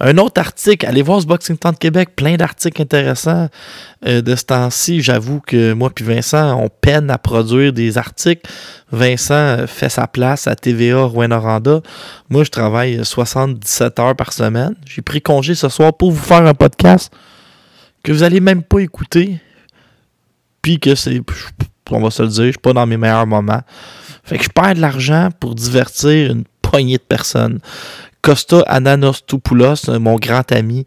Un 0.00 0.16
autre 0.18 0.40
article, 0.40 0.86
allez 0.86 1.02
voir 1.02 1.20
ce 1.20 1.26
Boxing 1.26 1.56
Town 1.56 1.72
de 1.72 1.78
Québec, 1.78 2.10
plein 2.14 2.36
d'articles 2.36 2.80
intéressants 2.80 3.48
euh, 4.06 4.22
de 4.22 4.36
ce 4.36 4.44
temps-ci. 4.44 5.02
J'avoue 5.02 5.40
que 5.40 5.72
moi 5.72 5.90
puis 5.90 6.04
Vincent, 6.04 6.60
on 6.60 6.68
peine 6.68 7.10
à 7.10 7.18
produire 7.18 7.72
des 7.72 7.98
articles. 7.98 8.48
Vincent 8.92 9.34
euh, 9.34 9.66
fait 9.66 9.88
sa 9.88 10.06
place 10.06 10.46
à 10.46 10.54
TVA 10.54 11.02
Rouen-Noranda. 11.02 11.80
Moi, 12.30 12.44
je 12.44 12.50
travaille 12.50 13.04
77 13.04 13.98
heures 13.98 14.16
par 14.16 14.32
semaine. 14.32 14.74
J'ai 14.86 15.02
pris 15.02 15.20
congé 15.20 15.54
ce 15.54 15.68
soir 15.68 15.92
pour 15.92 16.12
vous 16.12 16.22
faire 16.22 16.46
un 16.46 16.54
podcast 16.54 17.12
que 18.04 18.12
vous 18.12 18.22
allez 18.22 18.40
même 18.40 18.62
pas 18.62 18.78
écouter. 18.78 19.40
Puis 20.62 20.78
que 20.78 20.94
c'est, 20.94 21.20
on 21.90 22.00
va 22.00 22.10
se 22.10 22.22
le 22.22 22.28
dire, 22.28 22.44
je 22.44 22.50
suis 22.50 22.58
pas 22.58 22.72
dans 22.72 22.86
mes 22.86 22.96
meilleurs 22.96 23.26
moments. 23.26 23.62
Fait 24.24 24.38
que 24.38 24.44
je 24.44 24.50
perds 24.50 24.74
de 24.74 24.80
l'argent 24.80 25.30
pour 25.40 25.54
divertir 25.54 26.32
une 26.32 26.44
poignée 26.62 26.98
de 26.98 27.02
personnes. 27.02 27.60
Costa 28.22 28.60
Ananostopoulos, 28.66 29.98
mon 29.98 30.16
grand 30.16 30.50
ami, 30.52 30.84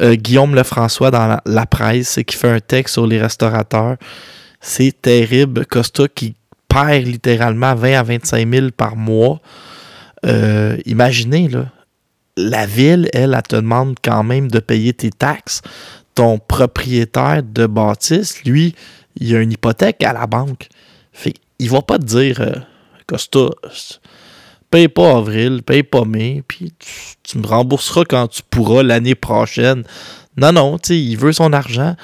euh, 0.00 0.14
Guillaume 0.16 0.54
Lefrançois 0.54 1.10
dans 1.10 1.38
la, 1.44 1.66
presse, 1.66 2.18
qui 2.26 2.36
fait 2.36 2.50
un 2.50 2.60
texte 2.60 2.94
sur 2.94 3.06
les 3.06 3.20
restaurateurs. 3.20 3.96
C'est 4.60 5.00
terrible. 5.00 5.66
Costa 5.66 6.08
qui 6.08 6.34
perd 6.68 7.06
littéralement 7.06 7.74
20 7.74 7.98
à 7.98 8.02
25 8.02 8.48
000 8.50 8.66
par 8.76 8.96
mois. 8.96 9.40
Euh, 10.26 10.76
imaginez, 10.86 11.48
là, 11.48 11.66
la 12.36 12.66
ville, 12.66 13.08
elle, 13.12 13.34
elle 13.34 13.42
te 13.42 13.56
demande 13.56 13.96
quand 14.02 14.24
même 14.24 14.50
de 14.50 14.58
payer 14.58 14.92
tes 14.92 15.10
taxes. 15.10 15.62
Ton 16.14 16.38
propriétaire 16.38 17.42
de 17.42 17.66
bâtisse, 17.66 18.44
lui, 18.44 18.74
il 19.16 19.34
a 19.36 19.40
une 19.40 19.52
hypothèque 19.52 20.02
à 20.02 20.12
la 20.12 20.26
banque. 20.26 20.68
Fait 21.12 21.34
il 21.58 21.70
va 21.70 21.82
pas 21.82 21.98
te 21.98 22.04
dire, 22.04 22.40
euh, 22.40 22.54
Costa, 23.06 23.48
paye 24.74 24.88
pas 24.88 25.18
avril, 25.18 25.62
paye 25.62 25.84
pas 25.84 26.04
mai, 26.04 26.42
puis 26.48 26.72
tu, 27.22 27.38
me 27.38 27.46
rembourseras 27.46 28.02
quand 28.04 28.26
tu 28.26 28.42
pourras 28.50 28.82
l'année 28.82 29.14
prochaine. 29.14 29.84
Non, 30.36 30.50
non, 30.50 30.78
tu 30.78 30.88
sais, 30.88 31.00
il 31.00 31.16
veut 31.16 31.32
son 31.32 31.52
argent. 31.52 31.94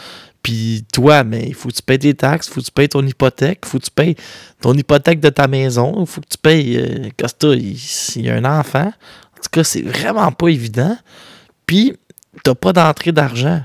Puis 0.40 0.84
toi, 0.92 1.24
mais 1.24 1.48
il 1.48 1.54
faut 1.54 1.68
que 1.68 1.74
tu 1.74 1.82
payes 1.82 1.98
tes 1.98 2.14
taxes, 2.14 2.48
faut 2.48 2.60
que 2.60 2.66
tu 2.66 2.70
payes 2.70 2.88
ton 2.88 3.04
hypothèque, 3.04 3.66
faut 3.66 3.80
que 3.80 3.86
tu 3.86 3.90
payes 3.90 4.14
ton 4.60 4.72
hypothèque 4.74 5.18
de 5.18 5.30
ta 5.30 5.48
maison, 5.48 6.06
faut 6.06 6.20
que 6.20 6.28
tu 6.28 6.38
payes. 6.38 6.76
Euh, 6.78 7.08
Costa, 7.18 7.48
il, 7.54 7.76
y 8.24 8.30
a 8.30 8.36
un 8.36 8.44
enfant. 8.44 8.86
En 8.86 9.42
tout 9.42 9.50
cas, 9.50 9.64
c'est 9.64 9.82
vraiment 9.82 10.30
pas 10.30 10.46
évident. 10.46 10.96
Puis, 11.66 11.94
t'as 12.44 12.54
pas 12.54 12.72
d'entrée 12.72 13.10
d'argent. 13.10 13.62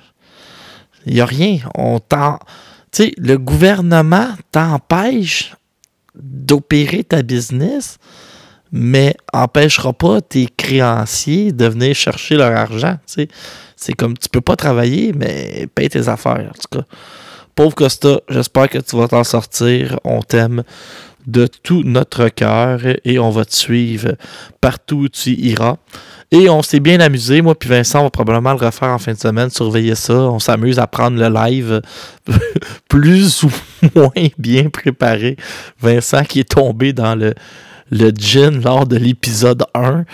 Il 1.06 1.14
n'y 1.14 1.22
a 1.22 1.28
rien. 1.28 1.60
On 1.76 2.00
t'en. 2.00 2.40
Tu 2.92 3.04
sais, 3.04 3.14
le 3.18 3.38
gouvernement 3.38 4.30
t'empêche 4.52 5.54
d'opérer 6.16 7.04
ta 7.04 7.22
business 7.22 8.00
mais 8.78 9.16
empêchera 9.32 9.94
pas 9.94 10.20
tes 10.20 10.48
créanciers 10.58 11.54
de 11.54 11.66
venir 11.66 11.96
chercher 11.96 12.36
leur 12.36 12.52
argent. 12.52 12.98
C'est 13.06 13.94
comme 13.94 14.18
tu 14.18 14.28
peux 14.28 14.42
pas 14.42 14.58
travailler, 14.58 15.14
mais 15.14 15.68
paye 15.74 15.88
tes 15.88 16.10
affaires. 16.10 16.50
En 16.50 16.62
tout 16.62 16.80
cas, 16.80 16.86
pauvre 17.56 17.74
Costa, 17.74 18.20
j'espère 18.28 18.70
que 18.70 18.80
tu 18.80 18.98
vas 18.98 19.08
t'en 19.08 19.24
sortir. 19.24 19.98
On 20.04 20.22
t'aime. 20.22 20.64
de 21.26 21.48
tout 21.48 21.82
notre 21.84 22.28
cœur 22.28 22.82
et 23.04 23.18
on 23.18 23.32
va 23.32 23.46
te 23.46 23.56
suivre 23.56 24.16
partout 24.62 24.98
où 24.98 25.10
tu 25.10 25.32
iras. 25.32 25.78
Et 26.30 26.50
on 26.50 26.62
s'est 26.62 26.82
bien 26.82 27.00
amusé. 27.00 27.42
Moi 27.42 27.56
puis 27.56 27.70
Vincent, 27.70 28.02
on 28.02 28.04
va 28.04 28.10
probablement 28.12 28.52
le 28.52 28.64
refaire 28.64 28.90
en 28.90 29.00
fin 29.00 29.14
de 29.14 29.18
semaine, 29.18 29.50
surveiller 29.50 29.96
ça. 29.96 30.14
On 30.14 30.38
s'amuse 30.38 30.80
à 30.80 30.86
prendre 30.86 31.18
le 31.18 31.34
live 31.34 31.82
plus 32.90 33.42
ou 33.42 33.52
moins 33.96 34.28
bien 34.38 34.70
préparé. 34.70 35.38
Vincent 35.80 36.24
qui 36.26 36.42
est 36.42 36.50
tombé 36.50 36.94
dans 36.94 37.16
le, 37.16 37.34
le 37.92 38.12
gin 38.12 38.62
lors 38.62 38.86
de 38.86 38.98
l'épisode 38.98 39.64
1. 39.74 40.06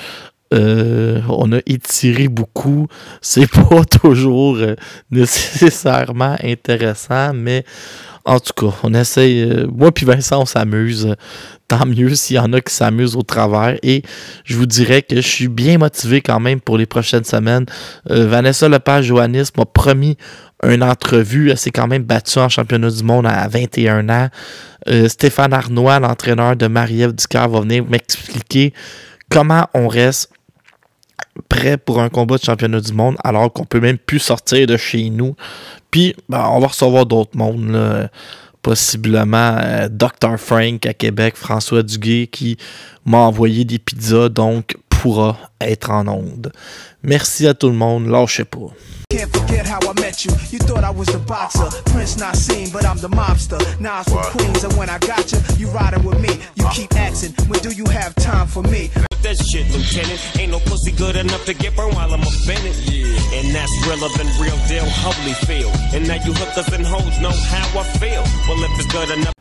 Euh, 0.53 1.22
on 1.30 1.53
a 1.53 1.59
étiré 1.65 2.28
beaucoup. 2.28 2.88
C'est 3.22 3.49
pas 3.69 3.84
toujours 3.86 4.57
euh, 4.57 4.76
nécessairement 5.09 6.36
intéressant, 6.43 7.34
mais 7.34 7.63
en 8.26 8.39
tout 8.39 8.53
cas, 8.53 8.76
on 8.84 8.93
essaye. 8.93 9.41
Euh, 9.41 9.67
moi 9.74 9.91
puis 9.91 10.05
Vincent, 10.05 10.41
on 10.41 10.45
s'amuse. 10.45 11.15
Tant 11.69 11.86
mieux 11.86 12.15
s'il 12.15 12.36
y 12.36 12.39
en 12.39 12.51
a 12.51 12.59
qui 12.59 12.74
s'amusent 12.74 13.15
au 13.15 13.24
travers. 13.24 13.78
Et 13.82 14.03
je 14.43 14.57
vous 14.57 14.65
dirais 14.65 15.03
que 15.03 15.15
je 15.15 15.22
suis 15.22 15.47
bien 15.47 15.78
motivé 15.78 16.19
quand 16.19 16.41
même 16.41 16.59
pour 16.59 16.78
les 16.78 16.86
prochaines 16.86 17.24
semaines. 17.24 17.65
Vanessa 18.05 18.67
Lepage-Joannis 18.67 19.51
m'a 19.55 19.63
promis 19.63 20.17
une 20.64 20.84
entrevue. 20.84 21.51
Elle 21.51 21.57
s'est 21.57 21.72
quand 21.72 21.88
même 21.88 22.03
battue 22.03 22.39
en 22.39 22.49
championnat 22.49 22.89
du 22.89 23.03
monde 23.03 23.26
à 23.28 23.47
21 23.47 24.09
ans. 24.09 24.30
Stéphane 25.07 25.53
Arnois, 25.53 25.99
l'entraîneur 25.99 26.55
de 26.55 26.68
Marie-Ève 26.68 27.14
Ducard, 27.14 27.49
va 27.49 27.62
venir 27.62 27.86
m'expliquer 27.86 28.74
comment 29.30 29.68
on 29.74 29.88
reste 29.88 30.32
prêt 31.49 31.78
pour 31.78 32.01
un 32.01 32.09
combat 32.09 32.38
de 32.38 32.43
championnat 32.43 32.82
du 32.82 32.93
monde 32.93 33.16
alors 33.24 33.51
qu'on 33.51 33.66
peut 33.66 33.80
même 33.80 33.97
plus 33.97 34.20
sortir 34.20 34.68
de 34.68 34.78
chez 34.78 35.09
nous. 35.09 35.36
Puis, 35.91 36.16
ben, 36.30 36.47
on 36.51 36.59
va 36.59 36.68
recevoir 36.68 37.05
d'autres 37.05 37.38
mondes, 37.38 38.09
possiblement 38.62 39.57
euh, 39.59 39.89
Dr. 39.89 40.38
Frank 40.38 40.86
à 40.86 40.93
Québec, 40.93 41.36
François 41.36 41.84
Duguay 41.84 42.28
qui 42.28 42.57
m'a 43.05 43.18
envoyé 43.18 43.66
des 43.66 43.80
pizzas, 43.80 44.30
donc 44.30 44.78
pourra 44.89 45.38
être 45.59 45.89
en 45.89 46.07
onde. 46.07 46.51
Merci 47.03 47.47
à 47.47 47.53
tout 47.53 47.68
le 47.68 47.76
monde, 47.76 48.07
lâchez 48.07 48.45
pas. 48.45 48.68
Can't 49.12 49.30
forget 49.30 49.66
how 49.66 49.80
I 49.84 49.93
met 49.99 50.24
you. 50.24 50.32
You 50.51 50.59
thought 50.59 50.86
I 50.86 50.89
was 50.89 51.07
the 51.07 51.20
boxer. 51.20 51.68
Prince 51.91 52.18
not 52.18 52.38
seen, 52.38 52.70
but 52.72 52.86
I'm 52.86 52.97
the 52.97 53.09
mobster. 53.09 53.59
Nas 53.78 54.07
from 54.07 54.24
Queens, 54.32 54.64
and 54.64 54.74
when 54.78 54.89
I 54.89 54.99
got 54.99 55.30
you, 55.34 55.39
you 55.57 55.68
riding 55.72 56.03
with 56.03 56.22
me. 56.22 56.39
You 56.55 56.66
keep 56.72 56.95
asking, 56.95 57.34
when 57.49 57.59
do 57.59 57.72
you 57.72 57.84
have 57.91 58.16
time 58.16 58.47
for 58.47 58.64
me? 58.64 58.89
That 59.22 59.36
shit, 59.38 59.70
Lieutenant. 59.76 60.39
Ain't 60.39 60.51
no 60.51 60.59
pussy 60.59 60.93
good 60.93 61.18
enough 61.18 61.43
to 61.45 61.53
get 61.53 61.76
burned 61.76 61.93
while 61.93 62.14
I'm 62.14 62.22
offended. 62.22 62.74
Yeah. 62.88 63.38
And 63.38 63.53
that's 63.53 63.72
realer 63.86 64.09
than 64.16 64.28
real 64.39 64.57
deal, 64.72 64.88
feel. 65.45 65.70
And 65.93 66.07
now 66.07 66.16
you 66.24 66.32
hookers 66.34 66.74
and 66.74 66.86
hoes 66.86 67.20
know 67.20 67.36
how 67.51 67.80
I 67.80 67.84
feel. 67.99 68.24
Well, 68.47 68.64
if 68.64 68.80
it's 68.80 68.93
good 68.93 69.09
enough. 69.12 69.41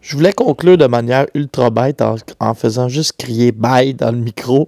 Je 0.00 0.16
voulais 0.16 0.32
conclure 0.32 0.78
de 0.78 0.86
manière 0.86 1.26
ultra 1.34 1.70
bête 1.70 2.02
en, 2.02 2.54
faisant 2.54 2.88
juste 2.88 3.14
crier 3.18 3.52
bye 3.52 3.92
dans 3.92 4.10
le 4.10 4.18
micro. 4.18 4.66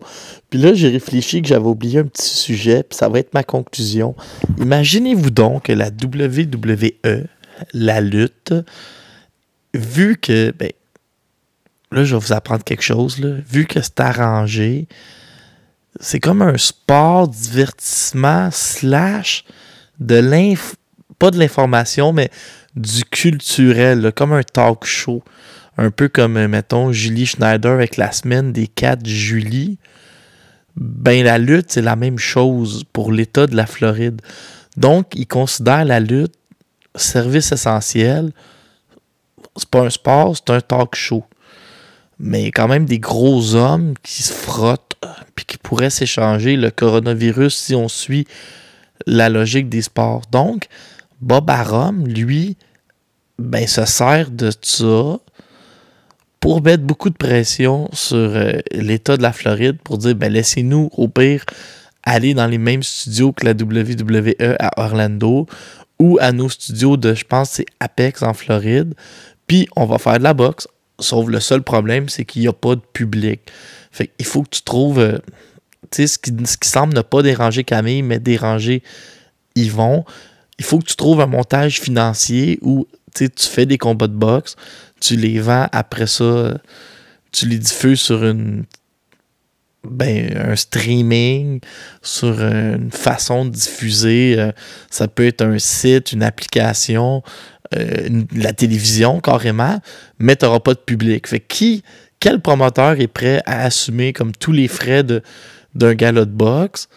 Puis 0.50 0.60
là, 0.60 0.74
j'ai 0.74 0.90
réfléchi 0.90 1.40
que 1.40 1.48
j'avais 1.48 1.66
oublié 1.66 2.00
un 2.00 2.04
petit 2.04 2.28
sujet, 2.28 2.82
puis 2.82 2.96
ça 2.96 3.08
va 3.08 3.18
être 3.18 3.32
ma 3.32 3.42
conclusion. 3.42 4.14
Imaginez-vous 4.58 5.30
donc 5.30 5.64
que 5.64 5.72
la 5.72 5.88
WWE, 5.88 7.26
la 7.72 8.00
lutte, 8.00 8.54
vu 9.72 10.16
que, 10.18 10.50
ben, 10.50 10.70
là, 11.90 12.04
je 12.04 12.14
vais 12.14 12.20
vous 12.20 12.32
apprendre 12.32 12.62
quelque 12.62 12.82
chose, 12.82 13.18
là, 13.18 13.36
vu 13.48 13.64
que 13.66 13.80
c'est 13.80 14.00
arrangé, 14.00 14.86
c'est 16.00 16.20
comme 16.20 16.42
un 16.42 16.58
sport 16.58 17.28
divertissement 17.28 18.50
slash 18.50 19.44
de 19.98 20.16
l'inf... 20.16 20.74
pas 21.18 21.30
de 21.30 21.38
l'information, 21.38 22.12
mais 22.12 22.30
du 22.74 23.04
culturel, 23.04 24.12
comme 24.14 24.32
un 24.32 24.42
talk 24.42 24.84
show. 24.84 25.22
Un 25.78 25.90
peu 25.90 26.08
comme, 26.08 26.36
euh, 26.36 26.48
mettons, 26.48 26.92
Julie 26.92 27.26
Schneider 27.26 27.72
avec 27.72 27.96
la 27.96 28.12
semaine 28.12 28.52
des 28.52 28.66
4 28.66 29.06
juillet. 29.06 29.76
Ben, 30.76 31.24
la 31.24 31.38
lutte, 31.38 31.72
c'est 31.72 31.82
la 31.82 31.96
même 31.96 32.18
chose 32.18 32.84
pour 32.92 33.12
l'État 33.12 33.46
de 33.46 33.56
la 33.56 33.66
Floride. 33.66 34.20
Donc, 34.76 35.12
ils 35.14 35.26
considèrent 35.26 35.84
la 35.84 36.00
lutte 36.00 36.34
service 36.94 37.52
essentiel. 37.52 38.32
C'est 39.56 39.68
pas 39.68 39.80
un 39.80 39.90
sport, 39.90 40.36
c'est 40.36 40.50
un 40.50 40.60
talk 40.60 40.94
show. 40.94 41.24
Mais 42.18 42.50
quand 42.50 42.68
même 42.68 42.84
des 42.84 42.98
gros 42.98 43.54
hommes 43.54 43.94
qui 44.02 44.22
se 44.22 44.32
frottent 44.32 44.96
puis 45.34 45.44
qui 45.44 45.58
pourraient 45.58 45.90
s'échanger 45.90 46.56
le 46.56 46.70
coronavirus 46.70 47.54
si 47.54 47.74
on 47.74 47.88
suit 47.88 48.26
la 49.06 49.28
logique 49.28 49.68
des 49.68 49.82
sports. 49.82 50.22
Donc, 50.30 50.68
Bob 51.22 51.48
Arum, 51.48 52.06
lui, 52.06 52.56
ben, 53.38 53.66
se 53.66 53.84
sert 53.84 54.30
de 54.30 54.50
ça 54.60 55.18
pour 56.40 56.60
mettre 56.62 56.82
beaucoup 56.82 57.10
de 57.10 57.16
pression 57.16 57.88
sur 57.92 58.18
euh, 58.18 58.58
l'État 58.72 59.16
de 59.16 59.22
la 59.22 59.32
Floride 59.32 59.78
pour 59.84 59.98
dire 59.98 60.16
ben, 60.16 60.32
laissez-nous 60.32 60.90
au 60.96 61.06
pire 61.08 61.44
aller 62.02 62.34
dans 62.34 62.48
les 62.48 62.58
mêmes 62.58 62.82
studios 62.82 63.32
que 63.32 63.44
la 63.44 63.52
WWE 63.52 64.34
à 64.58 64.82
Orlando 64.82 65.46
ou 66.00 66.18
à 66.20 66.32
nos 66.32 66.48
studios 66.48 66.96
de, 66.96 67.14
je 67.14 67.24
pense, 67.24 67.50
c'est 67.50 67.66
Apex 67.78 68.24
en 68.24 68.34
Floride. 68.34 68.94
Puis 69.46 69.68
on 69.76 69.86
va 69.86 69.98
faire 69.98 70.18
de 70.18 70.24
la 70.24 70.34
boxe. 70.34 70.66
Sauf 70.98 71.28
le 71.28 71.38
seul 71.38 71.62
problème, 71.62 72.08
c'est 72.08 72.24
qu'il 72.24 72.42
n'y 72.42 72.48
a 72.48 72.52
pas 72.52 72.74
de 72.74 72.82
public. 72.92 73.40
Fait 73.92 74.10
il 74.18 74.26
faut 74.26 74.42
que 74.42 74.50
tu 74.50 74.62
trouves. 74.62 74.98
Euh, 74.98 75.18
ce 75.94 76.06
ce 76.06 76.18
qui 76.18 76.68
semble 76.68 76.94
ne 76.94 77.02
pas 77.02 77.22
déranger 77.22 77.62
Camille, 77.62 78.02
mais 78.02 78.18
déranger 78.18 78.82
Yvon 79.54 80.04
il 80.62 80.64
faut 80.64 80.78
que 80.78 80.84
tu 80.84 80.94
trouves 80.94 81.20
un 81.20 81.26
montage 81.26 81.80
financier 81.80 82.60
où 82.62 82.86
tu 83.16 83.28
fais 83.36 83.66
des 83.66 83.78
combats 83.78 84.06
de 84.06 84.14
boxe, 84.14 84.54
tu 85.00 85.16
les 85.16 85.40
vends, 85.40 85.66
après 85.72 86.06
ça, 86.06 86.56
tu 87.32 87.48
les 87.48 87.58
diffuses 87.58 88.00
sur 88.00 88.22
ben, 89.82 90.36
un 90.36 90.54
streaming, 90.54 91.58
sur 92.00 92.40
une 92.40 92.92
façon 92.92 93.44
de 93.44 93.50
diffuser. 93.50 94.36
Euh, 94.38 94.52
ça 94.88 95.08
peut 95.08 95.26
être 95.26 95.42
un 95.42 95.58
site, 95.58 96.12
une 96.12 96.22
application, 96.22 97.24
euh, 97.74 98.22
la 98.32 98.52
télévision 98.52 99.18
carrément, 99.18 99.80
mais 100.20 100.36
tu 100.36 100.44
n'auras 100.44 100.60
pas 100.60 100.74
de 100.74 100.78
public. 100.78 101.26
Fait 101.26 101.40
qui, 101.40 101.82
quel 102.20 102.40
promoteur 102.40 103.00
est 103.00 103.08
prêt 103.08 103.42
à 103.46 103.64
assumer 103.64 104.12
comme 104.12 104.30
tous 104.30 104.52
les 104.52 104.68
frais 104.68 105.02
d'un 105.74 105.94
galop 105.94 106.26
de 106.26 106.30
boxe? 106.30 106.88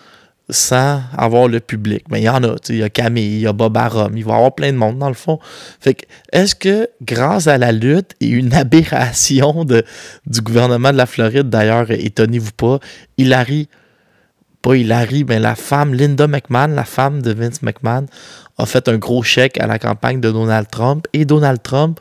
Sans 0.50 1.02
avoir 1.18 1.48
le 1.48 1.60
public. 1.60 2.06
Mais 2.10 2.22
il 2.22 2.26
y 2.26 2.30
en 2.30 2.44
a, 2.44 2.56
il 2.70 2.78
y 2.78 2.84
a 2.84 2.90
Camille, 2.90 3.38
il 3.38 3.42
y 3.42 3.48
a 3.48 3.54
Bob 3.54 3.76
Arum, 3.78 4.16
il 4.16 4.24
va 4.24 4.34
y 4.34 4.36
avoir 4.36 4.54
plein 4.54 4.72
de 4.72 4.78
monde 4.78 5.00
dans 5.00 5.08
le 5.08 5.16
fond. 5.16 5.40
Fait 5.80 5.96
que, 5.96 6.06
est-ce 6.32 6.56
que 6.56 6.90
grâce 7.02 7.48
à 7.48 7.58
la 7.58 7.72
lutte 7.72 8.12
et 8.22 8.28
une 8.28 8.54
aberration 8.54 9.66
de, 9.66 9.84
du 10.28 10.42
gouvernement 10.42 10.92
de 10.92 10.98
la 10.98 11.06
Floride, 11.06 11.50
d'ailleurs, 11.50 11.90
étonnez-vous 11.90 12.52
pas, 12.52 12.80
Hillary, 13.18 13.70
pas 14.62 14.76
Hillary, 14.76 15.24
mais 15.24 15.40
la 15.40 15.56
femme, 15.56 15.94
Linda 15.94 16.28
McMahon, 16.28 16.68
la 16.68 16.86
femme 16.86 17.22
de 17.22 17.32
Vince 17.34 17.62
McMahon, 17.62 18.06
a 18.58 18.66
fait 18.66 18.88
un 18.88 18.98
gros 18.98 19.24
chèque 19.24 19.60
à 19.60 19.68
la 19.68 19.80
campagne 19.80 20.22
de 20.22 20.32
Donald 20.32 20.68
Trump 20.70 21.08
et 21.14 21.26
Donald 21.26 21.62
Trump 21.62 22.00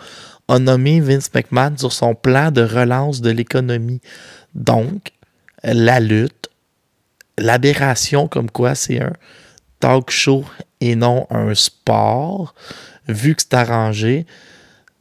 a 0.49 0.59
nommé 0.59 1.01
Vince 1.01 1.30
McMahon 1.34 1.76
sur 1.76 1.92
son 1.92 2.14
plan 2.14 2.51
de 2.51 2.62
relance 2.62 3.20
de 3.20 3.30
l'économie. 3.30 4.01
Donc, 4.55 5.12
la 5.62 6.01
lutte 6.01 6.43
l'aberration 7.39 8.28
comme 8.28 8.51
quoi 8.51 8.74
c'est 8.74 9.01
un 9.01 9.12
talk 9.80 10.11
show 10.11 10.45
et 10.80 10.97
non 10.97 11.26
un 11.30 11.55
sport, 11.55 12.55
vu 13.09 13.35
que 13.35 13.43
c'est 13.43 13.55
arrangé. 13.55 14.26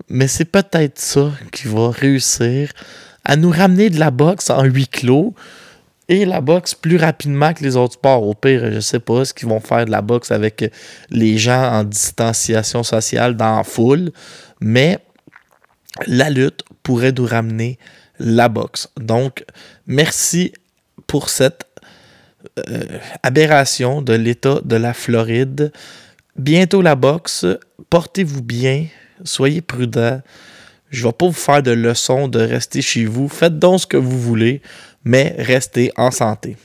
Mais 0.10 0.28
c'est 0.28 0.46
peut-être 0.46 1.00
ça 1.00 1.32
qui 1.52 1.68
va 1.68 1.90
réussir 1.90 2.72
à 3.24 3.36
nous 3.36 3.52
ramener 3.52 3.90
de 3.90 4.00
la 4.00 4.12
boxe 4.12 4.50
en 4.50 4.64
huis 4.64 4.88
clos 4.88 5.34
et 6.10 6.26
la 6.26 6.42
boxe 6.42 6.76
plus 6.76 6.98
rapidement 6.98 7.54
que 7.54 7.64
les 7.64 7.78
autres 7.78 7.94
sports. 7.94 8.24
Au 8.24 8.34
pire, 8.34 8.72
je 8.72 8.80
sais 8.80 9.00
pas 9.00 9.24
ce 9.24 9.34
qu'ils 9.34 9.48
vont 9.48 9.60
faire 9.60 9.86
de 9.86 9.92
la 9.92 10.02
boxe 10.02 10.32
avec 10.32 10.70
les 11.10 11.38
gens 11.38 11.72
en 11.72 11.84
distanciation 11.84 12.84
sociale 12.84 13.38
dans 13.38 13.58
la 13.58 13.64
foule, 13.64 14.12
mais 14.60 15.00
la 16.08 16.30
lutte 16.30 16.64
pourrait 16.82 17.14
nous 17.14 17.26
ramener 17.26 17.80
la 18.20 18.50
boxe. 18.50 18.90
Donc, 19.00 19.46
merci 19.88 20.54
pour 21.08 21.30
cette 21.30 21.66
euh, 22.60 23.00
aberration 23.22 24.02
de 24.02 24.14
l'État 24.14 24.60
de 24.64 24.76
la 24.76 24.94
Floride. 24.94 25.72
Bientôt 26.36 26.82
la 26.82 26.96
boxe. 26.96 27.46
Portez-vous 27.90 28.42
bien. 28.42 28.86
Soyez 29.24 29.62
prudents. 29.62 30.22
Je 30.90 31.02
ne 31.02 31.08
vais 31.08 31.14
pas 31.14 31.26
vous 31.26 31.32
faire 31.34 31.64
de 31.64 31.72
leçons 31.72 32.28
de 32.28 32.40
rester 32.40 32.82
chez 32.82 33.06
vous. 33.06 33.28
Faites 33.28 33.58
donc 33.58 33.82
ce 33.82 33.88
que 33.88 33.98
vous 33.98 34.20
voulez, 34.20 34.62
mais 35.04 35.36
restez 35.40 35.92
en 35.96 36.12
santé. 36.12 36.56